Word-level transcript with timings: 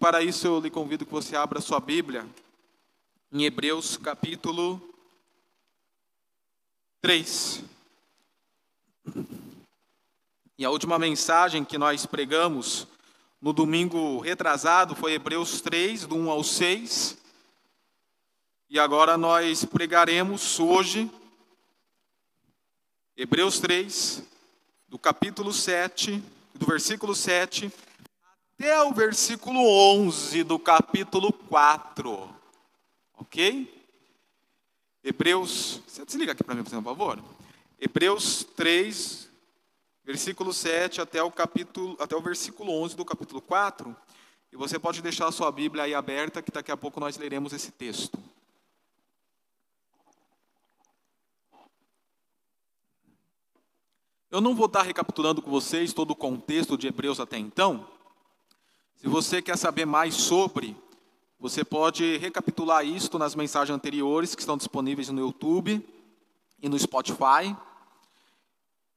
para 0.00 0.22
isso 0.22 0.46
eu 0.46 0.60
lhe 0.60 0.70
convido 0.70 1.04
que 1.04 1.12
você 1.12 1.36
abra 1.36 1.60
sua 1.60 1.78
Bíblia 1.78 2.26
em 3.30 3.44
Hebreus 3.44 3.98
capítulo 3.98 4.80
3. 7.02 7.62
E 10.56 10.64
a 10.64 10.70
última 10.70 10.98
mensagem 10.98 11.66
que 11.66 11.76
nós 11.76 12.06
pregamos 12.06 12.88
no 13.42 13.52
domingo 13.52 14.20
retrasado 14.20 14.96
foi 14.96 15.12
Hebreus 15.12 15.60
3, 15.60 16.06
do 16.06 16.16
1 16.16 16.30
ao 16.30 16.42
6. 16.42 17.18
E 18.70 18.78
agora 18.78 19.18
nós 19.18 19.66
pregaremos 19.66 20.58
hoje 20.58 21.10
Hebreus 23.14 23.60
3, 23.60 24.22
do 24.88 24.98
capítulo 24.98 25.52
7, 25.52 26.22
do 26.54 26.64
versículo 26.64 27.14
7 27.14 27.70
até 28.60 28.82
o 28.82 28.92
versículo 28.92 29.58
11 29.58 30.44
do 30.44 30.58
capítulo 30.58 31.32
4. 31.32 32.28
Ok? 33.16 33.86
Hebreus, 35.02 35.80
você 35.86 36.04
desliga 36.04 36.32
aqui 36.32 36.44
para 36.44 36.54
mim, 36.54 36.62
por 36.62 36.70
favor. 36.70 37.18
Hebreus 37.80 38.44
3, 38.54 39.30
versículo 40.04 40.52
7 40.52 41.00
até 41.00 41.22
o 41.22 41.30
capítulo, 41.30 41.96
até 41.98 42.14
o 42.14 42.20
versículo 42.20 42.70
11 42.82 42.96
do 42.96 43.02
capítulo 43.02 43.40
4. 43.40 43.96
E 44.52 44.56
você 44.58 44.78
pode 44.78 45.00
deixar 45.00 45.28
a 45.28 45.32
sua 45.32 45.50
Bíblia 45.50 45.84
aí 45.84 45.94
aberta, 45.94 46.42
que 46.42 46.52
daqui 46.52 46.70
a 46.70 46.76
pouco 46.76 47.00
nós 47.00 47.16
leremos 47.16 47.54
esse 47.54 47.72
texto. 47.72 48.18
Eu 54.30 54.42
não 54.42 54.54
vou 54.54 54.66
estar 54.66 54.82
recapitulando 54.82 55.40
com 55.40 55.50
vocês 55.50 55.94
todo 55.94 56.10
o 56.10 56.16
contexto 56.16 56.76
de 56.76 56.88
Hebreus 56.88 57.18
até 57.18 57.38
então, 57.38 57.88
se 59.00 59.08
você 59.08 59.40
quer 59.40 59.56
saber 59.56 59.86
mais 59.86 60.14
sobre, 60.14 60.76
você 61.38 61.64
pode 61.64 62.18
recapitular 62.18 62.84
isto 62.84 63.18
nas 63.18 63.34
mensagens 63.34 63.74
anteriores 63.74 64.34
que 64.34 64.42
estão 64.42 64.58
disponíveis 64.58 65.08
no 65.08 65.20
YouTube 65.20 65.82
e 66.62 66.68
no 66.68 66.78
Spotify. 66.78 67.56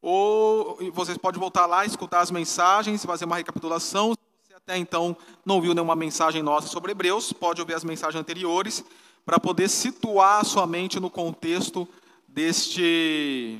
Ou 0.01 0.77
você 0.91 1.17
pode 1.17 1.39
voltar 1.39 1.65
lá, 1.65 1.85
escutar 1.85 2.19
as 2.19 2.31
mensagens, 2.31 3.05
fazer 3.05 3.23
uma 3.23 3.37
recapitulação. 3.37 4.11
Se 4.11 4.49
você 4.49 4.53
até 4.55 4.77
então 4.77 5.15
não 5.45 5.61
viu 5.61 5.73
nenhuma 5.73 5.95
mensagem 5.95 6.43
nossa 6.43 6.67
sobre 6.67 6.91
Hebreus, 6.91 7.31
pode 7.31 7.61
ouvir 7.61 7.75
as 7.75 7.85
mensagens 7.85 8.19
anteriores 8.19 8.83
para 9.25 9.39
poder 9.39 9.69
situar 9.69 10.41
a 10.41 10.43
sua 10.43 10.67
mente 10.67 10.99
no 10.99 11.09
contexto 11.09 11.87
deste, 12.27 13.57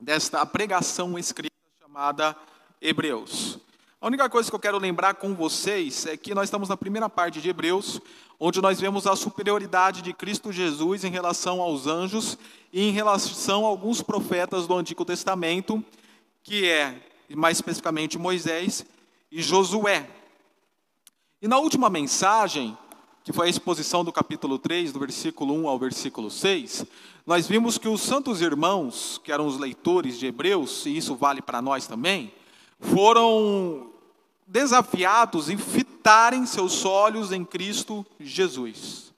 desta 0.00 0.46
pregação 0.46 1.18
escrita 1.18 1.56
chamada 1.82 2.36
Hebreus. 2.80 3.65
A 3.98 4.08
única 4.08 4.28
coisa 4.28 4.50
que 4.50 4.54
eu 4.54 4.60
quero 4.60 4.78
lembrar 4.78 5.14
com 5.14 5.34
vocês 5.34 6.04
é 6.04 6.18
que 6.18 6.34
nós 6.34 6.44
estamos 6.44 6.68
na 6.68 6.76
primeira 6.76 7.08
parte 7.08 7.40
de 7.40 7.48
Hebreus, 7.48 7.98
onde 8.38 8.60
nós 8.60 8.78
vemos 8.78 9.06
a 9.06 9.16
superioridade 9.16 10.02
de 10.02 10.12
Cristo 10.12 10.52
Jesus 10.52 11.02
em 11.02 11.10
relação 11.10 11.62
aos 11.62 11.86
anjos 11.86 12.36
e 12.70 12.82
em 12.82 12.92
relação 12.92 13.64
a 13.64 13.68
alguns 13.68 14.02
profetas 14.02 14.66
do 14.66 14.74
Antigo 14.74 15.02
Testamento, 15.02 15.82
que 16.42 16.68
é, 16.68 16.94
mais 17.34 17.56
especificamente, 17.56 18.18
Moisés 18.18 18.84
e 19.32 19.40
Josué. 19.40 20.06
E 21.40 21.48
na 21.48 21.56
última 21.56 21.88
mensagem, 21.88 22.76
que 23.24 23.32
foi 23.32 23.46
a 23.46 23.50
exposição 23.50 24.04
do 24.04 24.12
capítulo 24.12 24.58
3, 24.58 24.92
do 24.92 25.00
versículo 25.00 25.54
1 25.54 25.68
ao 25.68 25.78
versículo 25.78 26.30
6, 26.30 26.84
nós 27.24 27.48
vimos 27.48 27.78
que 27.78 27.88
os 27.88 28.02
santos 28.02 28.42
irmãos, 28.42 29.18
que 29.24 29.32
eram 29.32 29.46
os 29.46 29.58
leitores 29.58 30.18
de 30.18 30.26
Hebreus, 30.26 30.84
e 30.84 30.94
isso 30.94 31.16
vale 31.16 31.40
para 31.40 31.62
nós 31.62 31.86
também, 31.86 32.30
foram 32.78 33.90
desafiados 34.46 35.50
em 35.50 35.58
fitarem 35.58 36.46
seus 36.46 36.84
olhos 36.84 37.32
em 37.32 37.44
Cristo 37.44 38.06
Jesus. 38.20 39.12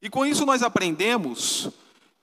E 0.00 0.08
com 0.08 0.24
isso 0.24 0.46
nós 0.46 0.62
aprendemos 0.62 1.70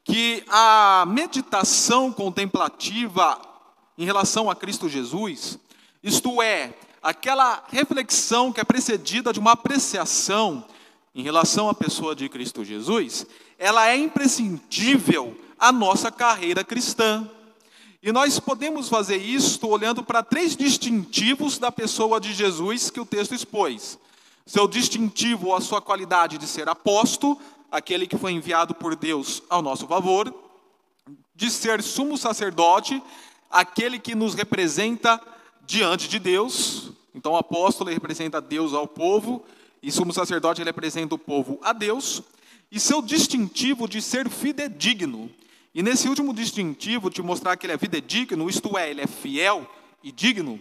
que 0.04 0.44
a 0.48 1.04
meditação 1.08 2.12
contemplativa 2.14 3.42
em 3.98 4.06
relação 4.06 4.50
a 4.50 4.56
Cristo 4.56 4.88
Jesus, 4.88 5.60
isto 6.02 6.42
é, 6.42 6.74
aquela 7.02 7.64
reflexão 7.70 8.54
que 8.54 8.62
é 8.62 8.64
precedida 8.64 9.34
de 9.34 9.40
uma 9.40 9.52
apreciação 9.52 10.64
em 11.14 11.24
relação 11.24 11.70
à 11.70 11.74
pessoa 11.74 12.16
de 12.16 12.30
Cristo 12.30 12.64
Jesus, 12.64 13.26
ela 13.58 13.90
é 13.90 13.98
imprescindível 13.98 15.36
à 15.58 15.72
nossa 15.72 16.12
carreira 16.12 16.64
cristã. 16.64 17.30
E 18.06 18.12
nós 18.12 18.40
podemos 18.40 18.88
fazer 18.88 19.18
isto 19.18 19.68
olhando 19.68 20.04
para 20.04 20.22
três 20.22 20.56
distintivos 20.56 21.58
da 21.58 21.72
pessoa 21.72 22.22
de 22.22 22.36
Jesus 22.36 22.92
que 22.92 23.00
o 23.00 23.06
texto 23.06 23.34
expôs. 23.34 23.98
Seu 24.46 24.68
distintivo, 24.68 25.56
a 25.56 25.60
sua 25.60 25.82
qualidade 25.82 26.38
de 26.38 26.46
ser 26.46 26.70
apóstolo, 26.70 27.42
aquele 27.72 28.06
que 28.06 28.16
foi 28.16 28.34
enviado 28.34 28.76
por 28.76 28.96
Deus 28.96 29.42
ao 29.50 29.60
nosso 29.60 29.88
favor, 29.88 30.32
de 31.34 31.50
ser 31.50 31.82
sumo 31.82 32.16
sacerdote, 32.16 33.02
aquele 33.50 33.98
que 33.98 34.14
nos 34.14 34.36
representa 34.36 35.20
diante 35.66 36.08
de 36.08 36.20
Deus. 36.20 36.92
Então, 37.16 37.32
o 37.32 37.38
apóstolo 37.38 37.90
representa 37.90 38.40
Deus 38.40 38.76
ao 38.76 38.88
povo, 38.88 39.44
e 39.82 39.92
sumo 39.92 40.14
sacerdote 40.14 40.62
representa 40.62 41.16
o 41.16 41.18
povo 41.18 41.58
a 41.64 41.74
Deus. 41.74 42.22
E 42.72 42.80
seu 42.80 43.02
distintivo 43.02 43.88
de 43.88 44.00
ser 44.00 44.30
fidedigno, 44.30 45.28
e 45.76 45.84
nesse 45.84 46.08
último 46.08 46.34
distintivo, 46.34 47.10
de 47.10 47.22
mostrar 47.22 47.58
que 47.58 47.66
ele 47.66 47.74
é 47.74 47.78
fidedigno, 47.78 48.50
isto 48.50 48.78
é, 48.78 48.90
ele 48.90 49.02
é 49.02 49.08
fiel 49.08 49.70
e 50.02 50.10
digno, 50.10 50.58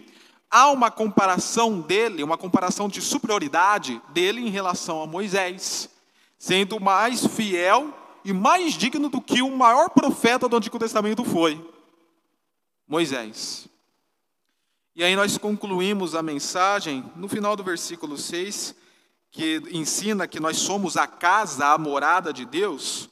há 0.51 0.69
uma 0.69 0.91
comparação 0.91 1.79
dele, 1.79 2.21
uma 2.21 2.37
comparação 2.37 2.89
de 2.89 3.01
superioridade 3.01 4.01
dele 4.09 4.41
em 4.41 4.49
relação 4.49 5.01
a 5.01 5.07
Moisés, 5.07 5.89
sendo 6.37 6.81
mais 6.81 7.25
fiel 7.25 7.97
e 8.25 8.33
mais 8.33 8.73
digno 8.73 9.07
do 9.07 9.21
que 9.21 9.41
o 9.41 9.55
maior 9.55 9.89
profeta 9.89 10.49
do 10.49 10.57
Antigo 10.57 10.77
Testamento 10.77 11.23
foi, 11.23 11.65
Moisés. 12.85 13.69
E 14.93 15.01
aí 15.01 15.15
nós 15.15 15.37
concluímos 15.37 16.13
a 16.13 16.21
mensagem 16.21 17.09
no 17.15 17.29
final 17.29 17.55
do 17.55 17.63
versículo 17.63 18.17
6, 18.17 18.75
que 19.31 19.61
ensina 19.71 20.27
que 20.27 20.41
nós 20.41 20.57
somos 20.57 20.97
a 20.97 21.07
casa, 21.07 21.67
a 21.67 21.77
morada 21.77 22.33
de 22.33 22.43
Deus. 22.43 23.09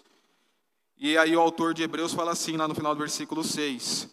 E 1.03 1.17
aí 1.17 1.35
o 1.35 1.41
autor 1.41 1.73
de 1.73 1.83
Hebreus 1.83 2.13
fala 2.13 2.31
assim, 2.31 2.55
lá 2.55 2.65
no 2.65 2.73
final 2.73 2.95
do 2.95 2.99
versículo 2.99 3.43
6: 3.43 4.07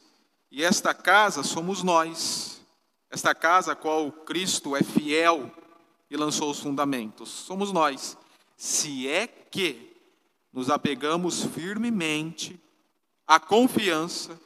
E 0.50 0.64
esta 0.64 0.92
casa 0.92 1.44
somos 1.44 1.84
nós, 1.84 2.60
esta 3.08 3.32
casa 3.32 3.70
a 3.70 3.76
qual 3.76 4.10
Cristo 4.10 4.74
é 4.74 4.82
fiel 4.82 5.48
e 6.10 6.16
lançou 6.16 6.50
os 6.50 6.58
fundamentos, 6.58 7.28
somos 7.28 7.70
nós, 7.70 8.18
se 8.56 9.08
é 9.08 9.28
que 9.28 9.96
nos 10.52 10.68
apegamos 10.68 11.44
firmemente 11.44 12.60
à 13.24 13.38
confiança 13.38 14.36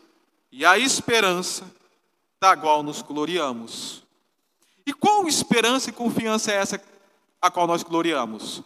e 0.52 0.66
à 0.66 0.78
esperança 0.78 1.64
da 2.38 2.54
qual 2.54 2.82
nos 2.82 3.00
gloriamos. 3.00 4.02
E 4.86 4.92
qual 4.92 5.26
esperança 5.26 5.88
e 5.88 5.94
confiança 5.94 6.52
é 6.52 6.56
essa 6.56 6.78
a 7.40 7.50
qual 7.50 7.66
nós 7.66 7.82
gloriamos? 7.82 8.62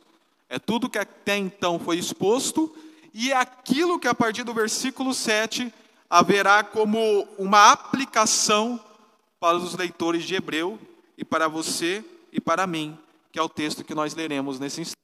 É 0.49 0.59
tudo 0.59 0.91
que 0.91 0.99
até 0.99 1.37
então 1.37 1.79
foi 1.79 1.97
exposto 1.97 2.75
e 3.21 3.33
aquilo 3.33 3.99
que 3.99 4.07
a 4.07 4.15
partir 4.15 4.45
do 4.45 4.55
versículo 4.55 5.13
7 5.13 5.75
haverá 6.09 6.63
como 6.63 7.27
uma 7.37 7.73
aplicação 7.73 8.79
para 9.41 9.57
os 9.57 9.75
leitores 9.75 10.23
de 10.23 10.37
Hebreu 10.37 10.79
e 11.17 11.25
para 11.25 11.49
você 11.49 12.05
e 12.33 12.41
para 12.41 12.65
mim, 12.65 12.97
que 13.33 13.39
é 13.41 13.43
o 13.43 13.49
texto 13.49 13.83
que 13.83 13.93
nós 13.93 14.15
leremos 14.15 14.61
nesse 14.61 14.83
instante. 14.83 15.03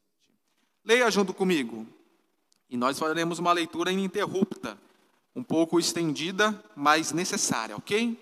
Leia 0.85 1.11
junto 1.11 1.35
comigo. 1.35 1.85
E 2.71 2.77
nós 2.77 3.01
faremos 3.01 3.41
uma 3.41 3.53
leitura 3.53 3.91
ininterrupta, 3.91 4.79
um 5.35 5.43
pouco 5.43 5.81
estendida, 5.81 6.65
mas 6.77 7.11
necessária, 7.11 7.77
ok? 7.77 8.17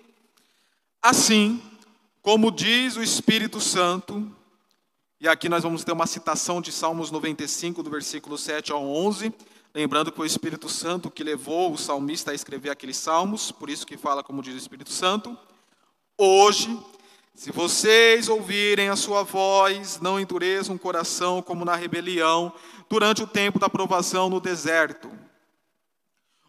Assim, 1.03 1.61
como 2.19 2.51
diz 2.51 2.95
o 2.95 3.03
Espírito 3.03 3.61
Santo, 3.61 4.35
e 5.21 5.27
aqui 5.27 5.47
nós 5.47 5.61
vamos 5.61 5.83
ter 5.83 5.91
uma 5.91 6.07
citação 6.07 6.59
de 6.59 6.71
Salmos 6.71 7.11
95, 7.11 7.83
do 7.83 7.91
versículo 7.91 8.39
7 8.39 8.71
ao 8.71 8.83
11, 8.83 9.31
Lembrando 9.75 10.11
que 10.11 10.21
o 10.21 10.25
Espírito 10.25 10.69
Santo 10.69 11.09
que 11.09 11.23
levou 11.23 11.73
o 11.73 11.77
salmista 11.79 12.29
a 12.29 12.35
escrever 12.35 12.69
aqueles 12.69 12.95
salmos, 12.95 13.51
por 13.51 13.71
isso 13.71 13.87
que 13.87 13.97
fala 13.97 14.23
como 14.23 14.43
diz 14.43 14.53
o 14.53 14.57
Espírito 14.57 14.91
Santo. 14.91 15.35
Hoje, 16.15 16.79
se 17.33 17.51
vocês 17.51 18.29
ouvirem 18.29 18.89
a 18.89 18.95
sua 18.95 19.23
voz, 19.23 19.99
não 19.99 20.19
endureçam 20.19 20.75
o 20.75 20.79
coração 20.79 21.41
como 21.41 21.65
na 21.65 21.75
rebelião, 21.75 22.53
durante 22.87 23.23
o 23.23 23.27
tempo 23.27 23.57
da 23.57 23.67
provação 23.67 24.29
no 24.29 24.39
deserto, 24.39 25.09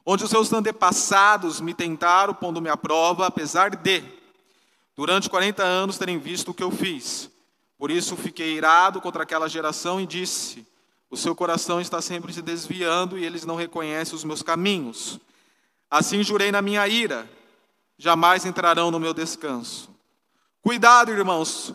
onde 0.05 0.23
os 0.23 0.29
seus 0.29 0.53
antepassados 0.53 1.63
me 1.63 1.73
tentaram, 1.73 2.35
pondo-me 2.35 2.69
à 2.69 2.77
prova, 2.77 3.27
apesar 3.27 3.75
de, 3.75 4.05
durante 4.95 5.31
40 5.31 5.63
anos, 5.63 5.97
terem 5.97 6.19
visto 6.19 6.51
o 6.51 6.55
que 6.55 6.63
eu 6.63 6.71
fiz. 6.71 7.31
Por 7.79 7.91
isso 7.91 8.17
fiquei 8.17 8.55
irado 8.55 9.01
contra 9.01 9.23
aquela 9.23 9.49
geração 9.49 9.99
e 9.99 10.07
disse: 10.07 10.67
o 11.11 11.17
seu 11.17 11.35
coração 11.35 11.81
está 11.81 12.03
sempre 12.03 12.33
se 12.33 12.43
desviando 12.43 13.19
e 13.19 13.25
eles 13.25 13.45
não 13.45 13.57
reconhecem 13.57 14.15
os 14.15 14.25
meus 14.25 14.43
caminhos. 14.43 15.21
Assim 15.91 16.23
jurei 16.23 16.51
na 16.51 16.61
minha 16.61 16.87
ira, 16.89 17.29
jamais 17.97 18.45
entrarão 18.45 18.91
no 18.91 18.99
meu 18.99 19.15
descanso. 19.15 19.89
Cuidado, 20.61 21.13
irmãos, 21.13 21.75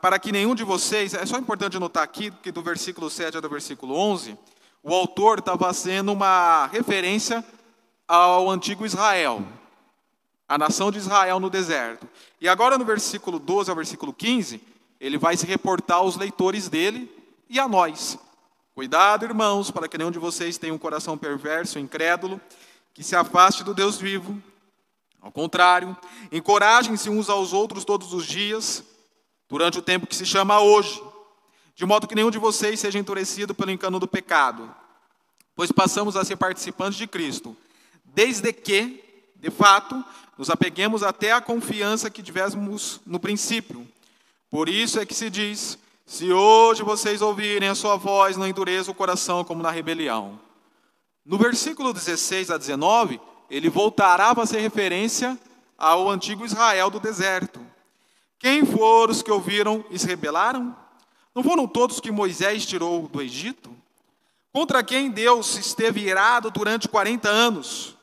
para 0.00 0.18
que 0.18 0.32
nenhum 0.32 0.54
de 0.54 0.64
vocês, 0.64 1.12
é 1.12 1.26
só 1.26 1.36
importante 1.38 1.78
notar 1.78 2.02
aqui 2.02 2.30
que 2.42 2.52
do 2.52 2.62
versículo 2.62 3.10
7 3.10 3.36
ao 3.36 3.50
versículo 3.50 3.94
11, 3.94 4.38
o 4.82 4.94
autor 4.94 5.38
está 5.38 5.56
fazendo 5.56 6.12
uma 6.12 6.66
referência 6.66 7.44
ao 8.06 8.50
antigo 8.50 8.84
Israel, 8.84 9.42
a 10.48 10.58
nação 10.58 10.90
de 10.90 10.98
Israel 10.98 11.40
no 11.40 11.48
deserto. 11.48 12.06
E 12.40 12.48
agora 12.48 12.76
no 12.76 12.84
versículo 12.84 13.38
12 13.38 13.70
ao 13.70 13.76
versículo 13.76 14.12
15, 14.12 14.60
ele 15.00 15.18
vai 15.18 15.36
se 15.36 15.46
reportar 15.46 15.98
aos 15.98 16.16
leitores 16.16 16.68
dele 16.68 17.10
e 17.54 17.60
a 17.60 17.68
nós. 17.68 18.18
Cuidado, 18.74 19.24
irmãos, 19.24 19.70
para 19.70 19.86
que 19.86 19.96
nenhum 19.96 20.10
de 20.10 20.18
vocês 20.18 20.58
tenha 20.58 20.74
um 20.74 20.78
coração 20.78 21.16
perverso, 21.16 21.78
incrédulo, 21.78 22.40
que 22.92 23.04
se 23.04 23.14
afaste 23.14 23.62
do 23.62 23.72
Deus 23.72 23.96
vivo. 23.96 24.42
Ao 25.22 25.30
contrário, 25.30 25.96
encorajem-se 26.32 27.08
uns 27.08 27.30
aos 27.30 27.52
outros 27.52 27.84
todos 27.84 28.12
os 28.12 28.26
dias, 28.26 28.82
durante 29.48 29.78
o 29.78 29.82
tempo 29.82 30.06
que 30.08 30.16
se 30.16 30.26
chama 30.26 30.58
hoje, 30.60 31.00
de 31.76 31.86
modo 31.86 32.08
que 32.08 32.16
nenhum 32.16 32.30
de 32.30 32.38
vocês 32.38 32.80
seja 32.80 32.98
endurecido 32.98 33.54
pelo 33.54 33.70
engano 33.70 34.00
do 34.00 34.08
pecado, 34.08 34.74
pois 35.54 35.70
passamos 35.70 36.16
a 36.16 36.24
ser 36.24 36.36
participantes 36.36 36.98
de 36.98 37.06
Cristo, 37.06 37.56
desde 38.04 38.52
que, 38.52 39.30
de 39.36 39.50
fato, 39.50 40.04
nos 40.36 40.50
apeguemos 40.50 41.04
até 41.04 41.30
a 41.30 41.40
confiança 41.40 42.10
que 42.10 42.22
tivemos 42.22 43.00
no 43.06 43.20
princípio. 43.20 43.86
Por 44.50 44.68
isso 44.68 44.98
é 44.98 45.06
que 45.06 45.14
se 45.14 45.30
diz: 45.30 45.78
se 46.06 46.32
hoje 46.32 46.82
vocês 46.82 47.22
ouvirem 47.22 47.68
a 47.68 47.74
sua 47.74 47.96
voz, 47.96 48.36
não 48.36 48.46
endureça 48.46 48.90
o 48.90 48.94
coração 48.94 49.42
como 49.42 49.62
na 49.62 49.70
rebelião. 49.70 50.38
No 51.24 51.38
versículo 51.38 51.92
16 51.92 52.50
a 52.50 52.58
19, 52.58 53.20
ele 53.48 53.70
voltará 53.70 54.30
a 54.30 54.34
fazer 54.34 54.60
referência 54.60 55.38
ao 55.78 56.10
antigo 56.10 56.44
Israel 56.44 56.90
do 56.90 57.00
deserto. 57.00 57.60
Quem 58.38 58.66
foram 58.66 59.12
os 59.12 59.22
que 59.22 59.30
ouviram 59.30 59.84
e 59.90 59.98
se 59.98 60.06
rebelaram? 60.06 60.76
Não 61.34 61.42
foram 61.42 61.66
todos 61.66 62.00
que 62.00 62.10
Moisés 62.10 62.66
tirou 62.66 63.08
do 63.08 63.22
Egito? 63.22 63.74
Contra 64.52 64.84
quem 64.84 65.10
Deus 65.10 65.56
esteve 65.56 66.00
irado 66.00 66.50
durante 66.50 66.86
40 66.86 67.28
anos? 67.28 67.96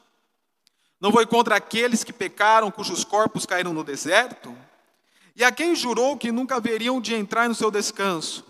Não 1.00 1.12
foi 1.12 1.26
contra 1.26 1.56
aqueles 1.56 2.04
que 2.04 2.12
pecaram, 2.12 2.72
cujos 2.72 3.04
corpos 3.04 3.46
caíram 3.46 3.74
no 3.74 3.84
deserto? 3.84 4.56
E 5.36 5.44
a 5.44 5.52
quem 5.52 5.76
jurou 5.76 6.18
que 6.18 6.32
nunca 6.32 6.56
haveriam 6.56 7.00
de 7.00 7.16
entrar 7.16 7.48
no 7.48 7.56
seu 7.56 7.72
descanso? 7.72 8.46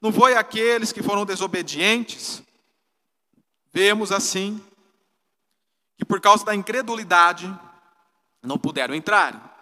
Não 0.00 0.12
foi 0.12 0.34
aqueles 0.34 0.92
que 0.92 1.02
foram 1.02 1.24
desobedientes? 1.24 2.42
Vemos 3.72 4.12
assim 4.12 4.60
que 5.96 6.04
por 6.04 6.20
causa 6.20 6.44
da 6.44 6.54
incredulidade 6.54 7.52
não 8.42 8.58
puderam 8.58 8.94
entrar. 8.94 9.52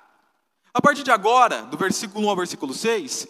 A 0.74 0.80
partir 0.80 1.02
de 1.02 1.10
agora, 1.10 1.62
do 1.62 1.76
versículo 1.76 2.26
1 2.26 2.30
ao 2.30 2.36
versículo 2.36 2.74
6, 2.74 3.28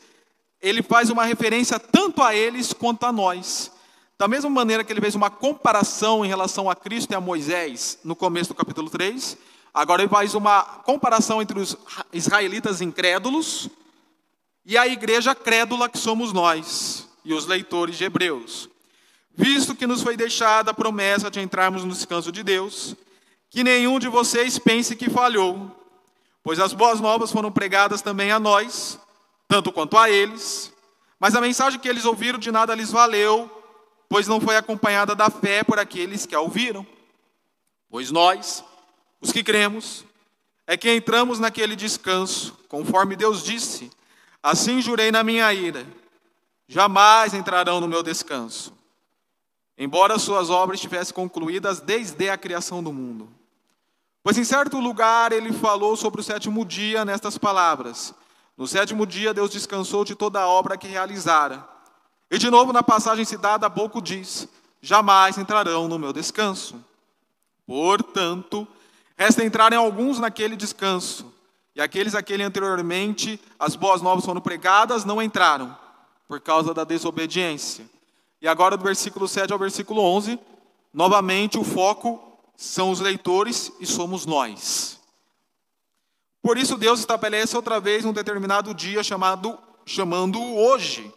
ele 0.61 0.83
faz 0.83 1.11
uma 1.11 1.25
referência 1.25 1.79
tanto 1.79 2.23
a 2.23 2.35
eles 2.35 2.73
quanto 2.73 3.05
a 3.05 3.13
nós. 3.13 3.73
Da 4.17 4.29
mesma 4.29 4.49
maneira 4.49 4.85
que 4.85 4.93
ele 4.93 5.01
fez 5.01 5.17
uma 5.17 5.29
comparação 5.29 6.25
em 6.25 6.29
relação 6.29 6.71
a 6.71 6.77
Cristo 6.77 7.11
e 7.11 7.15
a 7.17 7.21
Moisés 7.21 7.99
no 8.05 8.15
começo 8.15 8.51
do 8.51 8.55
capítulo 8.55 8.89
3, 8.89 9.37
Agora 9.75 10.03
ele 10.03 10.11
faz 10.11 10.35
uma 10.35 10.63
comparação 10.63 11.41
entre 11.41 11.59
os 11.59 11.77
israelitas 12.13 12.81
incrédulos 12.81 13.71
e 14.65 14.77
a 14.77 14.87
igreja 14.87 15.35
crédula 15.35 15.89
que 15.89 15.99
somos 15.99 16.33
nós 16.33 17.09
e 17.25 17.33
os 17.33 17.47
leitores 17.47 17.97
de 17.97 18.05
Hebreus. 18.05 18.69
Visto 19.35 19.75
que 19.75 19.87
nos 19.87 20.03
foi 20.03 20.17
deixada 20.17 20.71
a 20.71 20.75
promessa 20.75 21.31
de 21.31 21.41
entrarmos 21.41 21.85
no 21.85 21.93
descanso 21.93 22.31
de 22.31 22.43
Deus, 22.43 22.95
que 23.49 23.65
nenhum 23.65 23.99
de 23.99 24.09
vocês 24.09 24.59
pense 24.59 24.95
que 24.95 25.09
falhou, 25.09 25.71
pois 26.43 26.59
as 26.59 26.75
boas 26.75 27.01
novas 27.01 27.33
foram 27.33 27.51
pregadas 27.51 28.03
também 28.03 28.31
a 28.31 28.39
nós, 28.39 28.99
tanto 29.49 29.73
quanto 29.73 29.97
a 29.97 30.11
eles, 30.11 30.71
mas 31.19 31.35
a 31.35 31.41
mensagem 31.41 31.81
que 31.81 31.89
eles 31.89 32.05
ouviram 32.05 32.39
de 32.39 32.53
nada 32.53 32.75
lhes 32.75 32.91
valeu, 32.91 33.51
pois 34.09 34.29
não 34.29 34.41
foi 34.41 34.57
acompanhada 34.57 35.15
da 35.15 35.31
fé 35.31 35.65
por 35.65 35.79
aqueles 35.79 36.27
que 36.27 36.35
a 36.35 36.41
ouviram. 36.41 36.87
Pois 37.89 38.11
nós, 38.11 38.63
os 39.23 39.31
que 39.31 39.45
cremos, 39.45 40.05
é 40.67 40.77
que 40.77 40.93
entramos 40.93 41.39
naquele 41.39 41.77
descanso, 41.77 42.59
conforme 42.69 43.15
Deus 43.15 43.43
disse: 43.45 43.91
Assim 44.43 44.83
jurei 44.83 45.13
na 45.13 45.23
minha 45.23 45.53
ira, 45.55 45.87
jamais 46.67 47.33
entrarão 47.33 47.81
no 47.81 47.87
meu 47.87 48.03
descanso, 48.03 48.75
embora 49.79 50.19
suas 50.19 50.51
obras 50.51 50.79
estivessem 50.79 51.15
concluídas 51.15 51.81
desde 51.81 52.29
a 52.29 52.37
criação 52.37 52.83
do 52.83 52.93
mundo. 52.93 53.29
Pois 54.25 54.37
em 54.37 54.45
certo 54.45 54.79
lugar 54.79 55.33
ele 55.33 55.53
falou 55.53 55.97
sobre 55.97 56.21
o 56.21 56.25
sétimo 56.25 56.65
dia 56.65 57.05
nestas 57.05 57.39
palavras: 57.39 58.13
No 58.57 58.67
sétimo 58.67 59.07
dia 59.07 59.33
Deus 59.33 59.51
descansou 59.51 60.05
de 60.05 60.17
toda 60.17 60.41
a 60.41 60.49
obra 60.49 60.77
que 60.77 60.89
realizara. 60.89 61.67
E 62.29 62.39
de 62.39 62.51
novo 62.51 62.73
na 62.73 62.83
passagem 62.83 63.25
citada 63.25 63.67
há 63.67 63.71
pouco 63.71 64.03
diz: 64.03 64.49
Jamais 64.81 65.39
entrarão 65.39 65.87
no 65.87 65.99
meu 65.99 66.13
descanso. 66.13 66.85
Portanto, 67.65 68.67
Resta 69.23 69.45
entrarem 69.45 69.79
alguns 69.79 70.19
naquele 70.19 70.57
descanso. 70.57 71.33
E 71.77 71.81
aqueles 71.81 72.13
a 72.13 72.25
quem 72.25 72.43
anteriormente 72.43 73.41
as 73.57 73.77
boas 73.77 74.03
novas 74.03 74.25
foram 74.25 74.41
pregadas 74.41 75.05
não 75.05 75.23
entraram, 75.23 75.79
por 76.27 76.41
causa 76.41 76.75
da 76.75 76.83
desobediência. 76.83 77.89
E 78.41 78.49
agora, 78.49 78.77
do 78.77 78.83
versículo 78.83 79.29
7 79.29 79.53
ao 79.53 79.59
versículo 79.61 80.03
11, 80.03 80.41
novamente 80.93 81.57
o 81.57 81.63
foco 81.63 82.21
são 82.57 82.91
os 82.91 82.99
leitores 82.99 83.71
e 83.79 83.87
somos 83.87 84.27
nós. 84.27 84.99
Por 86.43 86.59
isso, 86.59 86.77
Deus 86.77 86.99
estabelece 86.99 87.55
outra 87.55 87.79
vez 87.79 88.05
um 88.05 88.13
determinado 88.13 88.75
dia 88.75 89.05
chamado, 89.05 89.57
chamando 89.87 90.43
hoje, 90.43 91.15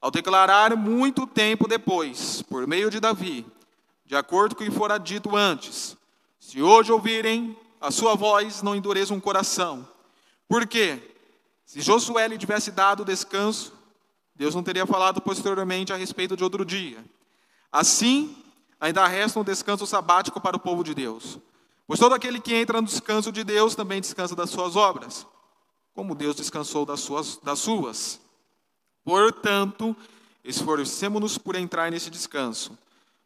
ao 0.00 0.12
declarar 0.12 0.76
muito 0.76 1.26
tempo 1.26 1.66
depois, 1.66 2.40
por 2.42 2.68
meio 2.68 2.88
de 2.88 3.00
Davi, 3.00 3.44
de 4.06 4.14
acordo 4.14 4.54
com 4.54 4.62
o 4.62 4.66
que 4.66 4.72
fora 4.72 4.96
dito 4.96 5.36
antes. 5.36 6.00
Se 6.52 6.60
hoje 6.60 6.92
ouvirem 6.92 7.56
a 7.80 7.90
sua 7.90 8.14
voz, 8.14 8.60
não 8.60 8.76
endureçam 8.76 9.16
o 9.16 9.20
coração. 9.22 9.88
Por 10.46 10.66
quê? 10.66 11.00
Se 11.64 11.80
Josué 11.80 12.28
lhe 12.28 12.36
tivesse 12.36 12.70
dado 12.70 13.06
descanso, 13.06 13.72
Deus 14.36 14.54
não 14.54 14.62
teria 14.62 14.84
falado 14.84 15.22
posteriormente 15.22 15.94
a 15.94 15.96
respeito 15.96 16.36
de 16.36 16.44
outro 16.44 16.62
dia. 16.62 17.02
Assim, 17.72 18.36
ainda 18.78 19.06
resta 19.06 19.40
um 19.40 19.44
descanso 19.44 19.86
sabático 19.86 20.42
para 20.42 20.54
o 20.54 20.60
povo 20.60 20.84
de 20.84 20.94
Deus. 20.94 21.38
Pois 21.86 21.98
todo 21.98 22.14
aquele 22.14 22.38
que 22.38 22.54
entra 22.54 22.82
no 22.82 22.86
descanso 22.86 23.32
de 23.32 23.44
Deus 23.44 23.74
também 23.74 24.02
descansa 24.02 24.36
das 24.36 24.50
suas 24.50 24.76
obras, 24.76 25.26
como 25.94 26.14
Deus 26.14 26.36
descansou 26.36 26.84
das 26.84 27.00
suas. 27.00 27.38
Das 27.38 27.60
suas. 27.60 28.20
Portanto, 29.02 29.96
esforcemos-nos 30.44 31.38
por 31.38 31.56
entrar 31.56 31.90
nesse 31.90 32.10
descanso 32.10 32.76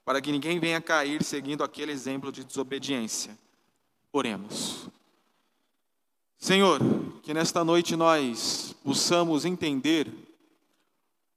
para 0.06 0.20
que 0.20 0.30
ninguém 0.30 0.60
venha 0.60 0.80
cair 0.80 1.24
seguindo 1.24 1.64
aquele 1.64 1.90
exemplo 1.90 2.30
de 2.30 2.44
desobediência. 2.44 3.36
Oremos. 4.12 4.88
Senhor, 6.38 6.80
que 7.24 7.34
nesta 7.34 7.64
noite 7.64 7.96
nós 7.96 8.72
possamos 8.84 9.44
entender 9.44 10.08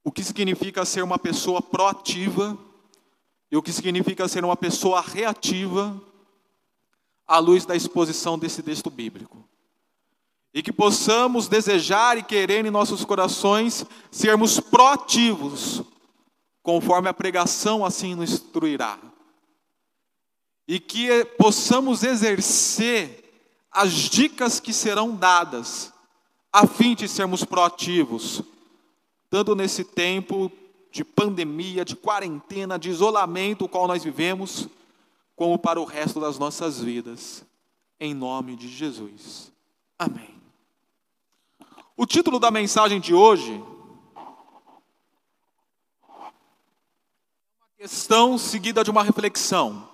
o 0.04 0.12
que 0.12 0.24
significa 0.24 0.86
ser 0.86 1.02
uma 1.02 1.18
pessoa 1.18 1.64
proativa 1.64 2.56
e 3.52 3.58
o 3.58 3.64
que 3.64 3.74
significa 3.74 4.28
ser 4.28 4.46
uma 4.46 4.56
pessoa 4.56 5.02
reativa 5.02 6.00
à 7.26 7.40
luz 7.40 7.66
da 7.66 7.76
exposição 7.76 8.38
desse 8.38 8.62
texto 8.62 8.92
bíblico. 8.92 9.44
E 10.54 10.62
que 10.62 10.72
possamos 10.72 11.48
desejar 11.48 12.20
e 12.20 12.24
querer 12.24 12.64
em 12.64 12.70
nossos 12.70 13.04
corações 13.04 13.84
sermos 14.12 14.60
proativos 14.60 15.84
conforme 16.70 17.10
a 17.10 17.14
pregação 17.16 17.84
assim 17.84 18.14
nos 18.14 18.32
instruirá. 18.32 19.00
E 20.68 20.80
que 20.80 21.26
possamos 21.36 22.04
exercer 22.04 23.24
as 23.72 23.92
dicas 23.92 24.60
que 24.60 24.72
serão 24.72 25.16
dadas, 25.16 25.92
a 26.54 26.68
fim 26.68 26.94
de 26.94 27.08
sermos 27.08 27.44
proativos, 27.44 28.44
tanto 29.32 29.56
nesse 29.56 29.84
tempo 29.84 30.52
de 30.92 31.04
pandemia, 31.04 31.84
de 31.84 31.96
quarentena, 31.96 32.78
de 32.78 32.92
isolamento 32.92 33.66
o 33.66 33.70
qual 33.70 33.88
nós 33.88 34.04
vivemos, 34.04 34.68
como 35.36 35.58
para 35.58 35.82
o 35.82 35.86
resto 35.86 36.20
das 36.20 36.38
nossas 36.38 36.80
vidas. 36.80 37.44
Em 38.00 38.14
nome 38.14 38.56
de 38.56 38.68
Jesus. 38.68 39.52
Amém. 39.98 40.36
O 41.98 42.06
título 42.06 42.40
da 42.40 42.52
mensagem 42.52 43.00
de 43.00 43.16
hoje 43.16 43.60
questão 47.80 48.38
seguida 48.38 48.84
de 48.84 48.92
uma 48.92 49.02
reflexão. 49.02 49.90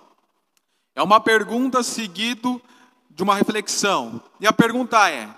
É 0.92 1.00
uma 1.00 1.20
pergunta 1.20 1.84
seguida 1.84 2.60
de 3.08 3.22
uma 3.22 3.36
reflexão. 3.36 4.20
E 4.40 4.46
a 4.46 4.52
pergunta 4.52 5.08
é: 5.08 5.32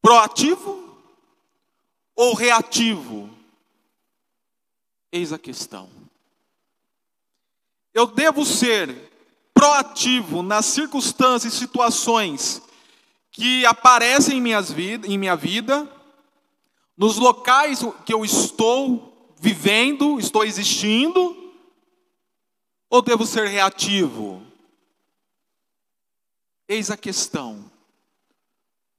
proativo 0.00 0.96
ou 2.14 2.32
reativo? 2.34 3.28
Eis 5.10 5.32
a 5.32 5.38
questão. 5.38 5.90
Eu 7.92 8.06
devo 8.06 8.46
ser 8.46 9.10
proativo 9.52 10.44
nas 10.44 10.64
circunstâncias 10.66 11.54
e 11.54 11.58
situações 11.58 12.62
que 13.32 13.66
aparecem 13.66 14.38
em, 14.38 14.40
minhas 14.40 14.70
vid 14.70 15.12
em 15.12 15.18
minha 15.18 15.34
vida, 15.34 15.90
nos 16.96 17.16
locais 17.16 17.80
que 18.06 18.14
eu 18.14 18.24
estou 18.24 19.09
vivendo, 19.40 20.20
estou 20.20 20.44
existindo, 20.44 21.34
ou 22.90 23.00
devo 23.00 23.24
ser 23.24 23.48
reativo? 23.48 24.42
Eis 26.68 26.90
a 26.90 26.96
questão. 26.96 27.64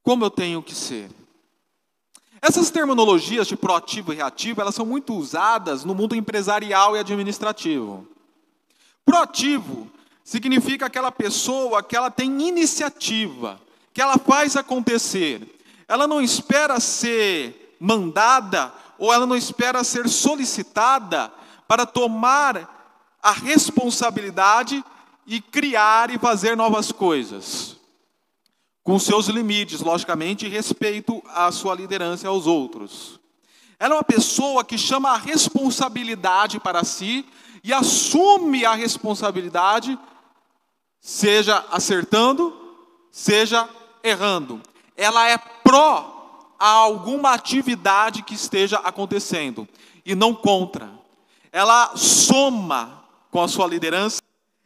Como 0.01 0.25
eu 0.25 0.31
tenho 0.31 0.63
que 0.63 0.73
ser? 0.73 1.11
Essas 2.41 2.71
terminologias 2.71 3.47
de 3.47 3.55
proativo 3.55 4.11
e 4.11 4.15
reativo, 4.15 4.59
elas 4.61 4.73
são 4.73 4.83
muito 4.83 5.13
usadas 5.13 5.85
no 5.85 5.93
mundo 5.93 6.15
empresarial 6.15 6.95
e 6.95 6.99
administrativo. 6.99 8.07
Proativo 9.05 9.91
significa 10.23 10.87
aquela 10.87 11.11
pessoa 11.11 11.83
que 11.83 11.95
ela 11.95 12.09
tem 12.09 12.47
iniciativa, 12.47 13.61
que 13.93 14.01
ela 14.01 14.17
faz 14.17 14.55
acontecer. 14.55 15.59
Ela 15.87 16.07
não 16.07 16.19
espera 16.19 16.79
ser 16.79 17.75
mandada 17.79 18.73
ou 19.01 19.11
ela 19.11 19.25
não 19.25 19.35
espera 19.35 19.83
ser 19.83 20.07
solicitada 20.07 21.33
para 21.67 21.87
tomar 21.87 23.17
a 23.19 23.31
responsabilidade 23.31 24.85
e 25.25 25.41
criar 25.41 26.11
e 26.11 26.19
fazer 26.19 26.55
novas 26.55 26.91
coisas 26.91 27.77
com 28.83 28.99
seus 28.99 29.25
limites, 29.25 29.81
logicamente, 29.81 30.45
e 30.45 30.49
respeito 30.49 31.19
à 31.29 31.51
sua 31.51 31.73
liderança 31.73 32.25
e 32.25 32.29
aos 32.29 32.45
outros. 32.45 33.19
Ela 33.79 33.95
é 33.95 33.97
uma 33.97 34.03
pessoa 34.03 34.63
que 34.63 34.77
chama 34.77 35.09
a 35.09 35.17
responsabilidade 35.17 36.59
para 36.59 36.83
si 36.83 37.25
e 37.63 37.73
assume 37.73 38.65
a 38.65 38.75
responsabilidade, 38.75 39.97
seja 40.99 41.65
acertando, 41.71 42.53
seja 43.11 43.67
errando. 44.03 44.61
Ela 44.95 45.27
é 45.27 45.39
pró 45.39 46.20
a 46.61 46.69
alguma 46.69 47.31
atividade 47.31 48.21
que 48.21 48.35
esteja 48.35 48.77
acontecendo 48.77 49.67
e 50.05 50.13
não 50.13 50.31
contra. 50.31 50.91
Ela 51.51 51.97
soma 51.97 53.03
com 53.31 53.41
a 53.41 53.47
sua 53.47 53.65
liderança, 53.65 54.21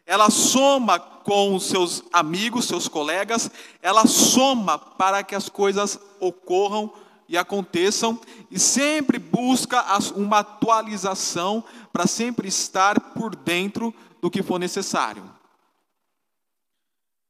ela 0.06 0.30
soma 0.30 1.00
com 1.00 1.56
os 1.56 1.64
seus 1.64 2.04
amigos, 2.12 2.66
seus 2.66 2.90
colegas, 2.90 3.50
ela 3.82 4.06
soma 4.06 4.78
para 4.78 5.24
que 5.24 5.34
as 5.34 5.48
coisas 5.48 5.98
ocorram 6.20 6.92
e 7.30 7.38
aconteçam 7.38 8.20
e 8.52 8.60
sempre 8.60 9.18
busca 9.18 9.82
uma 10.18 10.40
atualização 10.40 11.64
para 11.94 12.06
sempre 12.06 12.50
estar 12.50 13.00
por 13.14 13.34
dentro 13.34 13.96
do 14.22 14.30
que 14.30 14.44
for 14.44 14.60
necessário. 14.60 15.24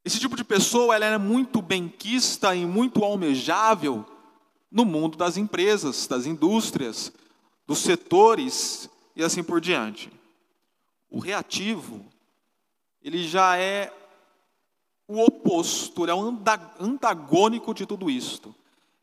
Esse 0.03 0.19
tipo 0.19 0.35
de 0.35 0.43
pessoa 0.43 0.95
ela 0.95 1.05
é 1.05 1.17
muito 1.19 1.61
benquista 1.61 2.55
e 2.55 2.65
muito 2.65 3.03
almejável 3.03 4.03
no 4.75 4.83
mundo 4.83 5.17
das 5.17 5.37
empresas, 5.37 6.05
das 6.05 6.25
indústrias, 6.25 7.09
dos 7.65 7.79
setores 7.79 8.89
e 9.15 9.23
assim 9.23 9.41
por 9.41 9.61
diante. 9.61 10.11
O 11.09 11.17
reativo 11.17 12.05
ele 13.01 13.25
já 13.25 13.57
é 13.57 13.93
o 15.07 15.23
oposto, 15.23 16.03
ele 16.03 16.11
é 16.11 16.15
um 16.15 16.37
antagônico 16.77 17.73
de 17.73 17.85
tudo 17.85 18.09
isto. 18.09 18.53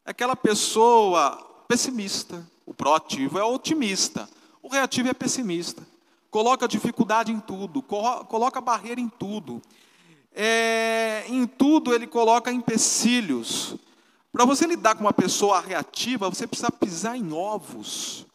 É 0.05 0.11
aquela 0.11 0.37
pessoa 0.37 1.37
pessimista. 1.67 2.47
O 2.67 2.75
proativo 2.75 3.38
é 3.38 3.45
otimista. 3.45 4.29
O 4.61 4.69
reativo 4.69 5.09
é 5.09 5.14
pessimista. 5.14 5.87
Coloca 6.31 6.69
dificuldade 6.69 7.33
em 7.33 7.41
tudo, 7.41 7.81
coloca 7.81 8.61
barreira 8.61 9.00
em 9.00 9.09
tudo. 9.09 9.62
É, 10.35 11.25
em 11.29 11.47
tudo 11.47 11.95
ele 11.95 12.07
coloca 12.07 12.52
empecilhos. 12.52 13.76
Para 14.33 14.47
você 14.47 14.67
lidar 14.67 14.95
com 14.95 15.05
uma 15.05 15.12
pessoa 15.12 15.61
reativa, 15.61 16.31
você 16.31 16.47
precisa 16.47 16.71
pisar 16.71 17.19
em 17.19 17.33
ovos. 17.35 18.27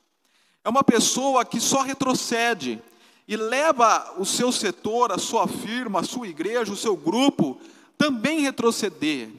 É 0.64 0.70
uma 0.70 0.84
pessoa 0.84 1.44
que 1.44 1.60
só 1.60 1.82
retrocede 1.82 2.80
e 3.28 3.36
leva 3.36 4.14
o 4.20 4.24
seu 4.24 4.52
setor, 4.52 5.12
a 5.12 5.18
sua 5.18 5.48
firma, 5.48 6.02
a 6.02 6.04
sua 6.04 6.28
igreja, 6.28 6.72
o 6.72 6.78
seu 6.78 6.96
grupo 6.96 7.60
também 7.98 8.42
retroceder. 8.42 9.30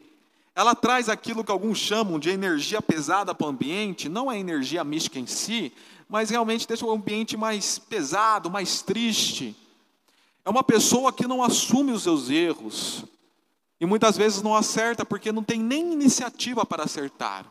Ela 0.53 0.75
traz 0.75 1.09
aquilo 1.09 1.45
que 1.45 1.53
alguns 1.53 1.79
chamam 1.79 2.19
de 2.19 2.29
energia 2.29 2.83
pesada 2.83 3.33
para 3.33 3.47
o 3.47 3.50
ambiente, 3.50 4.09
não 4.09 4.31
é 4.31 4.37
energia 4.37 4.83
mística 4.83 5.21
em 5.21 5.27
si, 5.27 5.73
mas 6.09 6.29
realmente 6.29 6.67
deixa 6.67 6.85
o 6.85 6.91
ambiente 6.91 7.37
mais 7.37 7.79
pesado, 7.79 8.50
mais 8.50 8.83
triste. 8.83 9.55
É 10.45 10.50
uma 10.50 10.65
pessoa 10.65 11.12
que 11.12 11.29
não 11.29 11.41
assume 11.41 11.93
os 11.93 12.03
seus 12.03 12.29
erros 12.29 13.05
e 13.80 13.87
muitas 13.87 14.16
vezes 14.16 14.42
não 14.42 14.54
acerta 14.54 15.04
porque 15.04 15.30
não 15.30 15.42
tem 15.42 15.61
nem 15.61 15.92
iniciativa 15.92 16.66
para 16.66 16.85
acertar. 16.85 17.47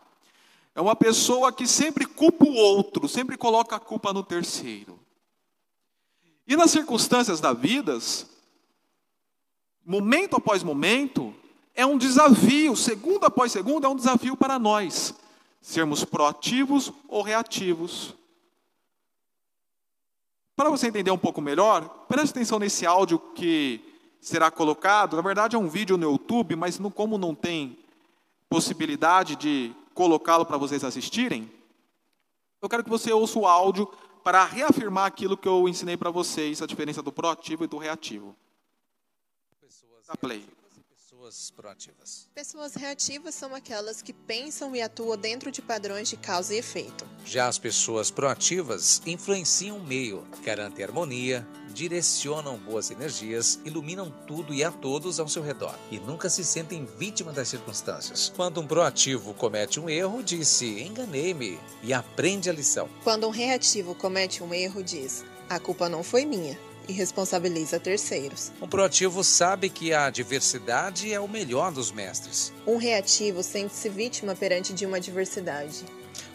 É 0.75 0.81
uma 0.81 0.95
pessoa 0.95 1.51
que 1.51 1.65
sempre 1.65 2.05
culpa 2.05 2.45
o 2.45 2.53
outro, 2.53 3.07
sempre 3.07 3.37
coloca 3.37 3.75
a 3.75 3.79
culpa 3.79 4.13
no 4.13 4.23
terceiro. 4.23 4.99
E 6.47 6.55
nas 6.55 6.71
circunstâncias 6.71 7.39
da 7.39 7.53
vida, 7.53 7.97
momento 9.85 10.35
após 10.35 10.63
momento, 10.63 11.33
é 11.73 11.85
um 11.85 11.97
desafio, 11.97 12.75
segundo 12.75 13.25
após 13.25 13.51
segundo, 13.51 13.85
é 13.85 13.89
um 13.89 13.95
desafio 13.95 14.35
para 14.35 14.59
nós 14.59 15.13
sermos 15.61 16.05
proativos 16.05 16.91
ou 17.07 17.21
reativos. 17.21 18.15
Para 20.55 20.69
você 20.69 20.87
entender 20.87 21.11
um 21.11 21.17
pouco 21.17 21.41
melhor, 21.41 22.05
preste 22.07 22.31
atenção 22.31 22.57
nesse 22.57 22.85
áudio 22.85 23.19
que 23.19 23.86
será 24.21 24.51
colocado. 24.51 25.15
Na 25.15 25.21
verdade, 25.21 25.55
é 25.55 25.59
um 25.59 25.69
vídeo 25.69 25.97
no 25.97 26.11
YouTube, 26.11 26.55
mas 26.55 26.79
no, 26.79 26.91
como 26.91 27.17
não 27.17 27.33
tem 27.33 27.77
possibilidade 28.49 29.35
de 29.35 29.73
colocá-lo 29.93 30.45
para 30.45 30.57
vocês 30.57 30.83
assistirem, 30.83 31.51
eu 32.61 32.69
quero 32.69 32.83
que 32.83 32.89
você 32.89 33.11
ouça 33.11 33.37
o 33.37 33.47
áudio 33.47 33.87
para 34.23 34.43
reafirmar 34.45 35.05
aquilo 35.05 35.37
que 35.37 35.47
eu 35.47 35.69
ensinei 35.69 35.95
para 35.95 36.11
vocês, 36.11 36.61
a 36.61 36.65
diferença 36.65 37.01
do 37.01 37.11
proativo 37.11 37.63
e 37.63 37.67
do 37.67 37.77
reativo. 37.77 38.35
Pessoas 39.61 40.07
da 40.07 40.15
Play. 40.15 40.45
Pessoas 40.89 41.51
proativas. 41.51 42.29
Pessoas 42.33 42.75
reativas 42.75 43.35
são 43.35 43.53
aquelas 43.53 44.01
que 44.01 44.13
pensam 44.13 44.75
e 44.75 44.81
atuam 44.81 45.17
dentro 45.17 45.51
de 45.51 45.61
padrões 45.61 46.09
de 46.09 46.17
causa 46.17 46.53
e 46.53 46.57
efeito. 46.57 47.05
Já 47.25 47.47
as 47.47 47.57
pessoas 47.57 48.11
proativas 48.11 49.01
influenciam 49.05 49.77
o 49.77 49.83
meio, 49.83 50.25
garantem 50.43 50.85
harmonia, 50.85 51.47
direcionam 51.77 52.57
boas 52.57 52.89
energias, 52.89 53.59
iluminam 53.63 54.11
tudo 54.25 54.51
e 54.51 54.63
a 54.63 54.71
todos 54.71 55.19
ao 55.19 55.27
seu 55.27 55.43
redor 55.43 55.75
e 55.91 55.99
nunca 55.99 56.27
se 56.27 56.43
sentem 56.43 56.87
vítimas 56.97 57.35
das 57.35 57.49
circunstâncias. 57.49 58.33
Quando 58.35 58.59
um 58.59 58.65
proativo 58.65 59.31
comete 59.35 59.79
um 59.79 59.87
erro, 59.87 60.23
diz-se 60.23 60.81
enganei-me 60.81 61.59
e 61.83 61.93
aprende 61.93 62.49
a 62.49 62.53
lição. 62.53 62.89
Quando 63.03 63.27
um 63.27 63.29
reativo 63.29 63.93
comete 63.93 64.41
um 64.41 64.51
erro, 64.51 64.81
diz 64.81 65.23
a 65.47 65.59
culpa 65.59 65.87
não 65.87 66.01
foi 66.01 66.25
minha 66.25 66.57
e 66.87 66.93
responsabiliza 66.93 67.79
terceiros. 67.79 68.51
Um 68.59 68.67
proativo 68.67 69.23
sabe 69.23 69.69
que 69.69 69.93
a 69.93 70.09
diversidade 70.09 71.13
é 71.13 71.19
o 71.19 71.27
melhor 71.27 71.71
dos 71.71 71.91
mestres. 71.91 72.51
Um 72.65 72.77
reativo 72.77 73.43
sente-se 73.43 73.87
vítima 73.87 74.35
perante 74.35 74.73
de 74.73 74.83
uma 74.83 74.99
diversidade. 74.99 75.85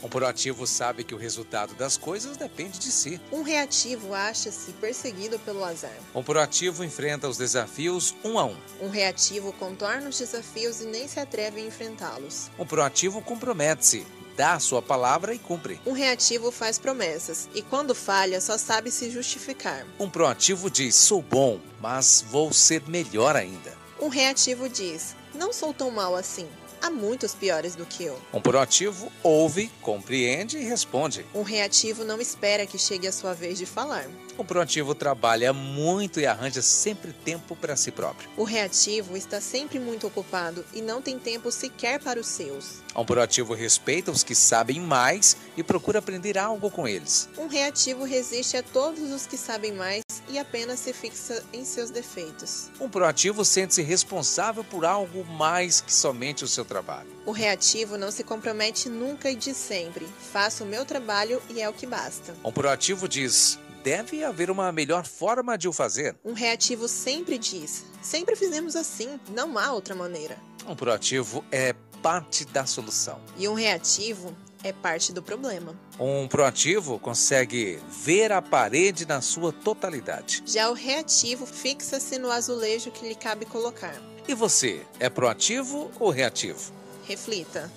Um 0.02 0.09
proativo 0.09 0.66
sabe 0.66 1.04
que 1.04 1.14
o 1.14 1.18
resultado 1.18 1.75
das 1.75 1.97
coisas 1.97 2.37
depende 2.37 2.78
de 2.78 2.90
si. 2.90 3.21
Um 3.30 3.42
reativo 3.42 4.12
acha-se 4.12 4.73
perseguido 4.73 5.38
pelo 5.38 5.64
azar. 5.64 5.97
Um 6.12 6.25
proativo 6.25 6.82
enfrenta 6.82 7.28
os 7.28 7.37
desafios 7.37 8.14
um 8.25 8.38
a 8.38 8.44
um. 8.44 8.56
Um 8.80 8.88
reativo 8.88 9.52
contorna 9.52 10.09
os 10.09 10.18
desafios 10.18 10.80
e 10.80 10.87
nem 10.87 11.06
se 11.06 11.21
atreve 11.21 11.61
a 11.61 11.64
enfrentá-los. 11.64 12.50
Um 12.59 12.66
proativo 12.66 13.23
compromete-se, 13.23 14.04
dá 14.37 14.54
a 14.54 14.61
sua 14.61 14.82
palavra 14.82 15.35
e 15.35 15.38
cumpre. 15.38 15.80
Um 15.87 15.92
reativo 15.92 16.50
faz 16.50 16.80
promessas 16.80 17.49
e, 17.54 17.62
quando 17.62 17.94
falha, 17.94 18.40
só 18.40 18.59
sabe 18.59 18.90
se 18.90 19.09
justificar. 19.09 19.87
Um 20.00 20.11
proativo 20.11 20.68
diz: 20.68 20.97
sou 20.97 21.23
bom, 21.23 21.61
mas 21.80 22.25
vou 22.28 22.52
ser 22.52 22.82
melhor 22.88 23.37
ainda. 23.37 23.73
Um 24.00 24.09
reativo 24.09 24.68
diz: 24.68 25.14
não 25.35 25.52
sou 25.52 25.73
tão 25.73 25.90
mal 25.90 26.16
assim. 26.16 26.49
Há 26.82 26.90
muitos 26.90 27.32
piores 27.32 27.76
do 27.76 27.86
que 27.86 28.02
eu. 28.02 28.18
Um 28.34 28.40
proativo 28.40 29.10
ouve, 29.22 29.70
compreende 29.80 30.58
e 30.58 30.64
responde. 30.64 31.24
Um 31.32 31.42
reativo 31.42 32.02
não 32.02 32.20
espera 32.20 32.66
que 32.66 32.76
chegue 32.76 33.06
a 33.06 33.12
sua 33.12 33.32
vez 33.32 33.56
de 33.56 33.64
falar. 33.64 34.06
Um 34.38 34.44
proativo 34.44 34.94
trabalha 34.94 35.52
muito 35.52 36.18
e 36.18 36.26
arranja 36.26 36.62
sempre 36.62 37.12
tempo 37.12 37.54
para 37.54 37.76
si 37.76 37.90
próprio. 37.90 38.28
O 38.36 38.44
reativo 38.44 39.16
está 39.16 39.40
sempre 39.40 39.78
muito 39.78 40.06
ocupado 40.06 40.64
e 40.72 40.80
não 40.80 41.02
tem 41.02 41.18
tempo 41.18 41.50
sequer 41.50 42.00
para 42.00 42.18
os 42.18 42.26
seus. 42.26 42.82
Um 42.96 43.04
proativo 43.04 43.54
respeita 43.54 44.10
os 44.10 44.22
que 44.22 44.34
sabem 44.34 44.80
mais 44.80 45.36
e 45.56 45.62
procura 45.62 45.98
aprender 45.98 46.38
algo 46.38 46.70
com 46.70 46.88
eles. 46.88 47.28
Um 47.36 47.46
reativo 47.46 48.04
resiste 48.04 48.56
a 48.56 48.62
todos 48.62 49.10
os 49.10 49.26
que 49.26 49.36
sabem 49.36 49.72
mais 49.72 50.02
e 50.28 50.38
apenas 50.38 50.80
se 50.80 50.92
fixa 50.92 51.44
em 51.52 51.64
seus 51.64 51.90
defeitos. 51.90 52.70
Um 52.80 52.88
proativo 52.88 53.44
sente-se 53.44 53.82
responsável 53.82 54.64
por 54.64 54.84
algo 54.84 55.24
mais 55.24 55.80
que 55.80 55.92
somente 55.92 56.44
o 56.44 56.48
seu 56.48 56.64
trabalho. 56.64 57.08
O 57.26 57.32
reativo 57.32 57.98
não 57.98 58.10
se 58.10 58.24
compromete 58.24 58.88
nunca 58.88 59.30
e 59.30 59.36
diz 59.36 59.56
sempre: 59.56 60.08
faço 60.32 60.64
o 60.64 60.66
meu 60.66 60.84
trabalho 60.84 61.40
e 61.50 61.60
é 61.60 61.68
o 61.68 61.72
que 61.72 61.86
basta. 61.86 62.34
Um 62.44 62.52
proativo 62.52 63.06
diz: 63.06 63.58
deve 63.82 64.24
haver 64.24 64.50
uma 64.50 64.70
melhor 64.72 65.04
forma 65.04 65.56
de 65.58 65.68
o 65.68 65.72
fazer. 65.72 66.16
Um 66.24 66.32
reativo 66.32 66.88
sempre 66.88 67.38
diz: 67.38 67.84
sempre 68.00 68.36
fizemos 68.36 68.76
assim, 68.76 69.18
não 69.34 69.58
há 69.58 69.72
outra 69.72 69.94
maneira. 69.94 70.38
Um 70.66 70.76
proativo 70.76 71.44
é 71.50 71.74
parte 72.02 72.44
da 72.44 72.64
solução. 72.66 73.20
E 73.36 73.48
um 73.48 73.54
reativo 73.54 74.34
é 74.62 74.72
parte 74.72 75.12
do 75.12 75.22
problema. 75.22 75.76
Um 75.98 76.28
proativo 76.28 76.98
consegue 76.98 77.80
ver 77.88 78.30
a 78.30 78.40
parede 78.40 79.06
na 79.06 79.20
sua 79.20 79.52
totalidade. 79.52 80.42
Já 80.46 80.70
o 80.70 80.74
reativo 80.74 81.46
fixa-se 81.46 82.18
no 82.18 82.30
azulejo 82.30 82.90
que 82.90 83.06
lhe 83.06 83.14
cabe 83.14 83.44
colocar. 83.44 84.00
E 84.26 84.34
você, 84.34 84.86
é 85.00 85.10
proativo 85.10 85.90
ou 85.98 86.10
reativo? 86.10 86.72
Reflita. 87.04 87.70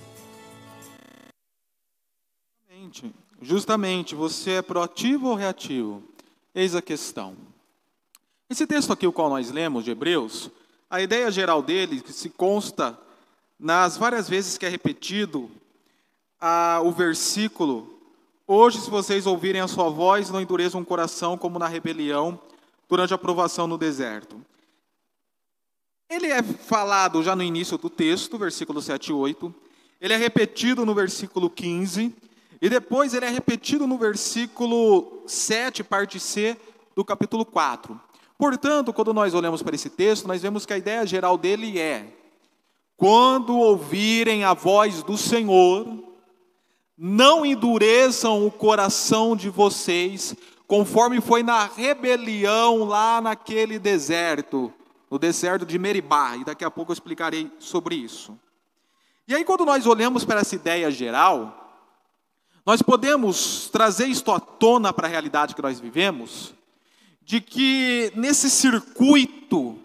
Justamente, 3.46 4.16
você 4.16 4.54
é 4.54 4.62
proativo 4.64 5.28
ou 5.28 5.36
reativo? 5.36 6.02
Eis 6.54 6.74
a 6.74 6.82
questão. 6.82 7.38
Esse 8.50 8.66
texto 8.66 8.92
aqui, 8.92 9.06
o 9.06 9.14
qual 9.14 9.30
nós 9.30 9.52
lemos, 9.52 9.86
de 9.86 9.92
Hebreus, 9.92 10.50
a 10.90 11.00
ideia 11.00 11.30
geral 11.30 11.62
dele 11.62 12.04
se 12.08 12.28
consta 12.28 13.00
nas 13.60 13.98
várias 13.98 14.28
vezes 14.28 14.58
que 14.58 14.66
é 14.66 14.70
repetido 14.70 15.52
a, 16.42 16.82
o 16.84 16.92
versículo: 16.92 18.00
Hoje, 18.48 18.82
se 18.82 18.90
vocês 18.90 19.28
ouvirem 19.28 19.62
a 19.62 19.68
sua 19.68 19.92
voz, 19.92 20.32
não 20.32 20.42
endureçam 20.42 20.82
o 20.82 20.86
coração 20.86 21.38
como 21.38 21.60
na 21.60 21.68
rebelião 21.68 22.40
durante 22.90 23.14
a 23.14 23.18
provação 23.18 23.68
no 23.68 23.78
deserto. 23.78 24.44
Ele 26.10 26.28
é 26.28 26.42
falado 26.42 27.22
já 27.22 27.36
no 27.36 27.44
início 27.44 27.78
do 27.78 27.92
texto, 27.92 28.40
versículo 28.40 28.82
7 28.82 29.10
e 29.10 29.14
8. 29.14 29.54
Ele 30.02 30.14
é 30.14 30.18
repetido 30.18 30.84
no 30.84 30.96
versículo 30.96 31.48
15. 31.48 32.25
E 32.62 32.70
depois 32.70 33.14
ele 33.14 33.26
é 33.26 33.30
repetido 33.30 33.86
no 33.86 33.98
versículo 33.98 35.24
7, 35.28 35.84
parte 35.84 36.20
C, 36.20 36.58
do 36.96 37.04
capítulo 37.04 37.46
4. 37.46 38.00
Portanto, 38.38 38.94
quando 38.94 39.14
nós 39.14 39.34
olhamos 39.34 39.62
para 39.62 39.76
esse 39.76 39.90
texto, 39.90 40.28
nós 40.28 40.42
vemos 40.42 40.66
que 40.66 40.74
a 40.74 40.78
ideia 40.78 41.06
geral 41.06 41.38
dele 41.38 41.80
é: 41.80 42.08
quando 42.98 43.58
ouvirem 43.58 44.44
a 44.44 44.54
voz 44.54 45.04
do 45.04 45.18
Senhor, 45.18 45.88
não 46.98 47.46
endureçam 47.46 48.46
o 48.46 48.52
coração 48.52 49.36
de 49.36 49.50
vocês, 49.50 50.36
conforme 50.68 51.22
foi 51.22 51.44
na 51.44 51.66
rebelião 51.66 52.86
lá 52.86 53.22
naquele 53.22 53.78
deserto, 53.78 54.74
no 55.10 55.20
deserto 55.20 55.66
de 55.66 55.78
Meribá, 55.78 56.38
e 56.38 56.46
daqui 56.46 56.64
a 56.64 56.72
pouco 56.72 56.92
eu 56.92 56.94
explicarei 56.94 57.52
sobre 57.60 57.96
isso. 57.96 58.38
E 59.28 59.34
aí, 59.34 59.44
quando 59.44 59.66
nós 59.66 59.86
olhamos 59.86 60.24
para 60.24 60.42
essa 60.42 60.56
ideia 60.56 60.92
geral, 60.92 61.65
nós 62.66 62.82
podemos 62.82 63.70
trazer 63.70 64.08
isto 64.08 64.32
à 64.32 64.40
tona 64.40 64.92
para 64.92 65.08
a 65.08 65.10
realidade 65.10 65.54
que 65.54 65.62
nós 65.62 65.80
vivemos, 65.80 66.54
de 67.22 67.40
que 67.40 68.12
nesse 68.16 68.50
circuito 68.50 69.78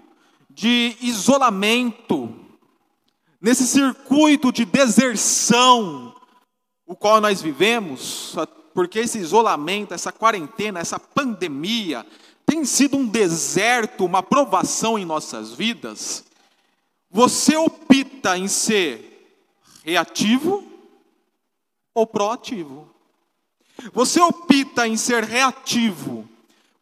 de 0.48 0.96
isolamento, 1.02 2.34
nesse 3.40 3.66
circuito 3.66 4.50
de 4.50 4.64
deserção, 4.64 6.14
o 6.86 6.96
qual 6.96 7.20
nós 7.20 7.42
vivemos, 7.42 8.34
porque 8.74 9.00
esse 9.00 9.18
isolamento, 9.18 9.92
essa 9.92 10.10
quarentena, 10.10 10.80
essa 10.80 10.98
pandemia, 10.98 12.06
tem 12.46 12.64
sido 12.64 12.96
um 12.96 13.06
deserto, 13.06 14.06
uma 14.06 14.22
provação 14.22 14.98
em 14.98 15.04
nossas 15.04 15.52
vidas, 15.52 16.24
você 17.10 17.56
opta 17.56 18.38
em 18.38 18.48
ser 18.48 19.38
reativo 19.84 20.69
ou 21.94 22.06
proativo. 22.06 22.88
Você 23.92 24.20
opta 24.20 24.86
em 24.86 24.96
ser 24.96 25.24
reativo 25.24 26.28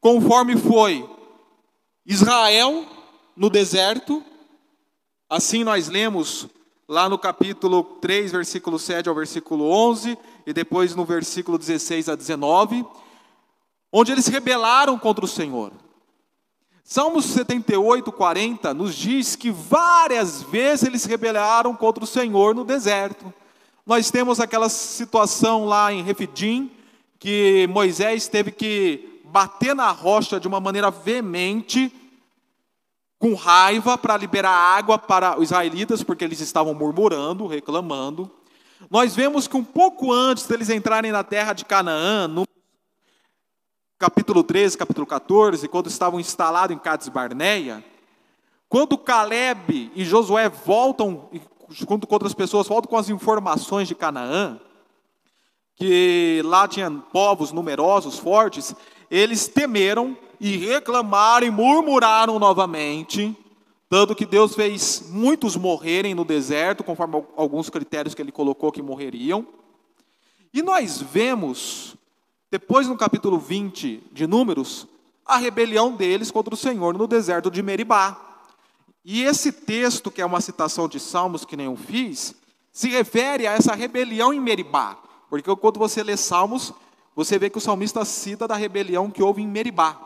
conforme 0.00 0.56
foi 0.56 1.08
Israel 2.04 2.86
no 3.36 3.48
deserto. 3.48 4.22
Assim 5.28 5.62
nós 5.62 5.88
lemos 5.88 6.48
lá 6.88 7.08
no 7.08 7.18
capítulo 7.18 7.84
3, 8.00 8.32
versículo 8.32 8.78
7 8.78 9.08
ao 9.08 9.14
versículo 9.14 9.70
11, 9.70 10.16
e 10.46 10.52
depois 10.52 10.94
no 10.94 11.04
versículo 11.04 11.58
16 11.58 12.08
a 12.08 12.16
19, 12.16 12.84
onde 13.92 14.10
eles 14.10 14.26
rebelaram 14.26 14.98
contra 14.98 15.24
o 15.24 15.28
Senhor. 15.28 15.72
Salmos 16.82 17.26
78, 17.26 18.10
40 18.10 18.72
nos 18.72 18.94
diz 18.94 19.36
que 19.36 19.50
várias 19.50 20.42
vezes 20.42 20.88
eles 20.88 21.04
rebelaram 21.04 21.76
contra 21.76 22.02
o 22.02 22.06
Senhor 22.06 22.54
no 22.54 22.64
deserto. 22.64 23.32
Nós 23.88 24.10
temos 24.10 24.38
aquela 24.38 24.68
situação 24.68 25.64
lá 25.64 25.90
em 25.90 26.02
Refidim, 26.02 26.70
que 27.18 27.66
Moisés 27.70 28.28
teve 28.28 28.52
que 28.52 29.22
bater 29.24 29.74
na 29.74 29.90
rocha 29.90 30.38
de 30.38 30.46
uma 30.46 30.60
maneira 30.60 30.90
veemente, 30.90 31.90
com 33.18 33.32
raiva, 33.32 33.96
para 33.96 34.14
liberar 34.18 34.50
água 34.50 34.98
para 34.98 35.38
os 35.38 35.44
israelitas, 35.44 36.02
porque 36.02 36.22
eles 36.22 36.38
estavam 36.38 36.74
murmurando, 36.74 37.46
reclamando. 37.46 38.30
Nós 38.90 39.16
vemos 39.16 39.48
que 39.48 39.56
um 39.56 39.64
pouco 39.64 40.12
antes 40.12 40.46
deles 40.46 40.68
entrarem 40.68 41.10
na 41.10 41.24
terra 41.24 41.54
de 41.54 41.64
Canaã, 41.64 42.28
no 42.28 42.46
capítulo 43.98 44.44
13, 44.44 44.76
capítulo 44.76 45.06
14, 45.06 45.66
quando 45.66 45.86
estavam 45.86 46.20
instalados 46.20 46.76
em 46.76 46.78
Cades 46.78 47.08
Barneia, 47.08 47.82
quando 48.68 48.98
Caleb 48.98 49.90
e 49.94 50.04
Josué 50.04 50.50
voltam, 50.50 51.30
junto 51.70 52.06
com 52.06 52.14
outras 52.14 52.34
pessoas, 52.34 52.66
voltam 52.66 52.90
com 52.90 52.96
as 52.96 53.08
informações 53.08 53.88
de 53.88 53.94
Canaã, 53.94 54.58
que 55.76 56.42
lá 56.44 56.66
tinha 56.66 56.90
povos 56.90 57.52
numerosos, 57.52 58.18
fortes, 58.18 58.74
eles 59.10 59.46
temeram 59.46 60.16
e 60.40 60.56
reclamaram 60.56 61.46
e 61.46 61.50
murmuraram 61.50 62.38
novamente, 62.38 63.36
tanto 63.88 64.14
que 64.14 64.26
Deus 64.26 64.54
fez 64.54 65.08
muitos 65.08 65.56
morrerem 65.56 66.14
no 66.14 66.24
deserto, 66.24 66.84
conforme 66.84 67.24
alguns 67.36 67.70
critérios 67.70 68.14
que 68.14 68.20
ele 68.20 68.32
colocou 68.32 68.70
que 68.70 68.82
morreriam. 68.82 69.46
E 70.52 70.62
nós 70.62 71.00
vemos, 71.00 71.96
depois 72.50 72.86
no 72.86 72.96
capítulo 72.96 73.38
20 73.38 74.02
de 74.12 74.26
Números, 74.26 74.86
a 75.24 75.36
rebelião 75.36 75.92
deles 75.92 76.30
contra 76.30 76.54
o 76.54 76.56
Senhor 76.56 76.96
no 76.96 77.06
deserto 77.06 77.50
de 77.50 77.62
Meribá. 77.62 78.27
E 79.10 79.22
esse 79.22 79.50
texto, 79.50 80.10
que 80.10 80.20
é 80.20 80.26
uma 80.26 80.38
citação 80.38 80.86
de 80.86 81.00
Salmos 81.00 81.42
que 81.42 81.56
nem 81.56 81.64
eu 81.64 81.76
fiz, 81.76 82.34
se 82.70 82.90
refere 82.90 83.46
a 83.46 83.52
essa 83.52 83.74
rebelião 83.74 84.34
em 84.34 84.38
Meribá. 84.38 84.98
Porque 85.30 85.56
quando 85.56 85.78
você 85.78 86.02
lê 86.02 86.14
Salmos, 86.14 86.74
você 87.16 87.38
vê 87.38 87.48
que 87.48 87.56
o 87.56 87.60
salmista 87.60 88.04
cita 88.04 88.46
da 88.46 88.54
rebelião 88.54 89.10
que 89.10 89.22
houve 89.22 89.40
em 89.40 89.48
Meribá, 89.48 89.98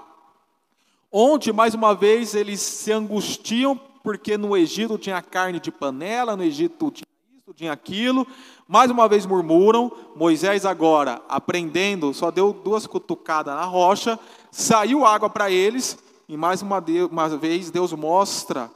onde, 1.11 1.53
mais 1.53 1.75
uma 1.75 1.97
vez, 1.97 2.37
eles 2.37 2.61
se 2.61 2.93
angustiam, 2.93 3.75
porque 4.05 4.37
no 4.37 4.57
Egito 4.57 4.97
tinha 4.97 5.21
carne 5.21 5.59
de 5.59 5.73
panela, 5.73 6.37
no 6.37 6.45
Egito 6.45 6.93
tinha 6.93 7.09
isso, 7.37 7.53
tinha 7.57 7.73
aquilo, 7.73 8.25
mais 8.69 8.89
uma 8.89 9.09
vez 9.09 9.27
murmuram, 9.27 9.91
Moisés 10.15 10.65
agora, 10.65 11.21
aprendendo, 11.29 12.15
só 12.15 12.31
deu 12.31 12.53
duas 12.53 12.87
cutucadas 12.87 13.57
na 13.57 13.65
rocha, 13.65 14.17
saiu 14.53 15.05
água 15.05 15.29
para 15.29 15.51
eles, 15.51 15.99
e 16.29 16.37
mais 16.37 16.63
uma, 16.63 16.81
uma 17.11 17.29
vez 17.31 17.69
Deus 17.69 17.93
mostra 17.93 18.71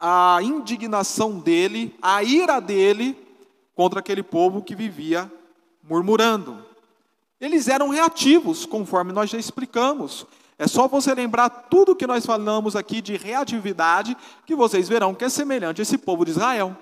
a 0.00 0.38
indignação 0.42 1.38
dele, 1.38 1.94
a 2.00 2.22
ira 2.22 2.58
dele 2.58 3.16
contra 3.74 4.00
aquele 4.00 4.22
povo 4.22 4.62
que 4.62 4.74
vivia 4.74 5.30
murmurando. 5.82 6.64
Eles 7.38 7.68
eram 7.68 7.88
reativos, 7.88 8.64
conforme 8.64 9.12
nós 9.12 9.28
já 9.28 9.38
explicamos. 9.38 10.26
É 10.58 10.66
só 10.66 10.86
você 10.86 11.14
lembrar 11.14 11.48
tudo 11.48 11.96
que 11.96 12.06
nós 12.06 12.26
falamos 12.26 12.76
aqui 12.76 13.00
de 13.00 13.16
reatividade, 13.16 14.16
que 14.44 14.54
vocês 14.54 14.88
verão 14.88 15.14
que 15.14 15.24
é 15.24 15.28
semelhante 15.28 15.80
a 15.80 15.82
esse 15.82 15.96
povo 15.96 16.24
de 16.24 16.32
Israel. 16.32 16.76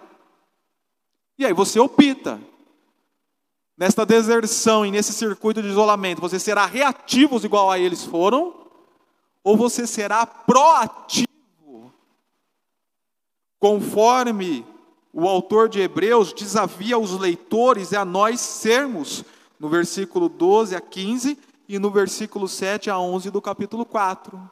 E 1.38 1.46
aí 1.46 1.52
você 1.52 1.78
opta. 1.78 2.40
Nesta 3.76 4.04
deserção 4.04 4.84
e 4.84 4.90
nesse 4.90 5.12
circuito 5.12 5.62
de 5.62 5.68
isolamento, 5.68 6.20
você 6.20 6.40
será 6.40 6.66
reativo 6.66 7.36
igual 7.44 7.70
a 7.70 7.78
eles 7.78 8.02
foram, 8.02 8.52
ou 9.44 9.56
você 9.56 9.86
será 9.86 10.26
proativo, 10.26 11.27
conforme 13.58 14.64
o 15.12 15.26
autor 15.26 15.68
de 15.68 15.80
Hebreus 15.80 16.32
desafia 16.32 16.98
os 16.98 17.12
leitores 17.12 17.92
e 17.92 17.96
a 17.96 18.04
nós 18.04 18.40
sermos 18.40 19.24
no 19.58 19.68
versículo 19.68 20.28
12 20.28 20.76
a 20.76 20.80
15 20.80 21.38
e 21.68 21.78
no 21.78 21.90
versículo 21.90 22.46
7 22.46 22.88
a 22.90 22.98
11 22.98 23.30
do 23.30 23.42
capítulo 23.42 23.84
4. 23.84 24.50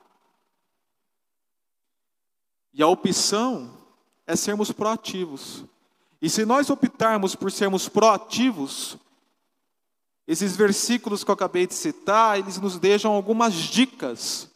E 2.75 2.83
a 2.83 2.89
opção 2.89 3.71
é 4.27 4.35
sermos 4.35 4.73
proativos. 4.73 5.65
E 6.21 6.29
se 6.29 6.45
nós 6.45 6.69
optarmos 6.69 7.35
por 7.35 7.53
sermos 7.53 7.89
proativos, 7.89 8.99
esses 10.27 10.57
versículos 10.57 11.23
que 11.23 11.31
eu 11.31 11.35
acabei 11.35 11.67
de 11.67 11.75
citar, 11.75 12.39
eles 12.39 12.59
nos 12.59 12.79
deixam 12.79 13.13
algumas 13.13 13.55
dicas 13.55 14.51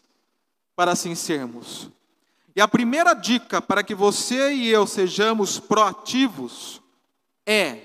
para 0.74 0.92
assim 0.92 1.14
sermos. 1.14 1.88
E 2.54 2.60
a 2.60 2.66
primeira 2.66 3.14
dica 3.14 3.62
para 3.62 3.82
que 3.82 3.94
você 3.94 4.52
e 4.52 4.68
eu 4.68 4.86
sejamos 4.86 5.58
proativos 5.58 6.80
é 7.46 7.82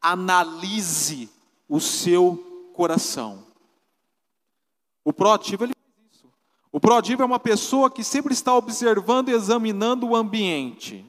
analise 0.00 1.28
o 1.68 1.80
seu 1.80 2.70
coração. 2.74 3.44
O 5.04 5.12
proativo 5.12 5.64
ele 5.64 5.72
faz 5.74 6.16
isso. 6.16 6.32
O 6.72 6.80
proativo 6.80 7.22
é 7.22 7.26
uma 7.26 7.38
pessoa 7.38 7.90
que 7.90 8.02
sempre 8.02 8.32
está 8.32 8.54
observando 8.54 9.28
e 9.28 9.32
examinando 9.32 10.06
o 10.06 10.16
ambiente. 10.16 11.04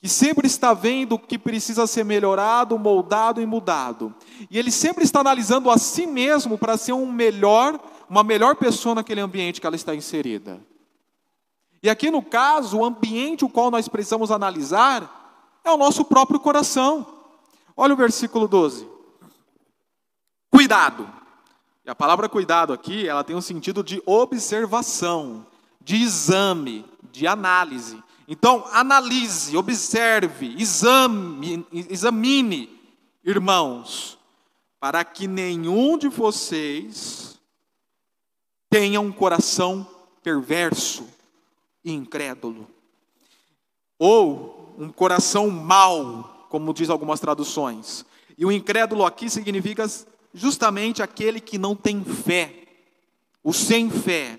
Que 0.00 0.08
sempre 0.08 0.46
está 0.46 0.72
vendo 0.72 1.14
o 1.14 1.18
que 1.18 1.38
precisa 1.38 1.86
ser 1.86 2.04
melhorado, 2.04 2.78
moldado 2.78 3.40
e 3.40 3.46
mudado. 3.46 4.14
E 4.50 4.58
ele 4.58 4.70
sempre 4.70 5.04
está 5.04 5.20
analisando 5.20 5.70
a 5.70 5.78
si 5.78 6.06
mesmo 6.06 6.56
para 6.56 6.76
ser 6.76 6.92
um 6.92 7.10
melhor, 7.10 7.78
uma 8.08 8.22
melhor 8.22 8.56
pessoa 8.56 8.94
naquele 8.94 9.20
ambiente 9.20 9.60
que 9.60 9.66
ela 9.66 9.76
está 9.76 9.94
inserida. 9.94 10.60
E 11.86 11.88
aqui 11.88 12.10
no 12.10 12.20
caso, 12.20 12.78
o 12.78 12.84
ambiente 12.84 13.44
o 13.44 13.48
qual 13.48 13.70
nós 13.70 13.86
precisamos 13.86 14.32
analisar 14.32 15.60
é 15.62 15.70
o 15.70 15.76
nosso 15.76 16.04
próprio 16.04 16.40
coração. 16.40 17.06
Olha 17.76 17.94
o 17.94 17.96
versículo 17.96 18.48
12. 18.48 18.88
Cuidado. 20.50 21.08
E 21.84 21.88
a 21.88 21.94
palavra 21.94 22.28
cuidado 22.28 22.72
aqui, 22.72 23.06
ela 23.06 23.22
tem 23.22 23.36
um 23.36 23.40
sentido 23.40 23.84
de 23.84 24.02
observação, 24.04 25.46
de 25.80 26.02
exame, 26.02 26.84
de 27.12 27.24
análise. 27.24 28.02
Então, 28.26 28.64
analise, 28.72 29.56
observe, 29.56 30.56
exame, 30.58 31.64
examine, 31.70 32.68
irmãos, 33.22 34.18
para 34.80 35.04
que 35.04 35.28
nenhum 35.28 35.96
de 35.96 36.08
vocês 36.08 37.40
tenha 38.68 39.00
um 39.00 39.12
coração 39.12 39.86
perverso 40.20 41.14
incrédulo, 41.92 42.68
ou 43.98 44.74
um 44.78 44.88
coração 44.88 45.48
mau, 45.50 46.46
como 46.50 46.74
diz 46.74 46.90
algumas 46.90 47.20
traduções. 47.20 48.04
E 48.36 48.44
o 48.44 48.52
incrédulo 48.52 49.04
aqui 49.04 49.30
significa 49.30 49.86
justamente 50.34 51.02
aquele 51.02 51.40
que 51.40 51.58
não 51.58 51.74
tem 51.74 52.04
fé, 52.04 52.64
o 53.42 53.52
sem 53.52 53.88
fé, 53.90 54.38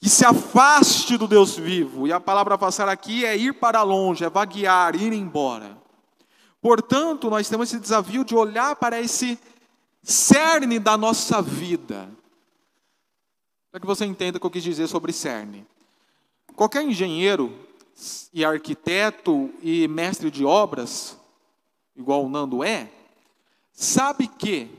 que 0.00 0.08
se 0.08 0.24
afaste 0.24 1.16
do 1.16 1.26
Deus 1.26 1.56
vivo. 1.56 2.06
E 2.06 2.12
a 2.12 2.20
palavra 2.20 2.56
passar 2.56 2.88
aqui 2.88 3.24
é 3.24 3.36
ir 3.36 3.54
para 3.54 3.82
longe, 3.82 4.24
é 4.24 4.30
vaguear, 4.30 4.94
ir 4.94 5.12
embora. 5.12 5.76
Portanto, 6.60 7.28
nós 7.30 7.48
temos 7.48 7.68
esse 7.68 7.80
desafio 7.80 8.24
de 8.24 8.34
olhar 8.34 8.76
para 8.76 9.00
esse 9.00 9.38
cerne 10.02 10.78
da 10.78 10.96
nossa 10.96 11.42
vida. 11.42 12.08
Para 13.76 13.80
que 13.82 13.86
você 13.86 14.06
entenda 14.06 14.38
o 14.38 14.40
que 14.40 14.46
eu 14.46 14.50
quis 14.50 14.62
dizer 14.62 14.86
sobre 14.86 15.12
cerne. 15.12 15.66
Qualquer 16.54 16.82
engenheiro 16.82 17.54
e 18.32 18.42
arquiteto 18.42 19.50
e 19.62 19.86
mestre 19.86 20.30
de 20.30 20.46
obras, 20.46 21.14
igual 21.94 22.24
o 22.24 22.28
Nando 22.30 22.64
é, 22.64 22.90
sabe 23.74 24.28
que 24.28 24.70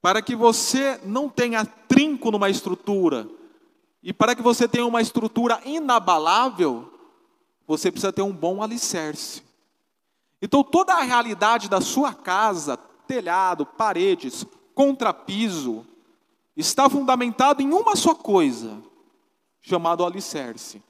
para 0.00 0.22
que 0.22 0.36
você 0.36 1.00
não 1.02 1.28
tenha 1.28 1.66
trinco 1.66 2.30
numa 2.30 2.48
estrutura, 2.48 3.28
e 4.00 4.12
para 4.12 4.36
que 4.36 4.42
você 4.42 4.68
tenha 4.68 4.86
uma 4.86 5.02
estrutura 5.02 5.60
inabalável, 5.64 6.88
você 7.66 7.90
precisa 7.90 8.12
ter 8.12 8.22
um 8.22 8.32
bom 8.32 8.62
alicerce. 8.62 9.42
Então, 10.40 10.62
toda 10.62 10.94
a 10.94 11.02
realidade 11.02 11.68
da 11.68 11.80
sua 11.80 12.14
casa, 12.14 12.76
telhado, 12.76 13.66
paredes, 13.66 14.46
contrapiso, 14.72 15.84
está 16.56 16.88
fundamentado 16.88 17.62
em 17.62 17.72
uma 17.72 17.96
só 17.96 18.14
coisa, 18.14 18.82
chamado 19.60 20.04
alicerce. 20.04 20.82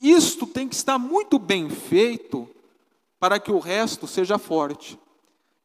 Isto 0.00 0.46
tem 0.46 0.68
que 0.68 0.74
estar 0.74 0.98
muito 0.98 1.38
bem 1.38 1.68
feito 1.68 2.48
para 3.18 3.38
que 3.38 3.52
o 3.52 3.58
resto 3.58 4.06
seja 4.06 4.38
forte. 4.38 4.98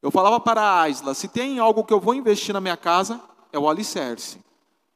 Eu 0.01 0.12
falava 0.12 0.39
para 0.39 0.62
a 0.62 0.81
Aisla, 0.81 1.13
se 1.13 1.27
tem 1.27 1.60
algo 1.60 1.84
que 1.84 1.93
eu 1.93 1.99
vou 1.99 2.13
investir 2.13 2.53
na 2.53 2.62
minha 2.62 2.77
casa, 2.77 3.21
é 3.51 3.58
o 3.58 3.69
alicerce. 3.69 4.39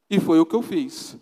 E 0.10 0.20
foi 0.20 0.40
o 0.40 0.46
que 0.46 0.56
eu 0.56 0.62
fiz 0.62 1.18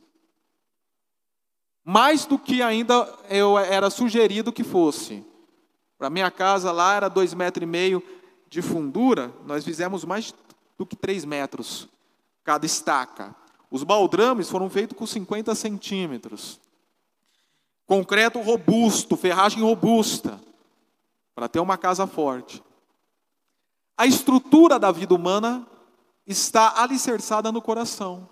mais 1.89 2.25
do 2.25 2.37
que 2.37 2.61
ainda 2.61 3.07
eu 3.29 3.57
era 3.57 3.89
sugerido 3.89 4.51
que 4.51 4.61
fosse. 4.61 5.23
Para 5.97 6.09
minha 6.09 6.29
casa 6.29 6.69
lá 6.69 6.95
era 6.95 7.07
dois 7.07 7.33
metros 7.33 7.63
e 7.63 7.65
meio 7.65 8.03
de 8.49 8.61
fundura, 8.61 9.33
nós 9.45 9.63
fizemos 9.63 10.03
mais 10.03 10.35
do 10.77 10.85
que 10.85 10.97
três 10.97 11.23
metros 11.23 11.87
cada 12.47 12.65
estaca. 12.65 13.35
Os 13.69 13.83
baldrames 13.83 14.49
foram 14.49 14.69
feitos 14.69 14.97
com 14.97 15.05
50 15.05 15.53
centímetros. 15.53 16.61
Concreto 17.85 18.39
robusto, 18.39 19.17
ferragem 19.17 19.61
robusta, 19.61 20.39
para 21.35 21.49
ter 21.49 21.59
uma 21.59 21.77
casa 21.77 22.07
forte. 22.07 22.63
A 23.97 24.05
estrutura 24.05 24.79
da 24.79 24.93
vida 24.93 25.13
humana 25.13 25.67
está 26.25 26.81
alicerçada 26.81 27.51
no 27.51 27.61
coração. 27.61 28.29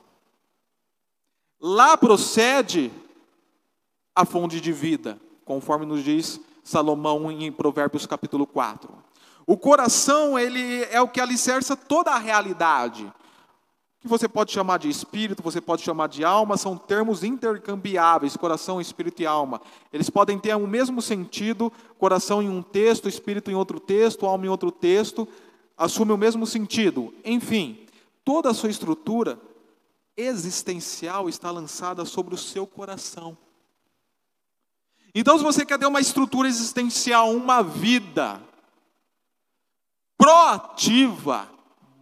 Lá 1.60 1.98
procede 1.98 2.94
a 4.16 4.24
fonte 4.24 4.62
de 4.62 4.72
vida, 4.72 5.20
conforme 5.44 5.86
nos 5.86 6.06
diz 6.06 6.40
Salomão 6.64 7.30
em 7.30 7.52
Provérbios 7.52 8.06
capítulo 8.06 8.48
4. 8.48 8.90
O 9.46 9.58
coração, 9.58 10.40
ele 10.40 10.86
é 10.86 11.02
o 11.02 11.10
que 11.10 11.20
alicerça 11.20 11.76
toda 11.76 12.12
a 12.12 12.18
realidade. 12.18 13.12
Que 14.06 14.10
você 14.10 14.28
pode 14.28 14.52
chamar 14.52 14.78
de 14.78 14.88
espírito, 14.88 15.42
você 15.42 15.60
pode 15.60 15.82
chamar 15.82 16.06
de 16.06 16.24
alma, 16.24 16.58
são 16.58 16.78
termos 16.78 17.24
intercambiáveis, 17.24 18.38
coração, 18.38 18.80
espírito 18.80 19.24
e 19.24 19.26
alma. 19.26 19.60
Eles 19.92 20.12
podem 20.12 20.38
ter 20.38 20.56
o 20.56 20.68
mesmo 20.68 21.02
sentido, 21.02 21.74
coração 21.98 22.40
em 22.40 22.48
um 22.48 22.62
texto, 22.62 23.10
espírito 23.10 23.50
em 23.50 23.56
outro 23.56 23.80
texto, 23.80 24.28
alma 24.28 24.46
em 24.46 24.48
outro 24.48 24.70
texto, 24.70 25.28
assume 25.76 26.12
o 26.12 26.18
mesmo 26.18 26.46
sentido. 26.46 27.16
Enfim, 27.26 27.84
toda 28.24 28.52
a 28.52 28.54
sua 28.54 28.70
estrutura 28.70 29.40
existencial 30.16 31.28
está 31.28 31.50
lançada 31.50 32.06
sobre 32.06 32.36
o 32.36 32.38
seu 32.38 32.68
coração. 32.68 33.36
Então, 35.16 35.36
se 35.36 35.44
você 35.44 35.66
quer 35.66 35.80
ter 35.80 35.88
uma 35.88 36.00
estrutura 36.00 36.48
existencial, 36.48 37.32
uma 37.32 37.64
vida 37.64 38.40
proativa, 40.16 41.55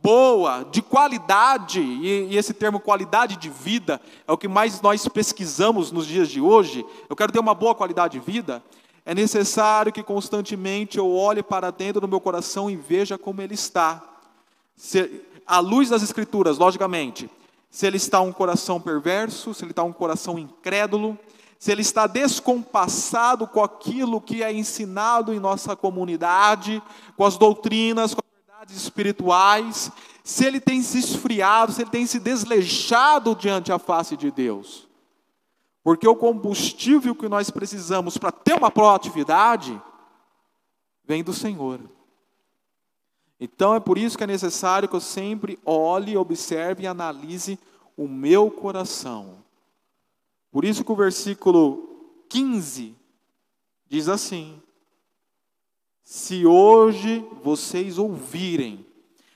boa, 0.04 0.66
de 0.70 0.82
qualidade, 0.82 1.80
e, 1.80 2.36
esse 2.36 2.54
termo 2.54 2.78
qualidade 2.78 3.38
de 3.38 3.50
vida 3.50 4.02
é 4.28 4.32
o 4.34 4.38
que 4.38 4.50
mais 4.50 4.82
nós 4.82 5.08
pesquisamos 5.08 5.94
nos 5.94 6.06
dias 6.06 6.28
de 6.28 6.42
hoje. 6.42 6.86
Eu 7.10 7.16
quero 7.16 7.32
ter 7.32 7.40
uma 7.40 7.56
boa 7.56 7.74
qualidade 7.74 8.20
de 8.20 8.26
vida. 8.32 8.62
É 9.06 9.16
necessário 9.16 9.94
que 9.94 10.04
constantemente 10.04 10.98
eu 10.98 11.10
olhe 11.10 11.42
para 11.42 11.72
dentro 11.72 12.02
do 12.02 12.08
meu 12.08 12.20
coração 12.20 12.70
e 12.70 12.76
veja 12.76 13.18
como 13.18 13.42
ele 13.42 13.54
está. 13.54 14.04
Se, 14.76 15.22
à 15.48 15.60
luz 15.60 15.90
das 15.90 16.04
Escrituras, 16.04 16.58
logicamente, 16.58 17.30
se 17.70 17.88
ele 17.88 17.98
está 17.98 18.20
um 18.20 18.34
coração 18.34 18.82
perverso, 18.82 19.54
se 19.54 19.64
ele 19.64 19.72
está 19.72 19.84
um 19.84 19.94
coração 19.94 20.38
incrédulo, 20.38 21.18
se 21.58 21.72
ele 21.72 21.82
está 21.82 22.08
descompassado 22.08 23.48
com 23.48 23.64
aquilo 23.64 24.20
que 24.20 24.44
é 24.44 24.52
ensinado 24.52 25.34
em 25.34 25.40
nossa 25.40 25.78
comunidade, 25.78 26.84
com 27.16 27.26
as 27.26 27.38
doutrinas, 27.38 28.14
com 28.14 28.23
as 28.64 28.72
verdades 28.72 28.76
espirituais, 28.76 29.92
se 30.24 30.46
ele 30.46 30.60
tem 30.60 30.82
se 30.82 30.98
esfriado, 30.98 31.74
se 31.74 31.82
ele 31.82 31.90
tem 31.90 32.06
se 32.06 32.20
desleixado 32.20 33.36
diante 33.36 33.72
a 33.72 33.80
face 33.80 34.16
de 34.16 34.32
Deus. 34.32 34.88
Porque 35.84 36.08
o 36.08 36.16
combustível 36.16 37.14
que 37.14 37.28
nós 37.28 37.50
precisamos 37.50 38.18
para 38.18 38.32
ter 38.32 38.54
uma 38.54 38.72
proatividade 38.72 39.80
vem 41.04 41.24
do 41.24 41.34
Senhor. 41.34 41.82
Então 43.38 43.76
é 43.76 43.80
por 43.80 43.98
isso 43.98 44.18
que 44.18 44.24
é 44.24 44.28
necessário 44.28 44.88
que 44.88 44.96
eu 44.96 45.02
sempre 45.02 45.60
olhe, 45.66 46.16
observe 46.16 46.84
e 46.84 46.88
analise 46.88 47.60
o 47.98 48.08
meu 48.08 48.50
coração. 48.50 49.44
Por 50.50 50.64
isso 50.64 50.86
que 50.86 50.92
o 50.92 50.96
versículo 50.96 52.24
15 52.30 52.96
diz 53.90 54.08
assim: 54.08 54.63
Se 56.04 56.46
hoje 56.46 57.26
vocês 57.44 57.98
ouvirem, 57.98 58.86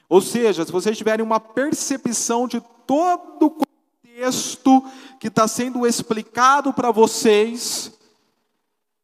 ou 0.09 0.21
seja, 0.21 0.65
se 0.65 0.71
vocês 0.71 0.97
tiverem 0.97 1.25
uma 1.25 1.39
percepção 1.39 2.47
de 2.47 2.61
todo 2.85 3.45
o 3.45 3.49
contexto 3.49 4.83
que 5.19 5.27
está 5.27 5.47
sendo 5.47 5.87
explicado 5.87 6.73
para 6.73 6.91
vocês, 6.91 7.91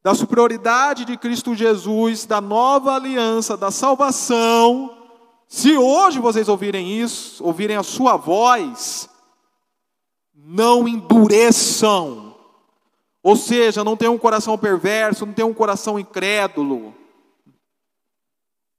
da 0.04 0.14
superioridade 0.14 1.06
de 1.06 1.18
Cristo 1.18 1.56
Jesus, 1.56 2.26
da 2.26 2.42
nova 2.42 2.96
aliança, 2.96 3.56
da 3.56 3.72
salvação, 3.72 4.98
se 5.48 5.78
hoje 5.78 6.20
vocês 6.20 6.50
ouvirem 6.50 7.00
isso, 7.00 7.44
ouvirem 7.44 7.78
a 7.78 7.84
sua 7.84 8.18
voz, 8.18 9.10
não 10.36 10.88
endureçam. 10.88 12.36
Ou 13.22 13.38
seja, 13.38 13.84
não 13.84 13.96
tenham 13.96 14.16
um 14.16 14.20
coração 14.20 14.58
perverso, 14.58 15.26
não 15.26 15.34
tenham 15.34 15.52
um 15.52 15.54
coração 15.54 15.98
incrédulo. 15.98 16.94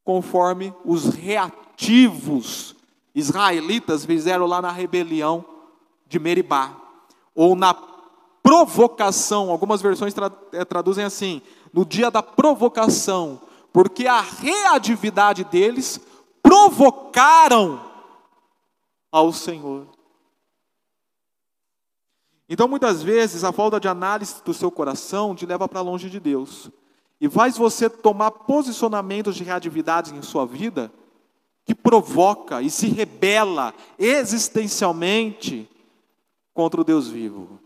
Conforme 0.05 0.75
os 0.85 1.14
reativos 1.14 2.77
israelitas 3.14 4.05
fizeram 4.05 4.47
lá 4.47 4.61
na 4.61 4.71
rebelião 4.71 5.45
de 6.07 6.19
Meribá. 6.19 6.77
Ou 7.35 7.57
na 7.57 7.75
provocação, 8.43 9.51
algumas 9.51 9.81
versões 9.81 10.12
tra 10.12 10.31
eh, 10.53 10.64
traduzem 10.64 11.05
assim: 11.05 11.40
no 11.73 11.85
dia 11.85 12.11
da 12.11 12.23
provocação, 12.23 13.40
porque 13.73 14.07
a 14.07 14.21
reatividade 14.21 15.43
deles 15.45 15.99
provocaram 16.43 17.81
ao 19.11 19.33
Senhor. 19.33 19.88
Então, 22.49 22.69
muitas 22.69 23.03
vezes, 23.03 23.43
a 23.43 23.53
falta 23.53 23.81
de 23.81 23.88
análise 23.88 24.43
do 24.45 24.53
seu 24.53 24.71
coração 24.71 25.35
te 25.35 25.47
leva 25.47 25.67
para 25.67 25.81
longe 25.81 26.11
de 26.11 26.21
Deus. 26.21 26.71
E 27.20 27.29
faz 27.29 27.57
você 27.57 27.88
tomar 27.88 28.31
posicionamentos 28.31 29.37
de 29.37 29.44
reatividades 29.44 30.12
em 30.12 30.22
sua 30.22 30.44
vida 30.44 30.92
que 31.64 31.74
provoca 31.74 32.61
e 32.61 32.68
se 32.68 32.88
rebela 32.88 33.72
existencialmente 33.98 35.68
contra 36.53 36.81
o 36.81 36.85
Deus 36.85 37.09
vivo. 37.09 37.59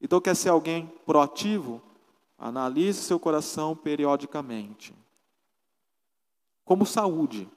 Então, 0.00 0.20
quer 0.20 0.34
ser 0.34 0.50
alguém 0.50 0.92
proativo? 1.06 1.82
Analise 2.36 3.02
seu 3.02 3.18
coração 3.18 3.74
periodicamente. 3.74 4.94
Como 6.64 6.86
saúde. 6.86 7.48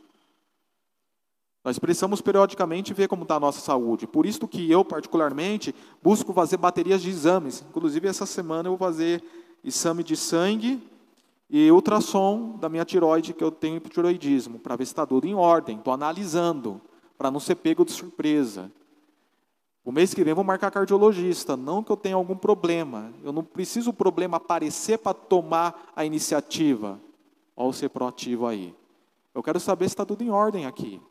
Nós 1.63 1.77
precisamos 1.77 2.21
periodicamente 2.21 2.91
ver 2.93 3.07
como 3.07 3.21
está 3.21 3.35
a 3.35 3.39
nossa 3.39 3.59
saúde. 3.59 4.07
Por 4.07 4.25
isso 4.25 4.47
que 4.47 4.71
eu, 4.71 4.83
particularmente, 4.83 5.75
busco 6.01 6.33
fazer 6.33 6.57
baterias 6.57 7.03
de 7.03 7.09
exames. 7.09 7.63
Inclusive, 7.69 8.07
essa 8.07 8.25
semana 8.25 8.67
eu 8.67 8.75
vou 8.75 8.79
fazer 8.79 9.23
exame 9.63 10.03
de 10.03 10.15
sangue 10.15 10.81
e 11.49 11.71
ultrassom 11.71 12.57
da 12.57 12.69
minha 12.69 12.85
tiroide, 12.85 13.33
que 13.33 13.43
eu 13.43 13.51
tenho 13.51 13.77
hipotiroidismo, 13.77 14.57
para 14.57 14.75
ver 14.75 14.85
se 14.85 14.93
está 14.93 15.05
tudo 15.05 15.27
em 15.27 15.35
ordem. 15.35 15.77
Estou 15.77 15.93
analisando, 15.93 16.81
para 17.17 17.29
não 17.29 17.39
ser 17.39 17.55
pego 17.55 17.83
de 17.83 17.91
surpresa. 17.91 18.71
O 19.83 19.91
mês 19.91 20.13
que 20.13 20.23
vem 20.23 20.33
vou 20.33 20.43
marcar 20.43 20.71
cardiologista, 20.71 21.57
não 21.57 21.83
que 21.83 21.91
eu 21.91 21.97
tenha 21.97 22.15
algum 22.15 22.35
problema. 22.35 23.11
Eu 23.23 23.33
não 23.33 23.43
preciso 23.43 23.89
o 23.89 23.93
problema 23.93 24.37
aparecer 24.37 24.99
para 24.99 25.13
tomar 25.13 25.91
a 25.95 26.05
iniciativa. 26.05 26.99
Olha 27.55 27.73
ser 27.73 27.89
proativo 27.89 28.47
aí. 28.47 28.75
Eu 29.33 29.41
quero 29.41 29.59
saber 29.59 29.85
se 29.85 29.93
está 29.93 30.05
tudo 30.05 30.23
em 30.23 30.29
ordem 30.29 30.65
aqui. 30.65 31.01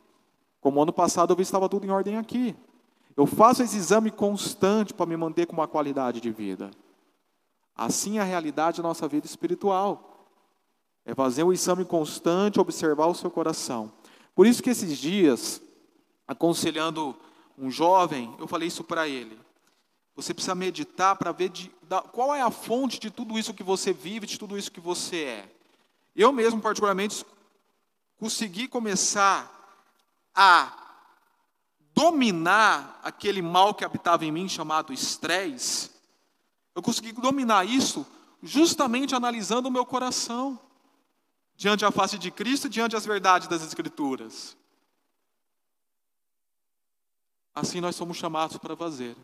Como 0.59 0.81
ano 0.81 0.93
passado 0.93 1.31
eu 1.31 1.35
vi 1.35 1.41
que 1.41 1.47
estava 1.47 1.67
tudo 1.67 1.85
em 1.85 1.89
ordem 1.89 2.17
aqui. 2.17 2.55
Eu 3.15 3.25
faço 3.25 3.61
esse 3.61 3.75
exame 3.77 4.09
constante 4.09 4.93
para 4.93 5.05
me 5.05 5.17
manter 5.17 5.45
com 5.45 5.53
uma 5.53 5.67
qualidade 5.67 6.21
de 6.21 6.31
vida. 6.31 6.71
Assim 7.81 8.19
é 8.19 8.21
a 8.21 8.23
realidade 8.23 8.77
da 8.77 8.87
nossa 8.87 9.07
vida 9.07 9.25
espiritual. 9.25 10.27
É 11.03 11.15
fazer 11.15 11.43
um 11.43 11.51
exame 11.51 11.83
constante, 11.83 12.59
observar 12.59 13.07
o 13.07 13.15
seu 13.15 13.31
coração. 13.31 13.91
Por 14.35 14.45
isso 14.45 14.61
que 14.61 14.69
esses 14.69 14.99
dias, 14.99 15.59
aconselhando 16.27 17.17
um 17.57 17.71
jovem, 17.71 18.35
eu 18.37 18.47
falei 18.47 18.67
isso 18.67 18.83
para 18.83 19.07
ele. 19.07 19.35
Você 20.15 20.31
precisa 20.31 20.53
meditar 20.53 21.15
para 21.15 21.31
ver 21.31 21.49
de, 21.49 21.71
da, 21.81 22.03
qual 22.03 22.35
é 22.35 22.41
a 22.43 22.51
fonte 22.51 22.99
de 22.99 23.09
tudo 23.09 23.39
isso 23.39 23.51
que 23.51 23.63
você 23.63 23.91
vive, 23.91 24.27
de 24.27 24.37
tudo 24.37 24.59
isso 24.59 24.71
que 24.71 24.79
você 24.79 25.23
é. 25.23 25.55
Eu 26.15 26.31
mesmo, 26.31 26.61
particularmente, 26.61 27.25
consegui 28.19 28.67
começar 28.67 29.51
a 30.35 30.71
dominar 31.95 32.99
aquele 33.01 33.41
mal 33.41 33.73
que 33.73 33.83
habitava 33.83 34.23
em 34.23 34.31
mim, 34.31 34.47
chamado 34.47 34.93
estresse. 34.93 35.89
Eu 36.75 36.81
consegui 36.81 37.11
dominar 37.11 37.65
isso 37.65 38.05
justamente 38.41 39.13
analisando 39.13 39.67
o 39.67 39.71
meu 39.71 39.85
coração, 39.85 40.59
diante 41.55 41.81
da 41.81 41.91
face 41.91 42.17
de 42.17 42.31
Cristo, 42.31 42.67
diante 42.67 42.93
das 42.93 43.05
verdades 43.05 43.47
das 43.47 43.61
Escrituras. 43.61 44.57
Assim 47.53 47.81
nós 47.81 47.95
somos 47.95 48.17
chamados 48.17 48.57
para 48.57 48.75
fazer. 48.75 49.15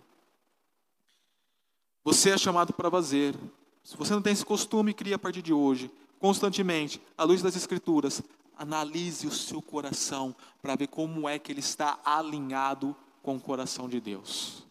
Você 2.03 2.29
é 2.29 2.37
chamado 2.37 2.73
para 2.73 2.91
fazer. 2.91 3.35
Se 3.83 3.95
você 3.97 4.13
não 4.13 4.21
tem 4.21 4.33
esse 4.33 4.45
costume, 4.45 4.93
cria 4.93 5.15
a 5.15 5.19
partir 5.19 5.41
de 5.41 5.53
hoje, 5.53 5.89
constantemente, 6.19 7.01
à 7.17 7.23
luz 7.23 7.41
das 7.41 7.55
Escrituras, 7.55 8.21
analise 8.57 9.25
o 9.25 9.31
seu 9.31 9.61
coração 9.61 10.35
para 10.61 10.75
ver 10.75 10.87
como 10.87 11.27
é 11.27 11.39
que 11.39 11.51
ele 11.51 11.61
está 11.61 11.99
alinhado 12.03 12.95
com 13.23 13.37
o 13.37 13.41
coração 13.41 13.87
de 13.87 13.99
Deus. 13.99 14.66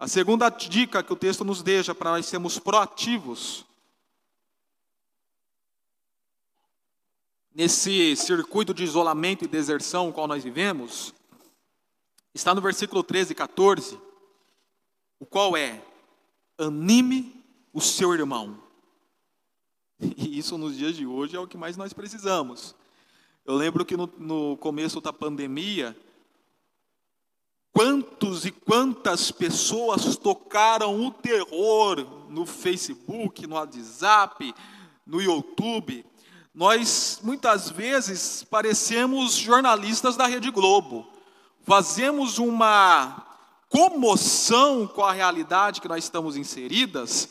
A 0.00 0.08
segunda 0.08 0.48
dica 0.48 1.02
que 1.02 1.12
o 1.12 1.16
texto 1.16 1.44
nos 1.44 1.62
deixa 1.62 1.94
para 1.94 2.12
nós 2.12 2.24
sermos 2.24 2.58
proativos 2.58 3.66
nesse 7.54 8.16
circuito 8.16 8.72
de 8.72 8.82
isolamento 8.82 9.44
e 9.44 9.46
deserção 9.46 10.06
no 10.06 10.12
qual 10.14 10.26
nós 10.26 10.42
vivemos 10.42 11.12
está 12.32 12.54
no 12.54 12.62
versículo 12.62 13.02
13 13.02 13.32
e 13.32 13.34
14, 13.34 14.00
o 15.18 15.26
qual 15.26 15.54
é: 15.54 15.84
anime 16.56 17.44
o 17.70 17.80
seu 17.82 18.14
irmão. 18.14 18.58
E 20.00 20.38
isso 20.38 20.56
nos 20.56 20.78
dias 20.78 20.96
de 20.96 21.04
hoje 21.04 21.36
é 21.36 21.38
o 21.38 21.46
que 21.46 21.58
mais 21.58 21.76
nós 21.76 21.92
precisamos. 21.92 22.74
Eu 23.44 23.54
lembro 23.54 23.84
que 23.84 23.98
no, 23.98 24.10
no 24.16 24.56
começo 24.56 24.98
da 24.98 25.12
pandemia, 25.12 25.94
quantos 27.72 28.44
e 28.44 28.50
quantas 28.50 29.30
pessoas 29.30 30.16
tocaram 30.16 31.04
o 31.04 31.10
terror 31.10 32.06
no 32.28 32.44
Facebook, 32.46 33.46
no 33.46 33.54
WhatsApp, 33.54 34.54
no 35.06 35.20
YouTube. 35.20 36.04
Nós 36.54 37.20
muitas 37.22 37.70
vezes 37.70 38.44
parecemos 38.44 39.34
jornalistas 39.34 40.16
da 40.16 40.26
Rede 40.26 40.50
Globo 40.50 41.10
fazemos 41.70 42.38
uma 42.38 43.24
comoção 43.68 44.86
com 44.86 45.04
a 45.04 45.12
realidade 45.12 45.80
que 45.80 45.88
nós 45.88 46.04
estamos 46.04 46.36
inseridas, 46.36 47.28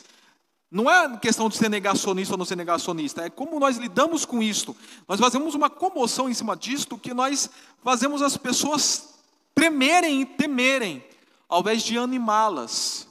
não 0.70 0.90
é 0.90 1.18
questão 1.18 1.48
de 1.48 1.56
ser 1.56 1.68
negacionista 1.68 2.34
ou 2.34 2.38
não 2.38 2.44
ser 2.44 2.56
negacionista, 2.56 3.22
é 3.22 3.28
como 3.28 3.58
nós 3.58 3.76
lidamos 3.76 4.24
com 4.24 4.42
isto. 4.42 4.74
Nós 5.06 5.18
fazemos 5.18 5.54
uma 5.54 5.68
comoção 5.68 6.28
em 6.28 6.32
cima 6.32 6.56
disto 6.56 6.96
que 6.96 7.12
nós 7.12 7.50
fazemos 7.82 8.22
as 8.22 8.36
pessoas 8.36 9.09
tremerem 9.54 10.22
e 10.22 10.26
temerem, 10.26 11.04
ao 11.48 11.60
invés 11.60 11.82
de 11.82 11.98
animá-las. 11.98 13.08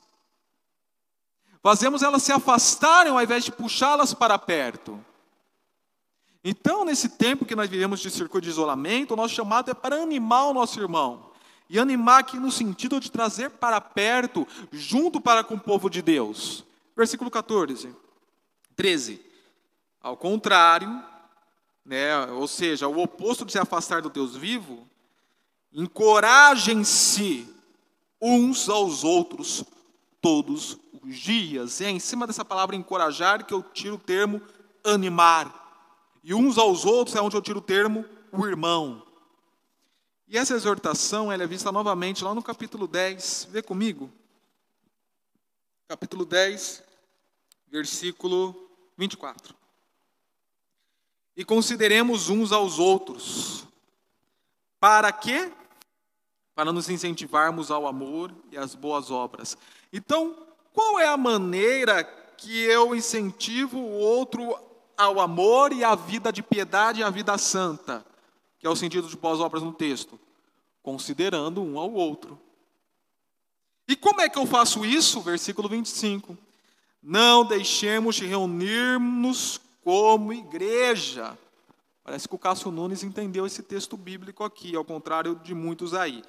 Fazemos 1.61 2.01
elas 2.01 2.23
se 2.23 2.31
afastarem 2.31 3.11
ao 3.11 3.21
invés 3.21 3.43
de 3.43 3.51
puxá-las 3.51 4.13
para 4.13 4.39
perto. 4.39 5.03
Então, 6.43 6.85
nesse 6.85 7.09
tempo 7.09 7.45
que 7.45 7.55
nós 7.55 7.69
vivemos 7.69 7.99
de 7.99 8.09
circuito 8.09 8.45
de 8.45 8.49
isolamento, 8.49 9.13
o 9.13 9.17
nosso 9.17 9.35
chamado 9.35 9.69
é 9.69 9.73
para 9.73 10.01
animar 10.01 10.45
o 10.45 10.53
nosso 10.53 10.79
irmão. 10.79 11.31
E 11.69 11.77
animar 11.77 12.21
aqui 12.21 12.37
no 12.37 12.51
sentido 12.51 12.99
de 12.99 13.11
trazer 13.11 13.51
para 13.51 13.79
perto, 13.79 14.47
junto 14.71 15.19
para 15.19 15.43
com 15.43 15.55
o 15.55 15.59
povo 15.59 15.89
de 15.89 16.01
Deus. 16.01 16.63
Versículo 16.95 17.29
14, 17.29 17.95
13. 18.75 19.21
Ao 20.01 20.15
contrário, 20.15 21.03
né, 21.85 22.25
ou 22.31 22.47
seja, 22.47 22.87
o 22.87 22.99
oposto 22.99 23.45
de 23.45 23.51
se 23.51 23.59
afastar 23.59 24.01
do 24.01 24.09
Deus 24.09 24.35
vivo, 24.35 24.87
encorajem-se 25.73 27.47
uns 28.21 28.67
aos 28.69 29.03
outros 29.03 29.63
todos 30.21 30.77
os 31.01 31.17
dias. 31.17 31.79
E 31.79 31.85
é 31.85 31.89
em 31.89 31.99
cima 31.99 32.27
dessa 32.27 32.43
palavra 32.43 32.75
encorajar 32.75 33.45
que 33.45 33.53
eu 33.53 33.63
tiro 33.63 33.95
o 33.95 33.99
termo 33.99 34.41
animar. 34.83 35.55
E 36.23 36.33
uns 36.33 36.57
aos 36.57 36.85
outros 36.85 37.15
é 37.15 37.21
onde 37.21 37.35
eu 37.35 37.41
tiro 37.41 37.59
o 37.59 37.63
termo 37.63 38.05
o 38.31 38.45
irmão. 38.45 39.05
E 40.27 40.37
essa 40.37 40.53
exortação 40.53 41.31
ela 41.31 41.43
é 41.43 41.47
vista 41.47 41.71
novamente 41.71 42.23
lá 42.23 42.35
no 42.35 42.43
capítulo 42.43 42.87
10. 42.87 43.47
Vê 43.51 43.61
comigo. 43.61 44.11
Capítulo 45.87 46.23
10, 46.23 46.83
versículo 47.67 48.69
24. 48.95 49.55
E 51.35 51.43
consideremos 51.43 52.29
uns 52.29 52.51
aos 52.51 52.77
outros. 52.77 53.65
Para 54.79 55.11
quê? 55.11 55.51
Para 56.59 56.73
nos 56.73 56.89
incentivarmos 56.89 57.71
ao 57.71 57.87
amor 57.87 58.33
e 58.51 58.57
às 58.57 58.75
boas 58.75 59.09
obras. 59.09 59.57
Então, 59.93 60.35
qual 60.73 60.99
é 60.99 61.07
a 61.07 61.15
maneira 61.15 62.03
que 62.03 62.63
eu 62.63 62.93
incentivo 62.93 63.77
o 63.77 63.93
outro 63.93 64.59
ao 64.97 65.21
amor 65.21 65.71
e 65.71 65.85
à 65.85 65.95
vida 65.95 66.33
de 66.33 66.43
piedade 66.43 66.99
e 66.99 67.03
à 67.03 67.09
vida 67.09 67.37
santa, 67.37 68.05
que 68.59 68.67
é 68.67 68.69
o 68.69 68.75
sentido 68.75 69.07
de 69.07 69.15
pós-obras 69.15 69.63
no 69.63 69.71
texto, 69.71 70.19
considerando 70.83 71.63
um 71.63 71.79
ao 71.79 71.93
outro. 71.93 72.37
E 73.87 73.95
como 73.95 74.19
é 74.19 74.27
que 74.27 74.37
eu 74.37 74.45
faço 74.45 74.85
isso? 74.85 75.21
Versículo 75.21 75.69
25. 75.69 76.37
Não 77.01 77.45
deixemos 77.45 78.17
de 78.17 78.25
reunirmos 78.25 79.61
como 79.81 80.33
igreja. 80.33 81.37
Parece 82.03 82.27
que 82.27 82.35
o 82.35 82.39
Cássio 82.39 82.69
Nunes 82.69 83.01
entendeu 83.01 83.45
esse 83.45 83.63
texto 83.63 83.95
bíblico 83.95 84.43
aqui, 84.43 84.75
ao 84.75 84.83
contrário 84.83 85.35
de 85.35 85.55
muitos 85.55 85.93
aí, 85.93 86.21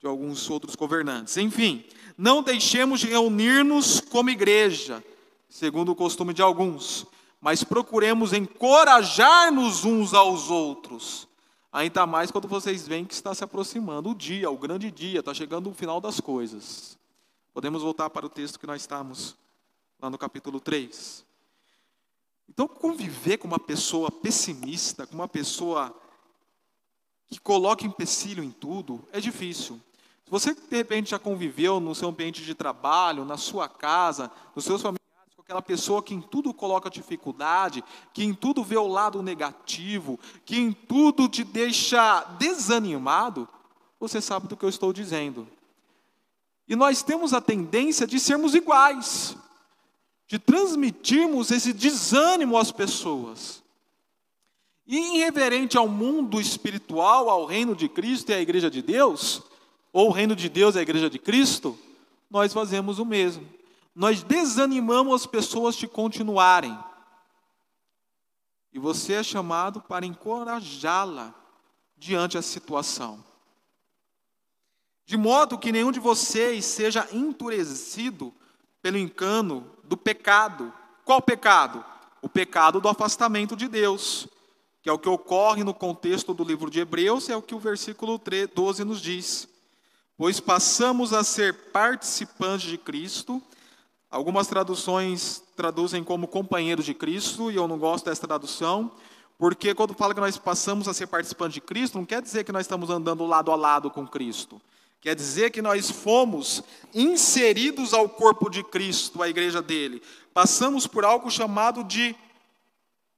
de 0.00 0.06
alguns 0.06 0.48
outros 0.48 0.74
governantes. 0.74 1.36
Enfim, 1.36 1.84
não 2.16 2.42
deixemos 2.42 3.00
de 3.00 3.06
reunir-nos 3.06 4.00
como 4.00 4.30
igreja, 4.30 5.04
segundo 5.48 5.92
o 5.92 5.96
costume 5.96 6.32
de 6.32 6.40
alguns, 6.40 7.06
mas 7.40 7.62
procuremos 7.62 8.32
encorajar-nos 8.32 9.84
uns 9.84 10.14
aos 10.14 10.50
outros. 10.50 11.28
Ainda 11.72 12.06
mais 12.06 12.30
quando 12.30 12.48
vocês 12.48 12.88
veem 12.88 13.04
que 13.04 13.14
está 13.14 13.34
se 13.34 13.44
aproximando 13.44 14.10
o 14.10 14.14
dia, 14.14 14.50
o 14.50 14.56
grande 14.56 14.90
dia, 14.90 15.20
está 15.20 15.34
chegando 15.34 15.70
o 15.70 15.74
final 15.74 16.00
das 16.00 16.18
coisas. 16.18 16.98
Podemos 17.52 17.82
voltar 17.82 18.08
para 18.10 18.26
o 18.26 18.30
texto 18.30 18.58
que 18.58 18.66
nós 18.66 18.80
estamos, 18.80 19.36
lá 20.00 20.08
no 20.08 20.18
capítulo 20.18 20.60
3. 20.60 21.24
Então, 22.48 22.66
conviver 22.66 23.36
com 23.36 23.46
uma 23.46 23.58
pessoa 23.58 24.10
pessimista, 24.10 25.06
com 25.06 25.14
uma 25.14 25.28
pessoa 25.28 25.94
que 27.28 27.38
coloca 27.38 27.86
empecilho 27.86 28.42
em 28.42 28.50
tudo, 28.50 29.06
é 29.12 29.20
difícil. 29.20 29.80
Você, 30.30 30.54
de 30.54 30.76
repente, 30.76 31.10
já 31.10 31.18
conviveu 31.18 31.80
no 31.80 31.92
seu 31.92 32.08
ambiente 32.08 32.44
de 32.44 32.54
trabalho, 32.54 33.24
na 33.24 33.36
sua 33.36 33.68
casa, 33.68 34.30
nos 34.54 34.64
seus 34.64 34.80
familiares, 34.80 35.00
aquela 35.36 35.60
pessoa 35.60 36.00
que 36.00 36.14
em 36.14 36.20
tudo 36.20 36.54
coloca 36.54 36.88
dificuldade, 36.88 37.82
que 38.14 38.22
em 38.22 38.32
tudo 38.32 38.62
vê 38.62 38.76
o 38.76 38.86
lado 38.86 39.20
negativo, 39.24 40.20
que 40.44 40.56
em 40.56 40.72
tudo 40.72 41.28
te 41.28 41.42
deixa 41.42 42.22
desanimado, 42.38 43.48
você 43.98 44.20
sabe 44.20 44.46
do 44.46 44.56
que 44.56 44.64
eu 44.64 44.68
estou 44.68 44.92
dizendo. 44.92 45.48
E 46.68 46.76
nós 46.76 47.02
temos 47.02 47.34
a 47.34 47.40
tendência 47.40 48.06
de 48.06 48.20
sermos 48.20 48.54
iguais, 48.54 49.36
de 50.28 50.38
transmitirmos 50.38 51.50
esse 51.50 51.72
desânimo 51.72 52.56
às 52.56 52.70
pessoas. 52.70 53.64
E 54.86 54.96
em 54.96 55.18
reverente 55.18 55.76
ao 55.76 55.88
mundo 55.88 56.40
espiritual, 56.40 57.28
ao 57.28 57.44
reino 57.44 57.74
de 57.74 57.88
Cristo 57.88 58.30
e 58.30 58.34
à 58.34 58.40
igreja 58.40 58.70
de 58.70 58.80
Deus, 58.80 59.49
ou 59.92 60.08
o 60.08 60.12
reino 60.12 60.36
de 60.36 60.48
Deus 60.48 60.74
e 60.74 60.78
a 60.78 60.82
igreja 60.82 61.10
de 61.10 61.18
Cristo, 61.18 61.78
nós 62.30 62.52
fazemos 62.52 62.98
o 62.98 63.04
mesmo. 63.04 63.46
Nós 63.94 64.22
desanimamos 64.22 65.22
as 65.22 65.26
pessoas 65.26 65.74
de 65.74 65.88
continuarem. 65.88 66.78
E 68.72 68.78
você 68.78 69.14
é 69.14 69.22
chamado 69.22 69.80
para 69.80 70.06
encorajá-la 70.06 71.34
diante 71.96 72.36
da 72.36 72.42
situação. 72.42 73.22
De 75.04 75.16
modo 75.16 75.58
que 75.58 75.72
nenhum 75.72 75.90
de 75.90 75.98
vocês 75.98 76.64
seja 76.64 77.08
endurecido 77.12 78.32
pelo 78.80 78.96
engano 78.96 79.66
do 79.82 79.96
pecado. 79.96 80.72
Qual 81.04 81.20
pecado? 81.20 81.84
O 82.22 82.28
pecado 82.28 82.80
do 82.80 82.88
afastamento 82.88 83.56
de 83.56 83.66
Deus, 83.66 84.28
que 84.82 84.88
é 84.88 84.92
o 84.92 84.98
que 84.98 85.08
ocorre 85.08 85.64
no 85.64 85.74
contexto 85.74 86.32
do 86.32 86.44
livro 86.44 86.70
de 86.70 86.78
Hebreus, 86.78 87.28
é 87.28 87.36
o 87.36 87.42
que 87.42 87.56
o 87.56 87.58
versículo 87.58 88.20
12 88.54 88.84
nos 88.84 89.00
diz 89.00 89.48
pois 90.20 90.38
passamos 90.38 91.14
a 91.14 91.24
ser 91.24 91.54
participantes 91.72 92.68
de 92.68 92.76
Cristo. 92.76 93.42
Algumas 94.10 94.46
traduções 94.46 95.42
traduzem 95.56 96.04
como 96.04 96.28
companheiros 96.28 96.84
de 96.84 96.92
Cristo, 96.92 97.50
e 97.50 97.56
eu 97.56 97.66
não 97.66 97.78
gosto 97.78 98.04
dessa 98.04 98.26
tradução, 98.26 98.92
porque 99.38 99.74
quando 99.74 99.94
fala 99.94 100.12
que 100.12 100.20
nós 100.20 100.36
passamos 100.36 100.86
a 100.86 100.92
ser 100.92 101.06
participantes 101.06 101.54
de 101.54 101.62
Cristo, 101.62 101.96
não 101.96 102.04
quer 102.04 102.20
dizer 102.20 102.44
que 102.44 102.52
nós 102.52 102.66
estamos 102.66 102.90
andando 102.90 103.24
lado 103.24 103.50
a 103.50 103.56
lado 103.56 103.90
com 103.90 104.06
Cristo. 104.06 104.60
Quer 105.00 105.14
dizer 105.14 105.52
que 105.52 105.62
nós 105.62 105.90
fomos 105.90 106.62
inseridos 106.92 107.94
ao 107.94 108.06
corpo 108.06 108.50
de 108.50 108.62
Cristo, 108.62 109.22
à 109.22 109.28
igreja 109.30 109.62
dele. 109.62 110.02
Passamos 110.34 110.86
por 110.86 111.02
algo 111.02 111.30
chamado 111.30 111.82
de 111.82 112.14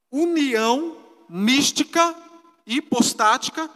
união 0.09 0.99
mística 1.29 2.15
e 2.65 2.77
hipostática 2.77 3.69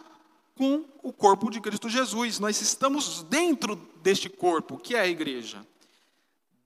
com 0.57 0.85
o 1.03 1.13
corpo 1.13 1.51
de 1.51 1.61
Cristo 1.61 1.89
Jesus. 1.89 2.41
Nós 2.41 2.61
estamos 2.61 3.23
dentro 3.25 3.77
deste 4.03 4.29
corpo, 4.29 4.79
que 4.79 4.97
é 4.97 5.01
a 5.01 5.07
igreja. 5.07 5.65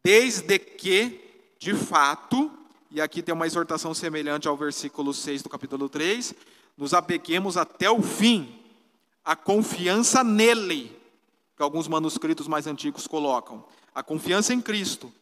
Desde 0.02 0.58
que, 0.58 1.20
de 1.58 1.74
fato, 1.74 2.50
e 2.90 3.00
aqui 3.00 3.22
tem 3.22 3.34
uma 3.34 3.46
exortação 3.46 3.92
semelhante 3.92 4.48
ao 4.48 4.56
versículo 4.56 5.12
6 5.12 5.42
do 5.42 5.48
capítulo 5.48 5.88
3, 5.88 6.34
nos 6.76 6.94
apeguemos 6.94 7.56
até 7.56 7.90
o 7.90 8.00
fim, 8.00 8.58
a 9.24 9.36
confiança 9.36 10.24
nele, 10.24 10.96
que 11.56 11.62
alguns 11.62 11.86
manuscritos 11.86 12.48
mais 12.48 12.66
antigos 12.66 13.06
colocam, 13.06 13.64
a 13.94 14.02
confiança 14.02 14.54
em 14.54 14.60
Cristo, 14.60 15.12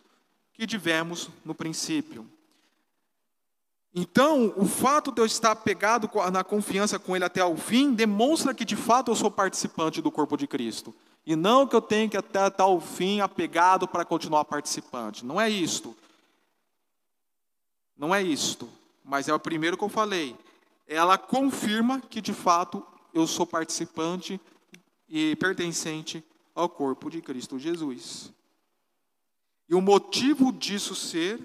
que 0.52 0.66
tivemos 0.66 1.28
no 1.44 1.54
princípio. 1.54 2.26
Então, 3.94 4.52
o 4.56 4.66
fato 4.66 5.10
de 5.10 5.20
eu 5.20 5.26
estar 5.26 5.56
pegado 5.56 6.10
na 6.30 6.44
confiança 6.44 6.98
com 6.98 7.16
Ele 7.16 7.24
até 7.24 7.44
o 7.44 7.56
fim 7.56 7.92
demonstra 7.92 8.54
que 8.54 8.64
de 8.64 8.76
fato 8.76 9.10
eu 9.10 9.16
sou 9.16 9.30
participante 9.30 10.02
do 10.02 10.10
corpo 10.10 10.36
de 10.36 10.46
Cristo. 10.46 10.94
E 11.26 11.34
não 11.34 11.66
que 11.66 11.74
eu 11.74 11.82
tenha 11.82 12.08
que 12.08 12.16
até, 12.16 12.40
até 12.40 12.62
o 12.62 12.80
fim 12.80 13.20
apegado 13.20 13.86
para 13.86 14.04
continuar 14.04 14.44
participante. 14.44 15.24
Não 15.24 15.40
é 15.40 15.48
isto. 15.48 15.96
Não 17.96 18.14
é 18.14 18.22
isto. 18.22 18.68
Mas 19.04 19.28
é 19.28 19.34
o 19.34 19.40
primeiro 19.40 19.76
que 19.76 19.84
eu 19.84 19.88
falei. 19.88 20.36
Ela 20.86 21.18
confirma 21.18 22.00
que 22.00 22.20
de 22.20 22.32
fato 22.32 22.86
eu 23.12 23.26
sou 23.26 23.46
participante 23.46 24.40
e 25.08 25.34
pertencente 25.36 26.24
ao 26.54 26.68
corpo 26.68 27.10
de 27.10 27.20
Cristo 27.20 27.58
Jesus. 27.58 28.32
E 29.68 29.74
o 29.74 29.80
motivo 29.80 30.52
disso 30.52 30.94
ser 30.94 31.40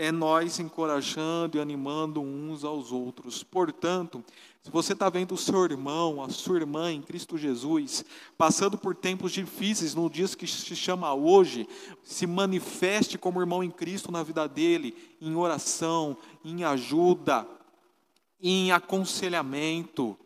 é 0.00 0.10
nós 0.10 0.58
encorajando 0.58 1.58
e 1.58 1.60
animando 1.60 2.22
uns 2.22 2.64
aos 2.64 2.90
outros. 2.90 3.42
Portanto, 3.42 4.24
se 4.62 4.70
você 4.70 4.94
está 4.94 5.10
vendo 5.10 5.34
o 5.34 5.36
seu 5.38 5.62
irmão, 5.62 6.24
a 6.24 6.30
sua 6.30 6.56
irmã 6.56 6.90
em 6.90 7.02
Cristo 7.02 7.36
Jesus, 7.36 8.02
passando 8.38 8.78
por 8.78 8.96
tempos 8.96 9.30
difíceis, 9.30 9.94
no 9.94 10.08
dia 10.08 10.26
que 10.28 10.46
se 10.46 10.74
chama 10.74 11.12
hoje, 11.12 11.68
se 12.02 12.26
manifeste 12.26 13.18
como 13.18 13.42
irmão 13.42 13.62
em 13.62 13.70
Cristo 13.70 14.10
na 14.10 14.22
vida 14.22 14.48
dele, 14.48 14.96
em 15.20 15.36
oração, 15.36 16.16
em 16.42 16.64
ajuda, 16.64 17.46
em 18.42 18.72
aconselhamento. 18.72 20.16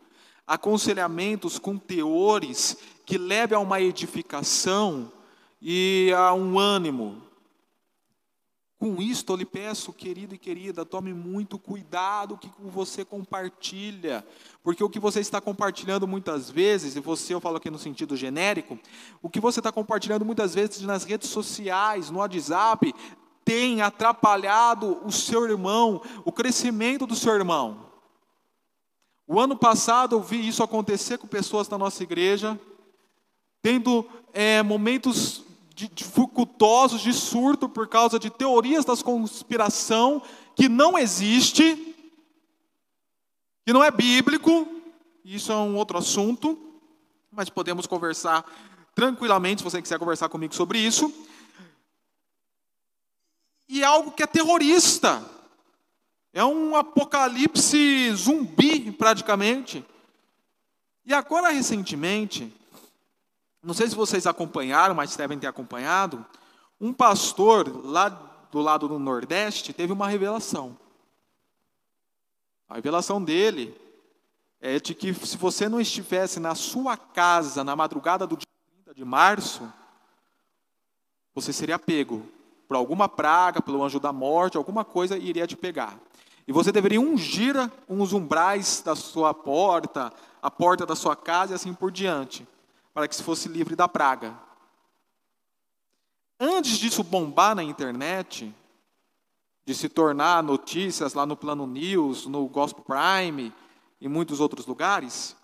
Aconselhamentos 0.47 1.59
com 1.59 1.77
teores 1.77 2.77
que 3.05 3.17
levem 3.17 3.57
a 3.57 3.61
uma 3.61 3.81
edificação 3.81 5.11
e 5.61 6.13
a 6.15 6.33
um 6.33 6.57
ânimo, 6.57 7.24
com 8.77 9.01
isto 9.01 9.31
eu 9.31 9.37
lhe 9.37 9.45
peço, 9.45 9.93
querido 9.93 10.35
e 10.35 10.37
querida, 10.37 10.85
tome 10.85 11.13
muito 11.13 11.57
cuidado 11.57 12.37
que 12.37 12.51
você 12.59 13.05
compartilha, 13.05 14.25
porque 14.61 14.83
o 14.83 14.89
que 14.89 14.99
você 14.99 15.21
está 15.21 15.39
compartilhando 15.39 16.05
muitas 16.05 16.49
vezes, 16.49 16.95
e 16.95 16.99
você 16.99 17.33
eu 17.33 17.39
falo 17.39 17.57
aqui 17.57 17.69
no 17.69 17.79
sentido 17.79 18.17
genérico, 18.17 18.77
o 19.21 19.29
que 19.29 19.39
você 19.39 19.61
está 19.61 19.71
compartilhando 19.71 20.25
muitas 20.25 20.53
vezes 20.53 20.81
nas 20.81 21.05
redes 21.05 21.29
sociais, 21.29 22.09
no 22.09 22.19
WhatsApp, 22.19 22.93
tem 23.45 23.81
atrapalhado 23.81 24.99
o 25.05 25.11
seu 25.11 25.45
irmão, 25.45 26.01
o 26.25 26.31
crescimento 26.31 27.07
do 27.07 27.15
seu 27.15 27.33
irmão. 27.33 27.85
O 29.27 29.39
ano 29.39 29.55
passado 29.55 30.15
eu 30.15 30.21
vi 30.21 30.45
isso 30.47 30.61
acontecer 30.61 31.17
com 31.17 31.27
pessoas 31.27 31.67
da 31.67 31.77
nossa 31.77 32.03
igreja, 32.03 32.59
tendo 33.61 34.05
é, 34.33 34.61
momentos 34.61 35.44
dificultosos, 35.75 37.01
de 37.01 37.11
surto 37.11 37.67
por 37.67 37.87
causa 37.87 38.17
de 38.17 38.29
teorias 38.29 38.85
da 38.85 38.95
conspiração 38.95 40.21
que 40.55 40.69
não 40.69 40.97
existe, 40.97 41.75
que 43.65 43.73
não 43.73 43.83
é 43.83 43.91
bíblico, 43.91 44.67
isso 45.25 45.51
é 45.51 45.55
um 45.55 45.75
outro 45.75 45.97
assunto, 45.97 46.57
mas 47.29 47.49
podemos 47.49 47.85
conversar 47.85 48.45
tranquilamente, 48.95 49.59
se 49.59 49.63
você 49.65 49.81
quiser 49.81 49.99
conversar 49.99 50.29
comigo 50.29 50.55
sobre 50.55 50.79
isso. 50.79 51.13
E 53.67 53.81
é 53.81 53.85
algo 53.85 54.11
que 54.11 54.23
é 54.23 54.27
terrorista. 54.27 55.23
É 56.31 56.45
um 56.45 56.75
apocalipse 56.75 58.11
zumbi, 58.13 58.91
praticamente. 58.91 59.83
E 61.05 61.13
agora, 61.13 61.49
recentemente, 61.49 62.53
não 63.65 63.73
sei 63.73 63.89
se 63.89 63.95
vocês 63.95 64.27
acompanharam, 64.27 64.93
mas 64.93 65.15
devem 65.15 65.39
ter 65.39 65.47
acompanhado. 65.47 66.23
Um 66.79 66.93
pastor 66.93 67.83
lá 67.83 68.09
do 68.51 68.61
lado 68.61 68.87
do 68.87 68.99
Nordeste 68.99 69.73
teve 69.73 69.91
uma 69.91 70.07
revelação. 70.07 70.77
A 72.69 72.75
revelação 72.75 73.23
dele 73.23 73.75
é 74.61 74.79
de 74.79 74.93
que 74.93 75.11
se 75.15 75.35
você 75.35 75.67
não 75.67 75.81
estivesse 75.81 76.39
na 76.39 76.53
sua 76.53 76.95
casa 76.95 77.63
na 77.63 77.75
madrugada 77.75 78.27
do 78.27 78.37
dia 78.37 78.45
30 78.85 78.93
de 78.93 79.03
março, 79.03 79.67
você 81.33 81.51
seria 81.51 81.79
pego 81.79 82.23
por 82.67 82.77
alguma 82.77 83.09
praga, 83.09 83.63
pelo 83.63 83.83
anjo 83.83 83.99
da 83.99 84.13
morte, 84.13 84.57
alguma 84.57 84.85
coisa 84.85 85.17
iria 85.17 85.47
te 85.47 85.57
pegar. 85.57 85.97
E 86.47 86.51
você 86.51 86.71
deveria 86.71 87.01
ungir 87.01 87.55
uns 87.89 88.13
umbrais 88.13 88.83
da 88.85 88.95
sua 88.95 89.33
porta, 89.33 90.13
a 90.39 90.51
porta 90.51 90.85
da 90.85 90.95
sua 90.95 91.15
casa 91.15 91.53
e 91.53 91.55
assim 91.55 91.73
por 91.73 91.91
diante 91.91 92.47
para 92.95 93.09
que 93.09 93.15
se 93.15 93.21
fosse 93.21 93.49
livre 93.49 93.75
da 93.75 93.89
praga. 93.89 94.39
Antes 96.39 96.77
disso 96.77 97.03
bombar 97.03 97.53
na 97.53 97.61
internet, 97.61 98.55
de 99.65 99.75
se 99.75 99.89
tornar 99.89 100.41
notícias 100.41 101.13
lá 101.13 101.25
no 101.25 101.35
Plano 101.35 101.67
News, 101.67 102.25
no 102.25 102.47
Gospel 102.47 102.85
Prime 102.85 103.53
e 103.99 104.07
muitos 104.07 104.39
outros 104.39 104.65
lugares, 104.65 105.35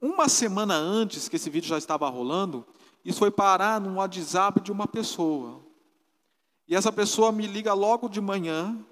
uma 0.00 0.30
semana 0.30 0.74
antes 0.74 1.28
que 1.28 1.36
esse 1.36 1.50
vídeo 1.50 1.68
já 1.68 1.76
estava 1.76 2.08
rolando, 2.08 2.66
isso 3.04 3.18
foi 3.18 3.30
parar 3.30 3.78
no 3.78 3.96
WhatsApp 3.96 4.58
de 4.62 4.72
uma 4.72 4.88
pessoa. 4.88 5.62
E 6.66 6.74
essa 6.74 6.90
pessoa 6.90 7.30
me 7.32 7.46
liga 7.46 7.74
logo 7.74 8.08
de 8.08 8.20
manhã, 8.20 8.82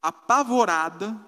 apavorada, 0.00 1.20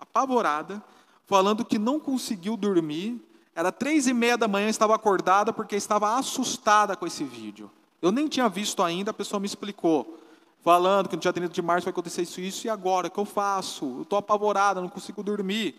apavorada, 0.00 0.82
falando 1.26 1.64
que 1.64 1.78
não 1.78 2.00
conseguiu 2.00 2.56
dormir 2.56 3.27
era 3.58 3.72
três 3.72 4.06
e 4.06 4.14
meia 4.14 4.38
da 4.38 4.46
manhã, 4.46 4.68
estava 4.68 4.94
acordada 4.94 5.52
porque 5.52 5.74
estava 5.74 6.16
assustada 6.16 6.94
com 6.94 7.04
esse 7.04 7.24
vídeo. 7.24 7.68
Eu 8.00 8.12
nem 8.12 8.28
tinha 8.28 8.48
visto 8.48 8.84
ainda, 8.84 9.10
a 9.10 9.14
pessoa 9.14 9.40
me 9.40 9.46
explicou. 9.46 10.16
Falando 10.62 11.08
que 11.08 11.16
no 11.16 11.22
dia 11.22 11.32
30 11.32 11.52
de 11.52 11.60
março 11.60 11.84
vai 11.84 11.90
acontecer 11.90 12.22
isso 12.22 12.40
e 12.40 12.46
isso, 12.46 12.68
e 12.68 12.70
agora? 12.70 13.08
O 13.08 13.10
que 13.10 13.18
eu 13.18 13.24
faço? 13.24 13.84
Eu 13.96 14.02
estou 14.02 14.16
apavorada, 14.16 14.80
não 14.80 14.88
consigo 14.88 15.24
dormir. 15.24 15.74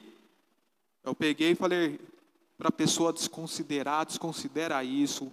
Eu 1.06 1.16
peguei 1.16 1.52
e 1.52 1.56
falei 1.56 2.02
para 2.58 2.68
a 2.68 2.72
pessoa 2.72 3.14
desconsiderar, 3.14 4.06
desconsidera 4.06 4.84
isso. 4.84 5.32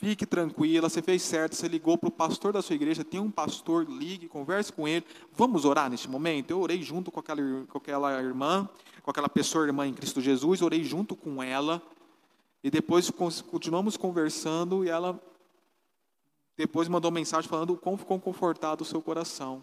Fique 0.00 0.24
tranquila, 0.24 0.88
você 0.88 1.02
fez 1.02 1.20
certo, 1.20 1.54
você 1.54 1.68
ligou 1.68 1.98
para 1.98 2.08
o 2.08 2.10
pastor 2.10 2.54
da 2.54 2.62
sua 2.62 2.74
igreja, 2.74 3.04
tem 3.04 3.20
um 3.20 3.30
pastor, 3.30 3.86
ligue, 3.86 4.28
converse 4.28 4.72
com 4.72 4.88
ele. 4.88 5.04
Vamos 5.34 5.66
orar 5.66 5.90
neste 5.90 6.08
momento? 6.08 6.50
Eu 6.50 6.58
orei 6.58 6.82
junto 6.82 7.12
com 7.12 7.20
aquela, 7.20 7.42
com 7.68 7.76
aquela 7.76 8.18
irmã, 8.18 8.66
com 9.02 9.10
aquela 9.10 9.28
pessoa 9.28 9.66
irmã 9.66 9.86
em 9.86 9.92
Cristo 9.92 10.18
Jesus, 10.18 10.62
orei 10.62 10.82
junto 10.82 11.14
com 11.14 11.42
ela. 11.42 11.82
E 12.64 12.70
depois 12.70 13.10
continuamos 13.10 13.98
conversando 13.98 14.86
e 14.86 14.88
ela 14.88 15.22
depois 16.56 16.88
mandou 16.88 17.10
mensagem 17.10 17.50
falando 17.50 17.74
o 17.74 17.76
quão 17.76 17.98
ficou 17.98 18.18
confortado 18.18 18.80
o 18.80 18.86
seu 18.86 19.02
coração. 19.02 19.62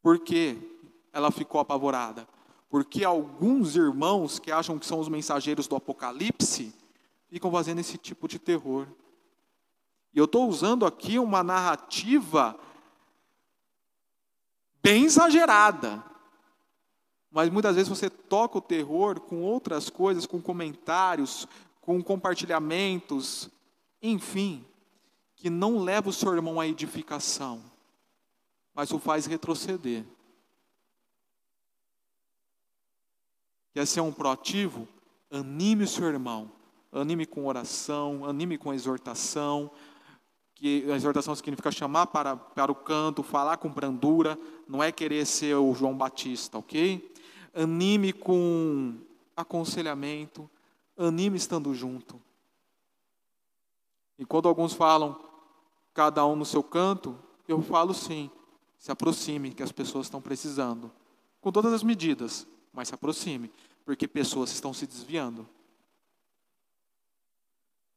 Por 0.00 0.20
quê? 0.20 0.56
Ela 1.12 1.32
ficou 1.32 1.60
apavorada. 1.60 2.28
Porque 2.70 3.02
alguns 3.02 3.74
irmãos 3.74 4.38
que 4.38 4.52
acham 4.52 4.78
que 4.78 4.86
são 4.86 5.00
os 5.00 5.08
mensageiros 5.08 5.66
do 5.66 5.74
Apocalipse, 5.74 6.72
ficam 7.28 7.50
fazendo 7.50 7.80
esse 7.80 7.98
tipo 7.98 8.28
de 8.28 8.38
terror. 8.38 8.86
E 10.12 10.18
eu 10.18 10.24
estou 10.24 10.48
usando 10.48 10.86
aqui 10.86 11.18
uma 11.18 11.42
narrativa 11.42 12.58
bem 14.82 15.04
exagerada. 15.04 16.02
Mas 17.30 17.50
muitas 17.50 17.74
vezes 17.74 17.88
você 17.88 18.08
toca 18.08 18.58
o 18.58 18.62
terror 18.62 19.20
com 19.20 19.42
outras 19.42 19.90
coisas, 19.90 20.24
com 20.24 20.40
comentários, 20.40 21.46
com 21.82 22.02
compartilhamentos, 22.02 23.50
enfim, 24.00 24.64
que 25.34 25.50
não 25.50 25.78
leva 25.78 26.08
o 26.08 26.12
seu 26.12 26.34
irmão 26.34 26.58
à 26.58 26.66
edificação, 26.66 27.62
mas 28.72 28.90
o 28.90 28.98
faz 28.98 29.26
retroceder. 29.26 30.04
Quer 33.74 33.86
ser 33.86 34.00
um 34.00 34.12
proativo? 34.12 34.88
Anime 35.30 35.84
o 35.84 35.88
seu 35.88 36.06
irmão 36.06 36.55
anime 37.00 37.26
com 37.26 37.46
oração, 37.46 38.24
anime 38.24 38.58
com 38.58 38.72
exortação, 38.72 39.70
que 40.54 40.90
a 40.90 40.96
exortação 40.96 41.34
significa 41.34 41.70
chamar 41.70 42.06
para, 42.06 42.34
para 42.34 42.72
o 42.72 42.74
canto, 42.74 43.22
falar 43.22 43.58
com 43.58 43.70
brandura, 43.70 44.38
não 44.66 44.82
é 44.82 44.90
querer 44.90 45.26
ser 45.26 45.54
o 45.54 45.74
João 45.74 45.96
Batista, 45.96 46.58
ok? 46.58 47.12
Anime 47.54 48.12
com 48.12 48.94
aconselhamento, 49.36 50.48
anime 50.96 51.36
estando 51.36 51.74
junto. 51.74 52.20
E 54.18 54.24
quando 54.24 54.48
alguns 54.48 54.72
falam, 54.72 55.20
cada 55.92 56.24
um 56.26 56.34
no 56.34 56.44
seu 56.46 56.62
canto, 56.62 57.18
eu 57.46 57.60
falo 57.60 57.92
sim, 57.92 58.30
se 58.78 58.90
aproxime, 58.90 59.52
que 59.52 59.62
as 59.62 59.72
pessoas 59.72 60.06
estão 60.06 60.22
precisando. 60.22 60.90
Com 61.40 61.52
todas 61.52 61.72
as 61.72 61.82
medidas, 61.82 62.46
mas 62.72 62.88
se 62.88 62.94
aproxime, 62.94 63.50
porque 63.84 64.08
pessoas 64.08 64.50
estão 64.50 64.72
se 64.72 64.86
desviando. 64.86 65.46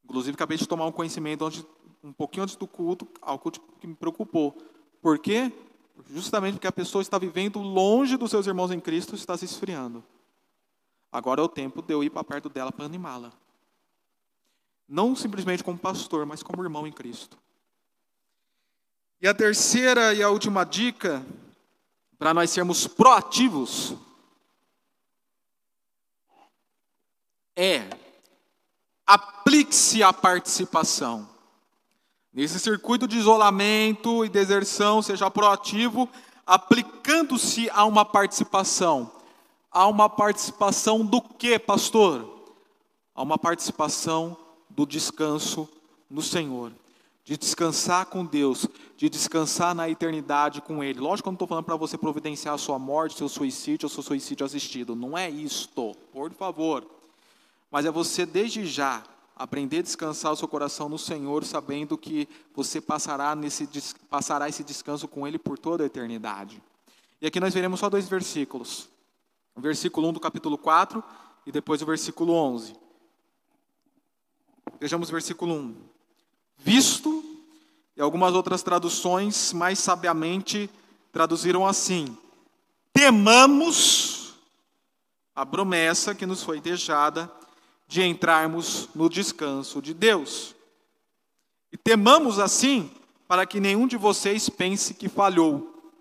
Inclusive, 0.09 0.33
acabei 0.33 0.57
de 0.57 0.67
tomar 0.67 0.87
um 0.87 0.91
conhecimento 0.91 1.45
onde, 1.45 1.63
um 2.03 2.11
pouquinho 2.11 2.41
antes 2.43 2.55
do 2.55 2.65
culto, 2.65 3.07
algo 3.21 3.51
que 3.51 3.85
me 3.85 3.93
preocupou. 3.93 4.57
Por 4.99 5.19
quê? 5.19 5.53
Justamente 6.09 6.55
porque 6.55 6.65
a 6.65 6.71
pessoa 6.71 7.03
está 7.03 7.19
vivendo 7.19 7.59
longe 7.59 8.17
dos 8.17 8.31
seus 8.31 8.47
irmãos 8.47 8.71
em 8.71 8.79
Cristo 8.79 9.13
está 9.13 9.37
se 9.37 9.45
esfriando. 9.45 10.03
Agora 11.11 11.41
é 11.41 11.43
o 11.43 11.47
tempo 11.47 11.83
de 11.83 11.93
eu 11.93 12.03
ir 12.03 12.09
para 12.09 12.23
perto 12.23 12.49
dela 12.49 12.71
para 12.71 12.85
animá-la. 12.85 13.31
Não 14.87 15.15
simplesmente 15.15 15.63
como 15.63 15.77
pastor, 15.77 16.25
mas 16.25 16.41
como 16.41 16.63
irmão 16.63 16.87
em 16.87 16.91
Cristo. 16.91 17.37
E 19.21 19.27
a 19.27 19.33
terceira 19.33 20.11
e 20.15 20.23
a 20.23 20.29
última 20.29 20.63
dica, 20.63 21.23
para 22.17 22.33
nós 22.33 22.49
sermos 22.49 22.87
proativos, 22.87 23.93
é 27.55 28.08
aplique-se 29.09 30.03
à 30.03 30.13
participação. 30.13 31.27
Nesse 32.31 32.59
circuito 32.59 33.07
de 33.07 33.17
isolamento 33.17 34.23
e 34.23 34.29
deserção, 34.29 35.01
seja 35.01 35.31
proativo, 35.31 36.07
aplicando-se 36.45 37.67
a 37.71 37.85
uma 37.85 38.05
participação. 38.05 39.11
A 39.71 39.87
uma 39.87 40.07
participação 40.07 41.03
do 41.03 41.19
que, 41.19 41.57
pastor? 41.57 42.53
A 43.15 43.23
uma 43.23 43.39
participação 43.39 44.37
do 44.69 44.85
descanso 44.85 45.67
no 46.07 46.21
Senhor. 46.21 46.71
De 47.25 47.35
descansar 47.35 48.05
com 48.05 48.23
Deus, 48.23 48.67
de 48.95 49.09
descansar 49.09 49.73
na 49.73 49.89
eternidade 49.89 50.61
com 50.61 50.83
Ele. 50.83 50.99
Lógico 50.99 51.23
que 51.23 51.29
eu 51.29 51.31
não 51.31 51.35
estou 51.35 51.47
falando 51.47 51.65
para 51.65 51.75
você 51.75 51.97
providenciar 51.97 52.53
a 52.53 52.59
sua 52.59 52.77
morte, 52.77 53.17
seu 53.17 53.27
suicídio 53.27 53.87
ou 53.87 53.89
seu 53.89 54.03
suicídio 54.03 54.45
assistido. 54.45 54.95
Não 54.95 55.17
é 55.17 55.27
isto, 55.27 55.95
por 56.13 56.31
favor 56.31 56.98
mas 57.71 57.85
é 57.85 57.91
você 57.91 58.25
desde 58.25 58.65
já 58.65 59.03
aprender 59.35 59.79
a 59.79 59.81
descansar 59.83 60.33
o 60.33 60.35
seu 60.35 60.47
coração 60.47 60.89
no 60.89 60.97
Senhor, 60.97 61.45
sabendo 61.45 61.97
que 61.97 62.27
você 62.53 62.81
passará, 62.81 63.33
nesse, 63.35 63.67
passará 64.09 64.49
esse 64.49 64.63
descanso 64.63 65.07
com 65.07 65.25
Ele 65.25 65.39
por 65.39 65.57
toda 65.57 65.83
a 65.83 65.85
eternidade. 65.85 66.61
E 67.21 67.27
aqui 67.27 67.39
nós 67.39 67.53
veremos 67.53 67.79
só 67.79 67.89
dois 67.89 68.07
versículos. 68.07 68.89
O 69.55 69.61
versículo 69.61 70.09
1 70.09 70.13
do 70.13 70.19
capítulo 70.19 70.57
4 70.57 71.03
e 71.45 71.51
depois 71.51 71.81
o 71.81 71.85
versículo 71.85 72.33
11. 72.33 72.75
Vejamos 74.79 75.09
o 75.09 75.11
versículo 75.11 75.53
1. 75.55 75.75
Visto, 76.57 77.23
e 77.95 78.01
algumas 78.01 78.33
outras 78.33 78.61
traduções 78.61 79.53
mais 79.53 79.79
sabiamente 79.79 80.69
traduziram 81.11 81.65
assim: 81.65 82.17
temamos 82.93 84.33
a 85.33 85.45
promessa 85.45 86.13
que 86.13 86.25
nos 86.25 86.43
foi 86.43 86.59
deixada 86.59 87.38
de 87.89 88.03
entrarmos 88.03 88.87
no 88.93 89.09
descanso 89.09 89.81
de 89.81 89.95
Deus. 89.95 90.55
E 91.71 91.77
temamos 91.77 92.37
assim, 92.37 92.91
para 93.27 93.47
que 93.47 93.59
nenhum 93.59 93.87
de 93.87 93.97
vocês 93.97 94.47
pense 94.47 94.93
que 94.93 95.09
falhou. 95.09 95.91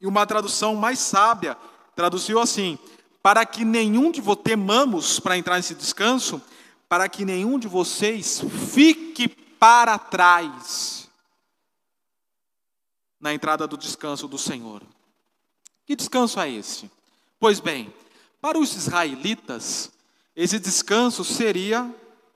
E 0.00 0.06
uma 0.06 0.24
tradução 0.26 0.76
mais 0.76 1.00
sábia 1.00 1.58
traduziu 1.96 2.38
assim: 2.38 2.78
para 3.20 3.44
que 3.44 3.64
nenhum 3.64 4.12
de 4.12 4.20
vocês 4.20 4.44
temamos 4.44 5.18
para 5.18 5.36
entrar 5.36 5.56
nesse 5.56 5.74
descanso, 5.74 6.40
para 6.88 7.08
que 7.08 7.24
nenhum 7.24 7.58
de 7.58 7.66
vocês 7.66 8.40
fique 8.72 9.26
para 9.26 9.98
trás 9.98 11.10
na 13.18 13.34
entrada 13.34 13.66
do 13.66 13.76
descanso 13.76 14.28
do 14.28 14.38
Senhor. 14.38 14.82
Que 15.84 15.96
descanso 15.96 16.38
é 16.38 16.48
esse? 16.48 16.88
Pois 17.40 17.58
bem, 17.58 17.92
para 18.40 18.56
os 18.56 18.76
israelitas, 18.76 19.90
esse 20.36 20.58
descanso 20.58 21.24
seria 21.24 21.92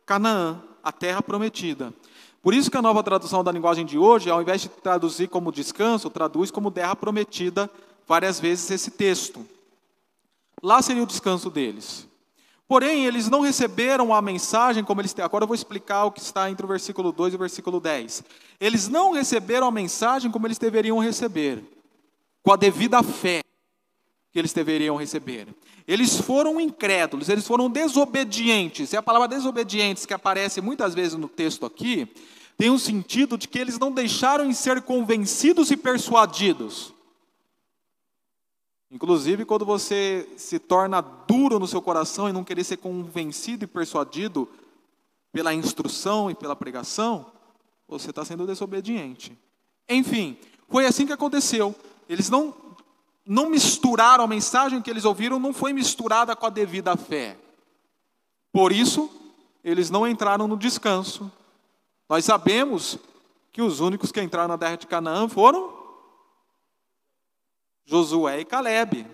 Canaã, 0.07 0.61
a 0.82 0.92
terra 0.92 1.20
prometida. 1.20 1.92
Por 2.40 2.55
isso 2.55 2.70
que 2.70 2.76
a 2.76 2.82
nova 2.82 3.03
tradução 3.03 3.42
da 3.42 3.53
linguagem 3.53 3.84
de 3.84 3.99
hoje, 3.99 4.30
ao 4.30 4.40
invés 4.40 4.62
de 4.62 4.68
traduzir 4.68 5.28
como 5.28 5.53
descanso, 5.53 6.09
traduz 6.09 6.51
como 6.51 6.70
terra 6.70 6.94
prometida 6.94 7.70
várias 8.07 8.38
vezes 8.38 8.70
esse 8.70 8.90
texto. 8.92 9.44
Lá 10.62 10.80
seria 10.80 11.03
o 11.03 11.07
descanso 11.07 11.51
deles. 11.51 12.07
Porém, 12.68 13.07
eles 13.07 13.30
não 13.30 13.40
receberam 13.40 14.14
a 14.14 14.20
mensagem 14.20 14.84
como 14.84 15.01
eles 15.01 15.12
têm. 15.12 15.24
Agora 15.24 15.44
eu 15.44 15.49
vou 15.49 15.55
explicar 15.55 16.05
o 16.05 16.12
que 16.12 16.20
está 16.20 16.51
entre 16.51 16.64
o 16.64 16.68
versículo 16.68 17.11
2 17.11 17.32
e 17.32 17.36
o 17.36 17.38
versículo 17.38 17.80
10. 17.80 18.22
Eles 18.61 18.88
não 18.88 19.12
receberam 19.12 19.66
a 19.66 19.70
mensagem 19.70 20.30
como 20.30 20.46
eles 20.46 20.59
deveriam 20.59 20.99
receber, 20.99 21.64
com 22.42 22.53
a 22.53 22.57
devida 22.57 23.03
fé 23.03 23.40
que 24.30 24.38
eles 24.38 24.53
deveriam 24.53 24.96
receber. 24.96 25.49
Eles 25.89 26.20
foram 26.20 26.61
incrédulos, 26.61 27.30
eles 27.30 27.47
foram 27.47 27.70
desobedientes. 27.70 28.93
E 28.93 28.97
a 28.99 29.03
palavra 29.03 29.26
desobedientes, 29.26 30.05
que 30.05 30.12
aparece 30.12 30.61
muitas 30.61 30.95
vezes 30.95 31.14
no 31.14 31.30
texto 31.30 31.64
aqui, 31.64 32.07
tem 32.59 32.68
um 32.68 32.76
sentido 32.76 33.39
de 33.39 33.49
que 33.49 33.59
eles 33.59 33.78
não 33.78 33.91
deixaram 33.91 34.45
em 34.45 34.53
ser 34.53 34.82
convencidos 34.82 35.70
e 35.70 35.78
persuadidos. 35.78 36.93
Inclusive, 38.91 39.47
quando 39.47 39.64
você 39.64 40.28
se 40.36 40.59
torna 40.59 41.01
duro 41.01 41.59
no 41.59 41.66
seu 41.66 41.80
coração 41.80 42.28
e 42.28 42.32
não 42.32 42.45
querer 42.45 42.64
ser 42.64 42.76
convencido 42.76 43.64
e 43.64 43.66
persuadido 43.66 44.47
pela 45.32 45.55
instrução 45.55 46.30
e 46.30 46.34
pela 46.34 46.55
pregação, 46.55 47.32
você 47.89 48.11
está 48.11 48.26
sendo 48.26 48.47
desobediente. 48.47 49.39
Enfim, 49.89 50.36
foi 50.68 50.84
assim 50.84 51.07
que 51.07 51.12
aconteceu. 51.14 51.74
Eles 52.09 52.28
não 52.28 52.68
não 53.29 53.51
misturaram 53.51 54.24
a 54.24 54.26
mensagem 54.26 54.81
que 54.81 54.89
eles 54.89 55.05
ouviram, 55.05 55.39
não 55.39 55.53
foi 55.53 55.74
misturada 55.74 56.35
com 56.35 56.47
a 56.47 56.51
devida 56.51 56.97
fé. 56.97 57.37
Por 58.51 58.72
isso, 58.72 59.11
eles 59.62 59.91
não 59.91 60.09
entraram 60.09 60.49
no 60.49 60.57
descanso. 60.57 61.31
Nós 62.09 62.24
sabemos 62.24 62.99
que 63.53 63.61
os 63.61 63.81
únicos 63.81 64.11
que 64.11 64.22
entraram 64.22 64.49
na 64.49 64.57
terra 64.57 64.76
de 64.76 64.87
Canaã 64.87 65.29
foram 65.29 65.76
Josué 67.85 68.41
e 68.41 68.45
Caleb. 68.47 69.07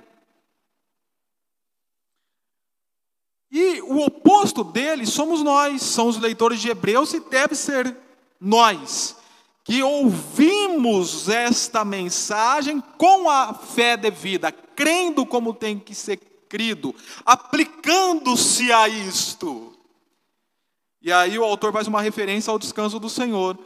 E 3.51 3.83
o 3.83 3.99
oposto 3.99 4.63
deles 4.63 5.11
somos 5.11 5.43
nós, 5.43 5.83
são 5.83 6.07
os 6.07 6.19
leitores 6.19 6.61
de 6.61 6.69
Hebreus 6.69 7.13
e 7.15 7.21
deve 7.21 7.57
ser 7.57 7.97
nós 8.41 9.17
que 9.65 9.83
ouvimos 9.83 11.29
esta 11.31 11.85
mensagem 11.87 12.83
com 12.99 13.31
a 13.31 13.55
fé 13.55 13.97
devida, 13.97 14.53
crendo 14.53 15.25
como 15.25 15.55
tem 15.55 15.79
que 15.79 15.95
ser 15.95 16.19
crido, 16.49 16.95
aplicando-se 17.25 18.71
a 18.71 18.87
isto. 18.87 19.73
E 21.01 21.11
aí 21.11 21.39
o 21.39 21.45
autor 21.45 21.73
faz 21.73 21.89
uma 21.89 22.03
referência 22.03 22.51
ao 22.51 22.59
descanso 22.59 23.01
do 23.01 23.09
Senhor. 23.09 23.59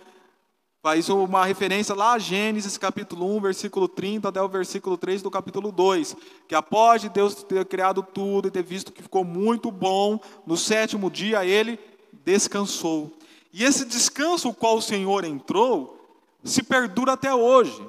Faz 0.80 1.08
uma 1.08 1.44
referência 1.44 1.92
lá 1.92 2.12
a 2.12 2.18
Gênesis 2.18 2.78
capítulo 2.78 3.36
1, 3.36 3.40
versículo 3.40 3.88
30 3.88 4.28
até 4.28 4.40
o 4.40 4.48
versículo 4.48 4.96
3 4.96 5.22
do 5.22 5.30
capítulo 5.30 5.72
2, 5.72 6.16
que 6.46 6.54
após 6.54 7.02
de 7.02 7.08
Deus 7.08 7.42
ter 7.42 7.64
criado 7.66 8.00
tudo 8.00 8.46
e 8.46 8.50
ter 8.50 8.62
visto 8.62 8.92
que 8.92 9.02
ficou 9.02 9.24
muito 9.24 9.72
bom, 9.72 10.20
no 10.46 10.56
sétimo 10.56 11.10
dia 11.10 11.44
ele 11.44 11.80
descansou. 12.24 13.17
E 13.58 13.64
esse 13.64 13.84
descanso 13.84 14.50
o 14.50 14.54
qual 14.54 14.76
o 14.76 14.80
Senhor 14.80 15.24
entrou 15.24 15.98
se 16.44 16.62
perdura 16.62 17.14
até 17.14 17.34
hoje. 17.34 17.84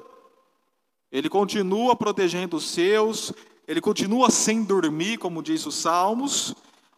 Ele 1.12 1.30
continua 1.30 1.96
protegendo 1.96 2.58
os 2.58 2.72
seus, 2.72 3.32
ele 3.68 3.80
continua 3.80 4.32
sem 4.32 4.64
dormir, 4.64 5.20
como 5.20 5.44
diz 5.44 5.68
os 5.68 5.76
Salmos, 5.76 6.56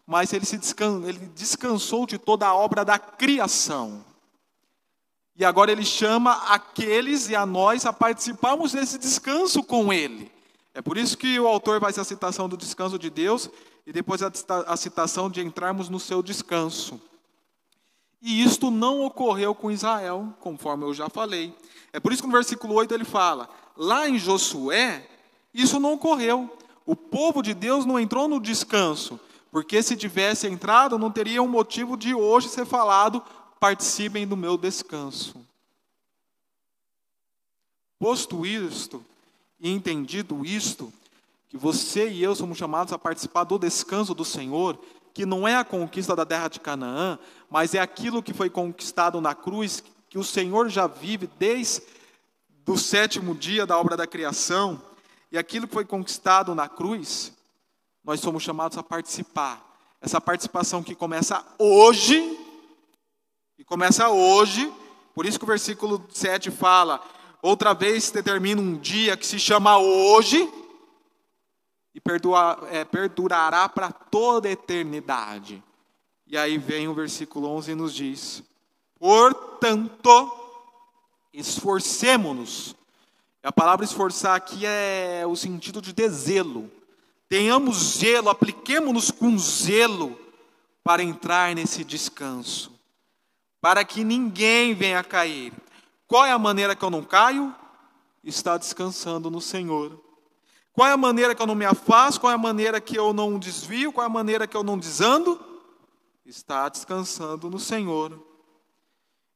mas 0.08 0.32
ele, 0.32 0.46
se 0.46 0.58
descan 0.58 1.04
ele 1.06 1.20
descansou 1.36 2.06
de 2.06 2.18
toda 2.18 2.48
a 2.48 2.56
obra 2.56 2.86
da 2.86 2.98
criação. 2.98 4.06
E 5.36 5.44
agora 5.44 5.70
ele 5.70 5.84
chama 5.84 6.32
aqueles 6.48 7.28
e 7.28 7.36
a 7.36 7.46
nós 7.46 7.86
a 7.86 7.92
participarmos 7.92 8.72
desse 8.72 8.98
descanso 8.98 9.62
com 9.62 9.92
ele. 9.92 10.32
É 10.74 10.82
por 10.82 10.98
isso 10.98 11.18
que 11.18 11.38
o 11.38 11.46
autor 11.46 11.82
faz 11.82 12.00
a 12.00 12.06
citação 12.06 12.48
do 12.48 12.56
descanso 12.56 12.98
de 12.98 13.10
Deus 13.10 13.50
e 13.86 13.92
depois 13.92 14.22
a 14.24 14.78
citação 14.78 15.30
de 15.30 15.42
entrarmos 15.42 15.90
no 15.90 16.00
seu 16.00 16.24
descanso. 16.24 17.11
E 18.22 18.44
isto 18.44 18.70
não 18.70 19.04
ocorreu 19.04 19.56
com 19.56 19.72
Israel, 19.72 20.34
conforme 20.40 20.86
eu 20.86 20.94
já 20.94 21.10
falei. 21.10 21.56
É 21.92 22.00
por 22.00 22.14
isso 22.14 22.22
que 22.22 22.28
no 22.28 22.34
versículo 22.34 22.76
8 22.76 22.94
ele 22.94 23.04
fala: 23.04 23.50
lá 23.76 24.08
em 24.08 24.20
Josué, 24.20 25.08
isso 25.54 25.80
não 25.80 25.94
ocorreu. 25.94 26.50
O 26.86 26.96
povo 26.96 27.42
de 27.42 27.54
Deus 27.54 27.86
não 27.86 28.00
entrou 28.00 28.28
no 28.28 28.40
descanso, 28.40 29.20
porque 29.52 29.82
se 29.82 29.96
tivesse 29.96 30.48
entrado, 30.48 30.98
não 30.98 31.12
teria 31.12 31.42
um 31.42 31.48
motivo 31.48 31.98
de 31.98 32.14
hoje 32.14 32.50
ser 32.50 32.66
falado 32.66 33.24
participem 33.60 34.26
do 34.26 34.36
meu 34.36 34.58
descanso. 34.58 35.36
Posto 38.00 38.44
isto 38.44 39.06
e 39.60 39.70
entendido 39.70 40.44
isto, 40.44 40.92
que 41.48 41.58
você 41.58 42.10
e 42.10 42.24
eu 42.24 42.34
somos 42.34 42.58
chamados 42.58 42.92
a 42.92 42.98
participar 42.98 43.44
do 43.44 43.60
descanso 43.60 44.16
do 44.16 44.26
Senhor, 44.26 44.80
que 45.14 45.26
não 45.26 45.48
é 45.48 45.56
a 45.56 45.64
conquista 45.64 46.16
da 46.16 46.26
terra 46.26 46.48
de 46.48 46.60
Canaã, 46.60 47.20
mas 47.50 47.74
é 47.74 47.80
aquilo 47.80 48.24
que 48.24 48.34
foi 48.34 48.50
conquistado 48.50 49.20
na 49.20 49.36
cruz, 49.36 49.84
que 50.10 50.18
o 50.18 50.24
Senhor 50.24 50.70
já 50.70 50.88
vive 50.88 51.30
desde 51.38 51.82
o 52.68 52.78
sétimo 52.78 53.36
dia 53.36 53.66
da 53.66 53.78
obra 53.78 53.98
da 53.98 54.08
criação, 54.08 54.82
e 55.32 55.38
aquilo 55.38 55.68
que 55.68 55.74
foi 55.74 55.86
conquistado 55.86 56.56
na 56.56 56.70
cruz, 56.70 57.34
nós 58.04 58.20
somos 58.20 58.44
chamados 58.44 58.78
a 58.78 58.84
participar. 58.84 59.62
Essa 60.02 60.20
participação 60.20 60.82
que 60.82 60.96
começa 60.96 61.46
hoje 61.60 62.38
e 63.58 63.64
começa 63.64 64.10
hoje, 64.10 64.72
por 65.14 65.26
isso 65.26 65.38
que 65.38 65.44
o 65.44 65.48
versículo 65.48 66.04
7 66.12 66.50
fala: 66.50 67.02
outra 67.42 67.74
vez 67.74 68.10
determina 68.10 68.62
um 68.62 68.78
dia 68.78 69.16
que 69.16 69.28
se 69.28 69.40
chama 69.40 69.78
hoje, 69.78 70.50
e 71.94 72.02
é, 72.70 72.86
perdurará 72.86 73.68
para 73.68 73.92
toda 73.92 74.48
a 74.48 74.52
eternidade. 74.52 75.64
E 76.26 76.38
aí 76.38 76.58
vem 76.58 76.88
o 76.88 76.94
versículo 76.94 77.50
11 77.50 77.72
e 77.72 77.76
nos 77.76 77.94
diz: 77.94 78.44
portanto, 78.98 80.32
esforcemo-nos. 81.34 82.76
A 83.44 83.52
palavra 83.52 83.84
esforçar 83.84 84.36
aqui 84.36 84.66
é 84.66 85.24
o 85.28 85.36
sentido 85.36 85.82
de 85.82 85.94
deselo. 85.94 86.72
Tenhamos 87.28 87.98
zelo, 87.98 88.30
apliquemos-nos 88.30 89.10
com 89.10 89.38
zelo 89.38 90.20
para 90.84 91.02
entrar 91.02 91.56
nesse 91.56 91.84
descanso 91.84 92.72
para 93.62 93.86
que 93.86 94.04
ninguém 94.04 94.74
venha 94.74 95.04
cair. 95.04 95.54
Qual 96.08 96.26
é 96.26 96.32
a 96.32 96.40
maneira 96.40 96.76
que 96.76 96.84
eu 96.84 96.90
não 96.90 97.04
caio? 97.04 97.56
Está 98.24 98.58
descansando 98.58 99.30
no 99.30 99.40
Senhor. 99.40 100.02
Qual 100.82 100.90
é 100.90 100.94
a 100.94 100.98
maneira 100.98 101.36
que 101.36 101.42
eu 101.44 101.46
não 101.46 101.54
me 101.54 101.64
afasto? 101.64 102.22
Qual 102.22 102.32
é 102.32 102.34
a 102.34 102.40
maneira 102.40 102.82
que 102.82 102.98
eu 102.98 103.14
não 103.14 103.38
desvio? 103.38 103.94
Qual 103.94 104.04
é 104.04 104.08
a 104.08 104.12
maneira 104.12 104.48
que 104.48 104.58
eu 104.58 104.64
não 104.64 104.80
desando? 104.80 105.40
Está 106.26 106.68
descansando 106.68 107.52
no 107.52 107.60
Senhor. 107.60 108.20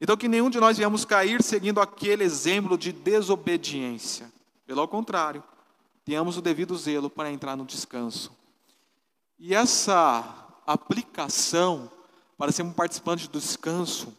Então, 0.02 0.18
que 0.18 0.28
nenhum 0.28 0.50
de 0.50 0.60
nós 0.60 0.76
viemos 0.76 1.06
cair 1.06 1.44
seguindo 1.44 1.80
aquele 1.80 2.24
exemplo 2.24 2.76
de 2.76 2.92
desobediência. 2.92 4.34
Pelo 4.66 4.88
contrário, 4.88 5.44
tenhamos 6.04 6.36
o 6.36 6.42
devido 6.42 6.76
zelo 6.76 7.12
para 7.12 7.32
entrar 7.32 7.56
no 7.56 7.64
descanso. 7.64 8.36
E 9.38 9.54
essa 9.54 10.48
aplicação 10.66 11.92
para 12.40 12.52
sermos 12.52 12.74
participantes 12.74 13.28
do 13.28 13.40
descanso, 13.40 14.12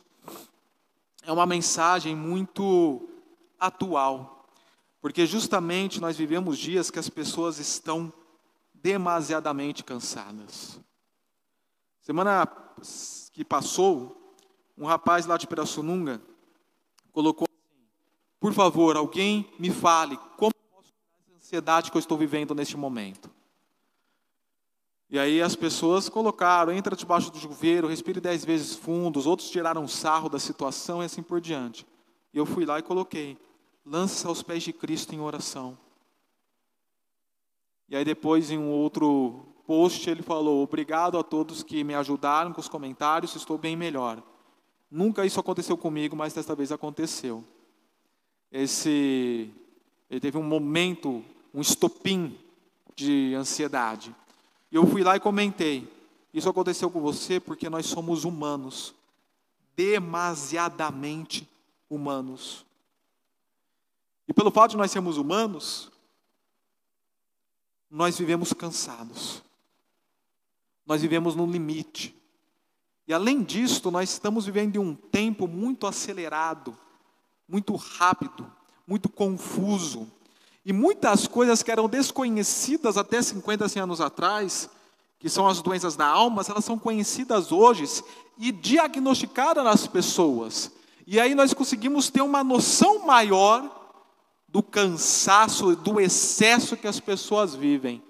é 1.24 1.32
uma 1.32 1.44
mensagem 1.44 2.14
muito 2.14 3.08
atual, 3.58 4.35
porque 5.06 5.24
justamente 5.24 6.00
nós 6.00 6.16
vivemos 6.16 6.58
dias 6.58 6.90
que 6.90 6.98
as 6.98 7.08
pessoas 7.08 7.60
estão 7.60 8.12
demasiadamente 8.74 9.84
cansadas. 9.84 10.80
Semana 12.02 12.44
que 13.32 13.44
passou, 13.44 14.34
um 14.76 14.84
rapaz 14.84 15.24
lá 15.24 15.36
de 15.36 15.46
Pirassununga 15.46 16.20
colocou 17.12 17.46
assim: 17.48 17.86
Por 18.40 18.52
favor, 18.52 18.96
alguém 18.96 19.48
me 19.60 19.70
fale 19.70 20.16
como 20.36 20.52
posso 20.72 20.92
tirar 20.92 21.20
essa 21.20 21.36
ansiedade 21.36 21.92
que 21.92 21.96
eu 21.96 22.00
estou 22.00 22.18
vivendo 22.18 22.52
neste 22.52 22.76
momento. 22.76 23.30
E 25.08 25.20
aí 25.20 25.40
as 25.40 25.54
pessoas 25.54 26.08
colocaram, 26.08 26.72
entra 26.72 26.96
debaixo 26.96 27.30
do 27.30 27.38
chuveiro, 27.38 27.86
respire 27.86 28.20
dez 28.20 28.44
vezes 28.44 28.74
fundo, 28.74 29.20
os 29.20 29.26
outros 29.28 29.50
tiraram 29.50 29.86
sarro 29.86 30.28
da 30.28 30.40
situação 30.40 31.00
e 31.00 31.06
assim 31.06 31.22
por 31.22 31.40
diante. 31.40 31.86
E 32.34 32.38
eu 32.38 32.44
fui 32.44 32.66
lá 32.66 32.80
e 32.80 32.82
coloquei, 32.82 33.38
lance-se 33.86 34.26
aos 34.26 34.42
pés 34.42 34.64
de 34.64 34.72
Cristo 34.72 35.14
em 35.14 35.20
oração. 35.20 35.78
E 37.88 37.94
aí 37.94 38.04
depois 38.04 38.50
em 38.50 38.58
um 38.58 38.68
outro 38.68 39.46
post 39.64 40.10
ele 40.10 40.22
falou, 40.22 40.62
obrigado 40.62 41.16
a 41.16 41.22
todos 41.22 41.62
que 41.62 41.84
me 41.84 41.94
ajudaram 41.94 42.52
com 42.52 42.60
os 42.60 42.68
comentários, 42.68 43.36
estou 43.36 43.56
bem 43.56 43.76
melhor. 43.76 44.20
Nunca 44.90 45.24
isso 45.24 45.38
aconteceu 45.38 45.76
comigo, 45.76 46.16
mas 46.16 46.32
desta 46.32 46.54
vez 46.54 46.72
aconteceu. 46.72 47.44
Esse, 48.50 49.52
ele 50.10 50.20
teve 50.20 50.36
um 50.36 50.42
momento, 50.42 51.24
um 51.54 51.60
estopim 51.60 52.36
de 52.96 53.34
ansiedade. 53.34 54.14
E 54.70 54.76
eu 54.76 54.86
fui 54.86 55.04
lá 55.04 55.16
e 55.16 55.20
comentei. 55.20 55.88
Isso 56.34 56.48
aconteceu 56.48 56.90
com 56.90 57.00
você 57.00 57.38
porque 57.38 57.70
nós 57.70 57.86
somos 57.86 58.24
humanos, 58.24 58.94
demasiadamente 59.76 61.48
humanos. 61.88 62.66
E 64.28 64.32
pelo 64.32 64.50
fato 64.50 64.72
de 64.72 64.76
nós 64.76 64.90
sermos 64.90 65.16
humanos, 65.16 65.90
nós 67.90 68.18
vivemos 68.18 68.52
cansados. 68.52 69.42
Nós 70.84 71.02
vivemos 71.02 71.34
no 71.34 71.46
limite. 71.46 72.14
E 73.08 73.14
além 73.14 73.42
disso, 73.42 73.90
nós 73.90 74.10
estamos 74.10 74.46
vivendo 74.46 74.76
em 74.76 74.78
um 74.78 74.94
tempo 74.94 75.46
muito 75.46 75.86
acelerado, 75.86 76.76
muito 77.48 77.74
rápido, 77.76 78.50
muito 78.86 79.08
confuso. 79.08 80.10
E 80.64 80.72
muitas 80.72 81.28
coisas 81.28 81.62
que 81.62 81.70
eram 81.70 81.88
desconhecidas 81.88 82.96
até 82.96 83.22
50, 83.22 83.68
100 83.68 83.82
anos 83.82 84.00
atrás, 84.00 84.68
que 85.20 85.28
são 85.28 85.46
as 85.46 85.62
doenças 85.62 85.94
da 85.94 86.06
alma, 86.06 86.42
elas 86.48 86.64
são 86.64 86.76
conhecidas 86.76 87.52
hoje 87.52 87.84
e 88.36 88.50
diagnosticadas 88.50 89.64
nas 89.64 89.86
pessoas. 89.86 90.72
E 91.06 91.20
aí 91.20 91.34
nós 91.36 91.54
conseguimos 91.54 92.10
ter 92.10 92.20
uma 92.20 92.42
noção 92.42 93.06
maior 93.06 93.85
do 94.56 94.62
cansaço, 94.62 95.76
do 95.76 96.00
excesso 96.00 96.78
que 96.78 96.86
as 96.86 96.98
pessoas 96.98 97.54
vivem. 97.54 98.02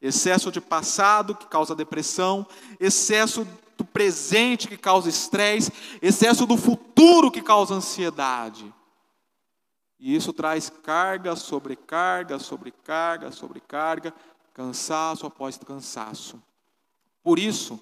Excesso 0.00 0.50
de 0.50 0.58
passado 0.58 1.34
que 1.34 1.46
causa 1.46 1.74
depressão, 1.74 2.46
excesso 2.80 3.46
do 3.76 3.84
presente 3.84 4.66
que 4.66 4.78
causa 4.78 5.10
estresse, 5.10 5.70
excesso 6.00 6.46
do 6.46 6.56
futuro 6.56 7.30
que 7.30 7.42
causa 7.42 7.74
ansiedade. 7.74 8.72
E 10.00 10.16
isso 10.16 10.32
traz 10.32 10.70
carga 10.70 11.36
sobre 11.36 11.76
carga, 11.76 12.38
sobre 12.38 12.70
carga, 12.70 13.30
sobre 13.30 13.60
carga, 13.60 14.14
cansaço 14.54 15.26
após 15.26 15.58
cansaço. 15.58 16.42
Por 17.22 17.38
isso 17.38 17.78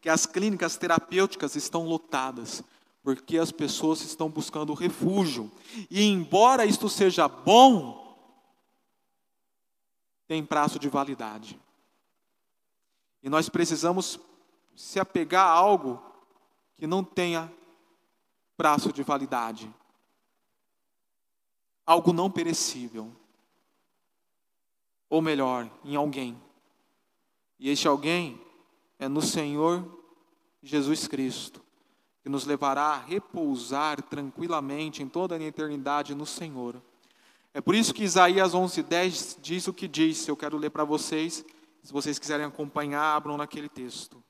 que 0.00 0.08
as 0.08 0.26
clínicas 0.26 0.76
terapêuticas 0.76 1.54
estão 1.54 1.86
lotadas, 1.86 2.64
porque 3.06 3.38
as 3.38 3.52
pessoas 3.52 4.00
estão 4.00 4.28
buscando 4.28 4.74
refúgio. 4.74 5.48
E 5.88 6.02
embora 6.02 6.66
isto 6.66 6.88
seja 6.88 7.28
bom, 7.28 8.18
tem 10.26 10.44
prazo 10.44 10.76
de 10.76 10.88
validade. 10.88 11.56
E 13.22 13.28
nós 13.28 13.48
precisamos 13.48 14.18
se 14.74 14.98
apegar 14.98 15.46
a 15.46 15.52
algo 15.52 16.02
que 16.74 16.84
não 16.84 17.04
tenha 17.04 17.48
prazo 18.56 18.92
de 18.92 19.04
validade 19.04 19.72
algo 21.86 22.12
não 22.12 22.28
perecível. 22.28 23.12
Ou 25.08 25.22
melhor, 25.22 25.70
em 25.84 25.94
alguém. 25.94 26.36
E 27.56 27.70
este 27.70 27.86
alguém 27.86 28.44
é 28.98 29.06
no 29.06 29.22
Senhor 29.22 30.02
Jesus 30.60 31.06
Cristo. 31.06 31.65
Que 32.26 32.30
nos 32.30 32.44
levará 32.44 32.86
a 32.86 32.98
repousar 32.98 34.02
tranquilamente 34.02 35.00
em 35.00 35.08
toda 35.08 35.36
a 35.36 35.40
eternidade 35.40 36.12
no 36.12 36.26
Senhor. 36.26 36.82
É 37.54 37.60
por 37.60 37.72
isso 37.72 37.94
que 37.94 38.02
Isaías 38.02 38.52
11:10 38.52 39.38
diz 39.40 39.68
o 39.68 39.72
que 39.72 39.86
diz. 39.86 40.26
Eu 40.26 40.36
quero 40.36 40.58
ler 40.58 40.70
para 40.70 40.82
vocês. 40.82 41.44
Se 41.84 41.92
vocês 41.92 42.18
quiserem 42.18 42.44
acompanhar, 42.44 43.14
abram 43.14 43.36
naquele 43.36 43.68
texto. 43.68 44.20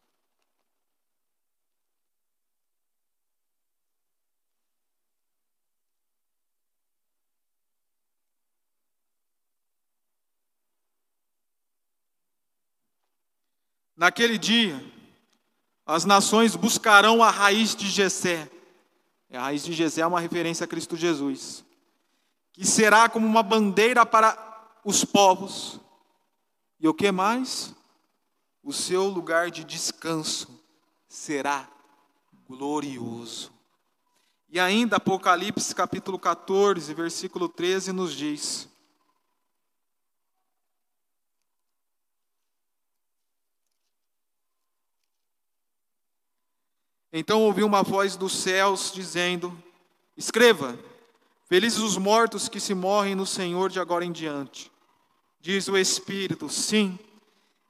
Naquele 13.97 14.37
dia, 14.37 14.85
as 15.87 16.05
nações 16.05 16.57
buscarão 16.57 17.23
a 17.23 17.31
raiz 17.31 17.77
de 17.77 17.89
Jessé. 17.89 18.51
A 19.33 19.41
raiz 19.41 19.63
de 19.63 19.73
Jessé 19.73 20.01
é 20.01 20.07
uma 20.07 20.19
referência 20.19 20.65
a 20.65 20.67
Cristo 20.67 20.97
Jesus, 20.97 21.65
que 22.53 22.67
será 22.67 23.09
como 23.09 23.27
uma 23.27 23.43
bandeira 23.43 24.05
para 24.05 24.37
os 24.85 25.05
povos. 25.05 25.79
E 26.81 26.89
o 26.89 26.95
que 26.95 27.13
mais? 27.13 27.75
O 28.63 28.73
seu 28.73 29.05
lugar 29.05 29.51
de 29.51 29.63
descanso 29.63 30.49
será 31.09 31.69
glorioso. 32.49 33.53
E 34.49 34.59
ainda 34.59 34.97
Apocalipse 34.97 35.75
capítulo 35.75 36.19
14, 36.19 36.93
versículo 36.95 37.49
13 37.49 37.93
nos 37.93 38.13
diz: 38.13 38.69
Então 47.13 47.43
ouvi 47.43 47.63
uma 47.63 47.83
voz 47.83 48.17
dos 48.17 48.33
céus 48.35 48.93
dizendo: 48.93 49.57
Escreva, 50.17 50.79
felizes 51.47 51.79
os 51.79 51.97
mortos 51.97 52.49
que 52.49 52.61
se 52.61 52.75
morrem 52.75 53.15
no 53.15 53.27
Senhor 53.27 53.71
de 53.71 53.81
agora 53.81 54.05
em 54.05 54.13
diante. 54.13 54.71
Diz 55.41 55.69
o 55.69 55.77
Espírito: 55.77 56.49
Sim, 56.49 56.99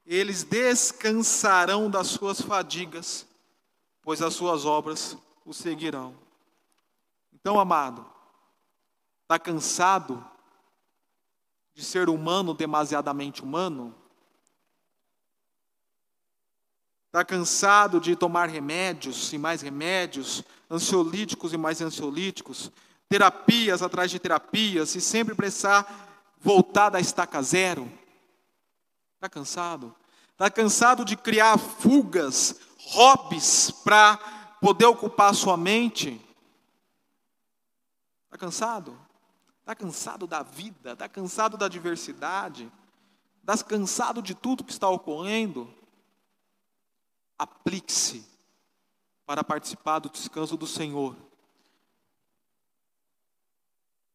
eles 0.07 0.45
descansarão 0.45 1.91
das 1.91 2.07
suas 2.07 2.41
fadigas, 2.41 3.27
pois 4.03 4.23
as 4.23 4.35
suas 4.35 4.65
obras 4.65 5.17
o 5.45 5.53
seguirão. 5.53 6.17
Então, 7.33 7.61
amado, 7.61 8.05
está 9.23 9.39
cansado 9.39 10.25
de 11.75 11.85
ser 11.85 12.09
humano 12.09 12.55
demasiadamente 12.55 13.43
humano? 13.43 13.95
Está 17.17 17.25
cansado 17.25 17.99
de 17.99 18.15
tomar 18.15 18.47
remédios 18.51 19.33
e 19.33 19.39
mais 19.39 19.63
remédios, 19.63 20.45
ansiolíticos 20.71 21.55
e 21.55 21.57
mais 21.57 21.81
ansiolíticos, 21.81 22.71
terapias 23.09 23.81
atrás 23.81 24.11
de 24.11 24.19
terapias 24.19 24.95
e 24.95 25.01
sempre 25.01 25.35
precisar 25.35 26.35
voltar 26.39 26.91
da 26.91 27.01
estaca 27.01 27.41
zero? 27.41 27.91
Está 29.15 29.31
cansado? 29.31 29.97
Está 30.33 30.51
cansado 30.51 31.07
de 31.07 31.17
criar 31.17 31.57
fugas, 31.57 32.61
hobbies 32.77 33.71
para 33.71 34.19
poder 34.61 34.85
ocupar 34.85 35.35
sua 35.35 35.57
mente? 35.57 36.21
Está 38.27 38.37
cansado? 38.37 38.95
Está 39.61 39.75
cansado 39.75 40.27
da 40.27 40.43
vida? 40.43 40.93
Está 40.93 41.09
cansado 41.09 41.57
da 41.57 41.67
diversidade? 41.67 42.71
Está 43.41 43.65
cansado 43.65 44.21
de 44.21 44.35
tudo 44.35 44.63
que 44.63 44.73
está 44.73 44.87
ocorrendo? 44.87 45.75
Aplique-se 47.39 48.25
para 49.25 49.43
participar 49.43 49.99
do 49.99 50.09
descanso 50.09 50.57
do 50.57 50.67
Senhor. 50.67 51.17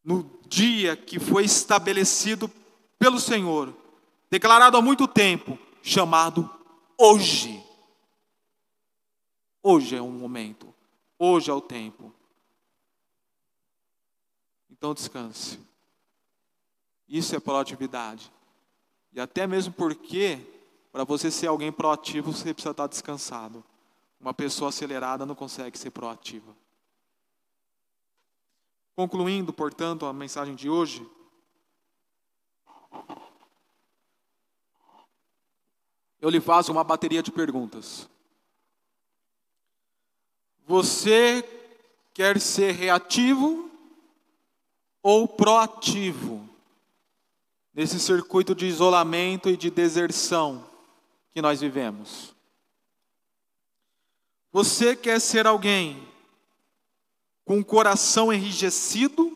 No 0.04 0.24
dia 0.48 0.96
que 0.96 1.20
foi 1.20 1.44
estabelecido 1.46 2.50
pelo 2.98 3.20
Senhor, 3.20 3.76
declarado 4.30 4.78
há 4.78 4.82
muito 4.82 5.08
tempo, 5.08 5.60
chamado 5.84 6.50
hoje. 6.98 7.64
Hoje 9.62 9.96
é 9.96 10.02
um 10.02 10.12
momento, 10.12 10.74
hoje 11.20 11.52
é 11.52 11.54
o 11.54 11.62
tempo. 11.62 12.14
Então 14.70 14.94
descanse. 14.94 15.60
Isso 17.08 17.36
é 17.36 17.40
proatividade. 17.40 18.32
E 19.14 19.20
até 19.20 19.46
mesmo 19.46 19.74
porque 19.74 20.40
para 20.92 21.04
você 21.06 21.32
ser 21.32 21.48
alguém 21.48 21.72
proativo, 21.72 22.34
você 22.34 22.54
precisa 22.54 22.72
estar 22.72 22.88
descansado. 22.88 23.64
Uma 24.20 24.34
pessoa 24.34 24.70
acelerada 24.70 25.26
não 25.26 25.34
consegue 25.34 25.78
ser 25.78 25.89
proativa. 25.89 26.56
Concluindo, 28.96 29.54
portanto, 29.54 30.06
a 30.06 30.14
mensagem 30.14 30.54
de 30.54 30.70
hoje. 30.70 31.10
Eu 36.20 36.30
lhe 36.30 36.42
faço 36.42 36.72
uma 36.72 36.84
bateria 36.84 37.24
de 37.24 37.32
perguntas. 37.32 38.08
Você 40.68 41.42
quer 42.14 42.39
ser 42.39 42.74
reativo 42.74 43.72
ou 45.02 45.28
proativo 45.28 46.48
nesse 47.74 48.00
circuito 48.00 48.54
de 48.54 48.68
isolamento 48.68 49.50
e 49.50 49.58
de 49.58 49.72
deserção 49.72 50.71
que 51.34 51.42
nós 51.42 51.62
vivemos. 51.62 52.34
Você 54.52 54.96
quer 54.96 55.20
ser 55.20 55.48
alguém 55.48 56.08
com 57.46 57.60
o 57.60 57.66
coração 57.66 58.32
enrijecido, 58.32 59.32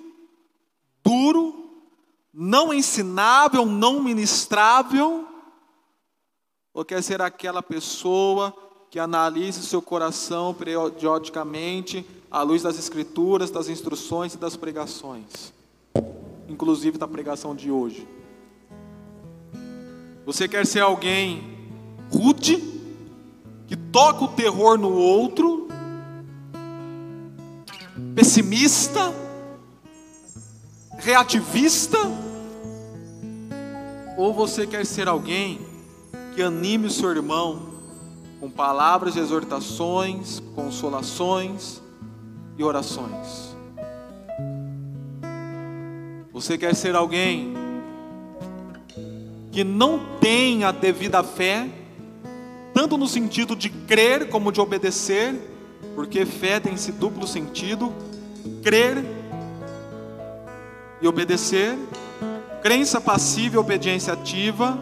duro, 1.03 1.69
não 2.33 2.73
ensinável, 2.73 3.65
não 3.65 4.03
ministrável? 4.03 5.25
Ou 6.73 6.83
quer 6.83 7.01
ser 7.01 7.21
aquela 7.21 7.63
pessoa 7.63 8.53
que 8.91 8.99
analise 8.99 9.63
seu 9.63 9.81
coração 9.81 10.53
periodicamente 10.53 12.05
à 12.29 12.41
luz 12.41 12.61
das 12.61 12.77
Escrituras, 12.77 13.49
das 13.49 13.69
instruções 13.69 14.33
e 14.33 14.37
das 14.37 14.57
pregações, 14.57 15.53
inclusive 16.49 16.97
da 16.97 17.07
pregação 17.07 17.55
de 17.55 17.71
hoje? 17.71 18.05
Você 20.25 20.47
quer 20.47 20.65
ser 20.65 20.81
alguém 20.81 21.54
rude, 22.15 22.63
que 23.67 23.75
toca 23.75 24.23
o 24.23 24.29
terror 24.29 24.77
no 24.77 24.91
outro, 24.93 25.67
pessimista, 28.15 29.13
reativista, 30.97 31.97
ou 34.17 34.33
você 34.33 34.65
quer 34.65 34.85
ser 34.85 35.09
alguém 35.09 35.59
que 36.33 36.41
anime 36.41 36.87
o 36.87 36.91
seu 36.91 37.11
irmão 37.11 37.73
com 38.39 38.49
palavras 38.49 39.13
de 39.13 39.19
exortações, 39.19 40.41
consolações 40.55 41.81
e 42.57 42.63
orações? 42.63 43.55
Você 46.31 46.57
quer 46.57 46.75
ser 46.75 46.95
alguém 46.95 47.53
que 49.51 49.63
não 49.63 50.17
tem 50.19 50.65
a 50.65 50.71
devida 50.71 51.23
fé, 51.23 51.69
tanto 52.75 52.97
no 52.97 53.07
sentido 53.07 53.55
de 53.55 53.69
crer 53.69 54.27
como 54.27 54.51
de 54.51 54.59
obedecer, 54.59 55.33
porque 55.95 56.25
fé 56.25 56.59
tem 56.59 56.73
esse 56.73 56.91
duplo 56.91 57.25
sentido: 57.25 57.93
crer 58.61 59.01
e 61.01 61.07
obedecer, 61.07 61.77
crença 62.61 62.99
passiva 62.99 63.55
e 63.55 63.57
obediência 63.57 64.11
ativa. 64.11 64.77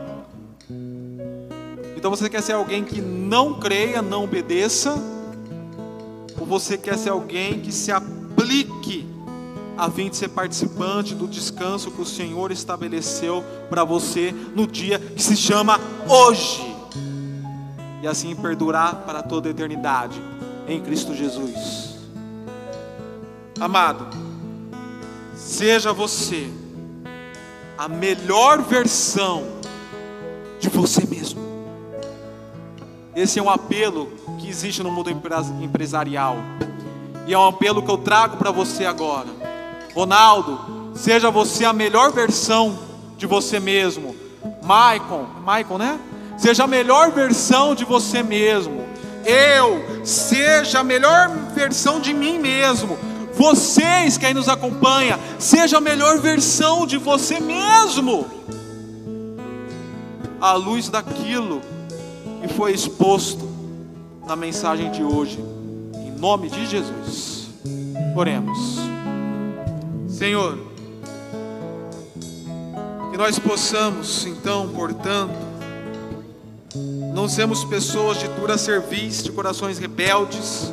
Então 1.95 2.09
você 2.09 2.27
quer 2.27 2.41
ser 2.41 2.53
alguém 2.53 2.83
que 2.83 2.99
não 2.99 3.59
creia, 3.59 4.01
não 4.01 4.23
obedeça, 4.23 4.95
ou 6.39 6.47
você 6.47 6.79
quer 6.79 6.97
ser 6.97 7.11
alguém 7.11 7.59
que 7.59 7.71
se 7.71 7.91
aplique 7.91 9.07
a 9.77 9.89
fim 9.89 10.09
de 10.09 10.17
ser 10.17 10.29
participante 10.29 11.13
do 11.13 11.27
descanso 11.27 11.91
que 11.91 12.01
o 12.01 12.05
Senhor 12.05 12.51
estabeleceu 12.51 13.43
para 13.69 13.83
você 13.83 14.33
no 14.55 14.65
dia 14.65 14.97
que 14.97 15.21
se 15.21 15.37
chama 15.37 15.79
hoje? 16.09 16.72
E 18.03 18.07
assim 18.07 18.35
perdurar 18.35 19.03
para 19.05 19.23
toda 19.23 19.47
a 19.47 19.51
eternidade 19.51 20.21
em 20.67 20.81
Cristo 20.81 21.15
Jesus. 21.15 21.95
Amado, 23.57 24.09
seja 25.33 25.93
você 25.93 26.51
a 27.77 27.87
melhor 27.87 28.61
versão 28.61 29.45
de 30.59 30.67
você 30.67 31.05
mesmo. 31.05 31.41
Esse 33.15 33.39
é 33.39 33.41
um 33.41 33.49
apelo 33.49 34.11
que 34.37 34.49
existe 34.49 34.83
no 34.83 34.91
mundo 34.91 35.09
empresarial. 35.61 36.35
E 37.25 37.33
é 37.33 37.39
um 37.39 37.47
apelo 37.47 37.81
que 37.81 37.89
eu 37.89 37.97
trago 37.97 38.35
para 38.35 38.51
você 38.51 38.83
agora. 38.83 39.29
Ronaldo, 39.95 40.91
seja 40.93 41.31
você 41.31 41.63
a 41.63 41.71
melhor 41.71 42.11
versão 42.11 42.77
de 43.17 43.25
você 43.25 43.61
mesmo. 43.61 44.13
Maicon, 44.61 45.25
Maicon, 45.45 45.77
né? 45.77 45.97
Seja 46.37 46.63
a 46.63 46.67
melhor 46.67 47.11
versão 47.11 47.75
de 47.75 47.85
você 47.85 48.21
mesmo. 48.23 48.83
eu, 49.25 50.05
seja 50.05 50.79
a 50.79 50.83
melhor 50.83 51.29
versão 51.55 51.99
de 51.99 52.13
mim 52.13 52.37
mesmo. 52.37 52.97
Vocês, 53.33 54.17
quem 54.17 54.33
nos 54.33 54.47
acompanha, 54.47 55.19
seja 55.39 55.77
a 55.77 55.81
melhor 55.81 56.19
versão 56.19 56.85
de 56.85 56.97
você 56.97 57.39
mesmo. 57.39 58.25
À 60.39 60.53
luz 60.53 60.89
daquilo 60.89 61.61
que 62.41 62.53
foi 62.53 62.73
exposto 62.73 63.49
na 64.27 64.35
mensagem 64.35 64.91
de 64.91 65.03
hoje, 65.03 65.39
em 65.95 66.11
nome 66.11 66.49
de 66.49 66.65
Jesus. 66.65 67.47
Oremos. 68.15 68.77
Senhor, 70.07 70.57
que 73.11 73.17
nós 73.17 73.39
possamos, 73.39 74.25
então, 74.25 74.69
portanto, 74.69 75.52
não 77.13 77.27
sermos 77.29 77.63
pessoas 77.63 78.17
de 78.17 78.27
dura 78.29 78.57
serviço, 78.57 79.23
de 79.23 79.31
corações 79.31 79.77
rebeldes, 79.77 80.71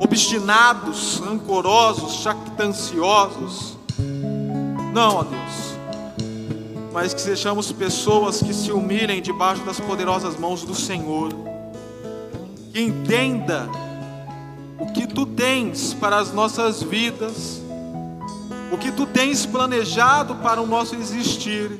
obstinados, 0.00 1.18
rancorosos, 1.24 2.20
jactanciosos. 2.22 3.78
Não, 4.92 5.16
ó 5.16 5.22
Deus, 5.22 5.70
mas 6.92 7.14
que 7.14 7.20
sejamos 7.20 7.70
pessoas 7.70 8.42
que 8.42 8.52
se 8.52 8.72
humilhem 8.72 9.22
debaixo 9.22 9.62
das 9.62 9.78
poderosas 9.78 10.36
mãos 10.36 10.64
do 10.64 10.74
Senhor, 10.74 11.32
que 12.72 12.80
entenda 12.80 13.68
o 14.80 14.86
que 14.92 15.06
tu 15.06 15.24
tens 15.24 15.94
para 15.94 16.18
as 16.18 16.32
nossas 16.32 16.82
vidas, 16.82 17.62
o 18.72 18.78
que 18.78 18.90
tu 18.90 19.06
tens 19.06 19.46
planejado 19.46 20.34
para 20.36 20.60
o 20.60 20.66
nosso 20.66 20.96
existir, 20.96 21.70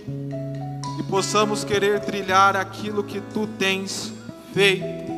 e 0.99 1.03
possamos 1.05 1.65
querer 1.65 2.01
trilhar 2.01 2.57
aquilo 2.57 3.03
que 3.03 3.21
tu 3.21 3.47
tens 3.59 4.13
feito. 4.53 5.11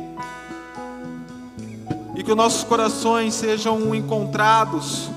E 2.15 2.23
que 2.23 2.35
nossos 2.35 2.63
corações 2.63 3.33
sejam 3.33 3.93
encontrados 3.95 5.09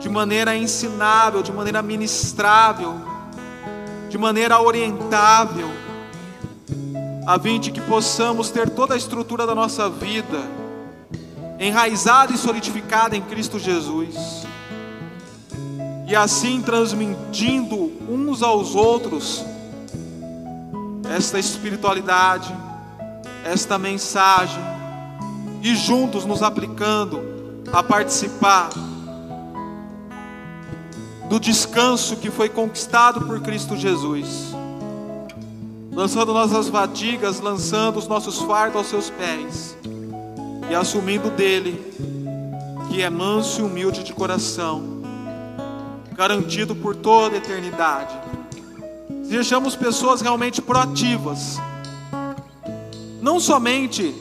de 0.00 0.08
maneira 0.08 0.56
ensinável, 0.56 1.42
de 1.42 1.52
maneira 1.52 1.82
ministrável, 1.82 2.94
de 4.08 4.18
maneira 4.18 4.60
orientável, 4.60 5.68
a 7.26 7.38
fim 7.38 7.58
de 7.58 7.70
que 7.70 7.80
possamos 7.80 8.50
ter 8.50 8.68
toda 8.70 8.94
a 8.94 8.96
estrutura 8.96 9.46
da 9.46 9.54
nossa 9.54 9.88
vida 9.88 10.40
enraizada 11.58 12.32
e 12.32 12.38
solidificada 12.38 13.16
em 13.16 13.22
Cristo 13.22 13.58
Jesus, 13.58 14.46
e 16.06 16.14
assim 16.14 16.60
transmitindo 16.60 17.92
uns 18.08 18.42
aos 18.42 18.74
outros 18.74 19.44
esta 21.10 21.38
espiritualidade, 21.38 22.54
esta 23.44 23.78
mensagem, 23.78 24.62
e 25.62 25.74
juntos 25.74 26.24
nos 26.24 26.42
aplicando 26.42 27.22
a 27.72 27.82
participar 27.82 28.70
do 31.28 31.40
descanso 31.40 32.16
que 32.16 32.30
foi 32.30 32.48
conquistado 32.48 33.22
por 33.22 33.40
Cristo 33.40 33.76
Jesus, 33.76 34.54
lançando 35.90 36.32
nossas 36.32 36.68
fadigas, 36.68 37.40
lançando 37.40 37.98
os 37.98 38.06
nossos 38.06 38.40
fardos 38.40 38.76
aos 38.76 38.86
seus 38.88 39.10
pés 39.10 39.76
e 40.70 40.74
assumindo 40.74 41.30
dele 41.30 41.82
que 42.88 43.02
é 43.02 43.10
manso 43.10 43.60
e 43.60 43.64
humilde 43.64 44.04
de 44.04 44.12
coração, 44.12 45.02
garantido 46.12 46.74
por 46.76 46.94
toda 46.94 47.34
a 47.34 47.38
eternidade. 47.38 48.14
Sejamos 49.28 49.74
pessoas 49.74 50.20
realmente 50.20 50.60
proativas, 50.60 51.58
não 53.20 53.40
somente 53.40 54.14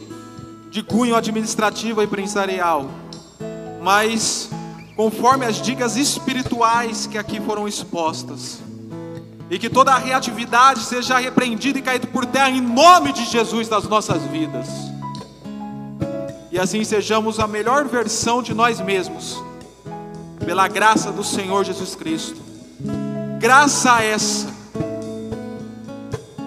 de 0.72 0.82
cunho 0.82 1.16
administrativo 1.16 2.02
e 2.02 2.06
empresarial, 2.06 2.90
mas 3.82 4.50
conforme 4.96 5.46
as 5.46 5.62
dicas 5.62 5.98
espirituais 5.98 7.06
que 7.06 7.18
aqui 7.18 7.40
foram 7.42 7.68
expostas. 7.68 8.60
E 9.50 9.60
que 9.60 9.70
toda 9.70 9.92
a 9.92 9.98
reatividade 9.98 10.80
seja 10.80 11.20
repreendida 11.20 11.78
e 11.78 11.82
caída 11.82 12.08
por 12.08 12.26
terra 12.26 12.50
em 12.50 12.62
nome 12.62 13.12
de 13.12 13.26
Jesus 13.26 13.70
nas 13.70 13.84
nossas 13.88 14.24
vidas. 14.24 14.68
E 16.52 16.58
assim 16.58 16.84
sejamos 16.84 17.40
a 17.40 17.48
melhor 17.48 17.86
versão 17.86 18.42
de 18.42 18.54
nós 18.54 18.80
mesmos, 18.80 19.44
pela 20.44 20.68
graça 20.68 21.12
do 21.12 21.24
Senhor 21.24 21.64
Jesus 21.66 21.94
Cristo. 21.94 22.42
Graça 23.40 24.02
essa 24.02 24.53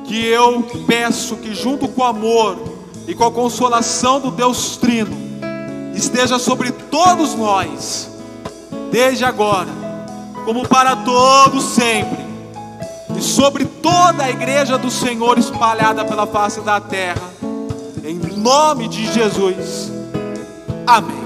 que 0.06 0.26
eu 0.26 0.62
peço 0.86 1.36
que 1.36 1.54
junto 1.54 1.88
com 1.88 2.02
o 2.02 2.04
amor 2.04 2.58
e 3.06 3.14
com 3.14 3.24
a 3.24 3.30
consolação 3.30 4.20
do 4.20 4.30
Deus 4.30 4.76
Trino 4.76 5.16
esteja 5.94 6.38
sobre 6.38 6.70
todos 6.70 7.34
nós, 7.34 8.10
desde 8.90 9.24
agora, 9.24 9.70
como 10.44 10.66
para 10.68 10.96
todos 10.96 11.64
sempre, 11.64 12.24
e 13.16 13.22
sobre 13.22 13.64
toda 13.64 14.24
a 14.24 14.30
igreja 14.30 14.76
do 14.76 14.90
Senhor 14.90 15.38
espalhada 15.38 16.04
pela 16.04 16.26
face 16.26 16.60
da 16.60 16.80
terra, 16.80 17.32
em 18.04 18.18
nome 18.36 18.88
de 18.88 19.10
Jesus. 19.12 19.90
Amém. 20.86 21.25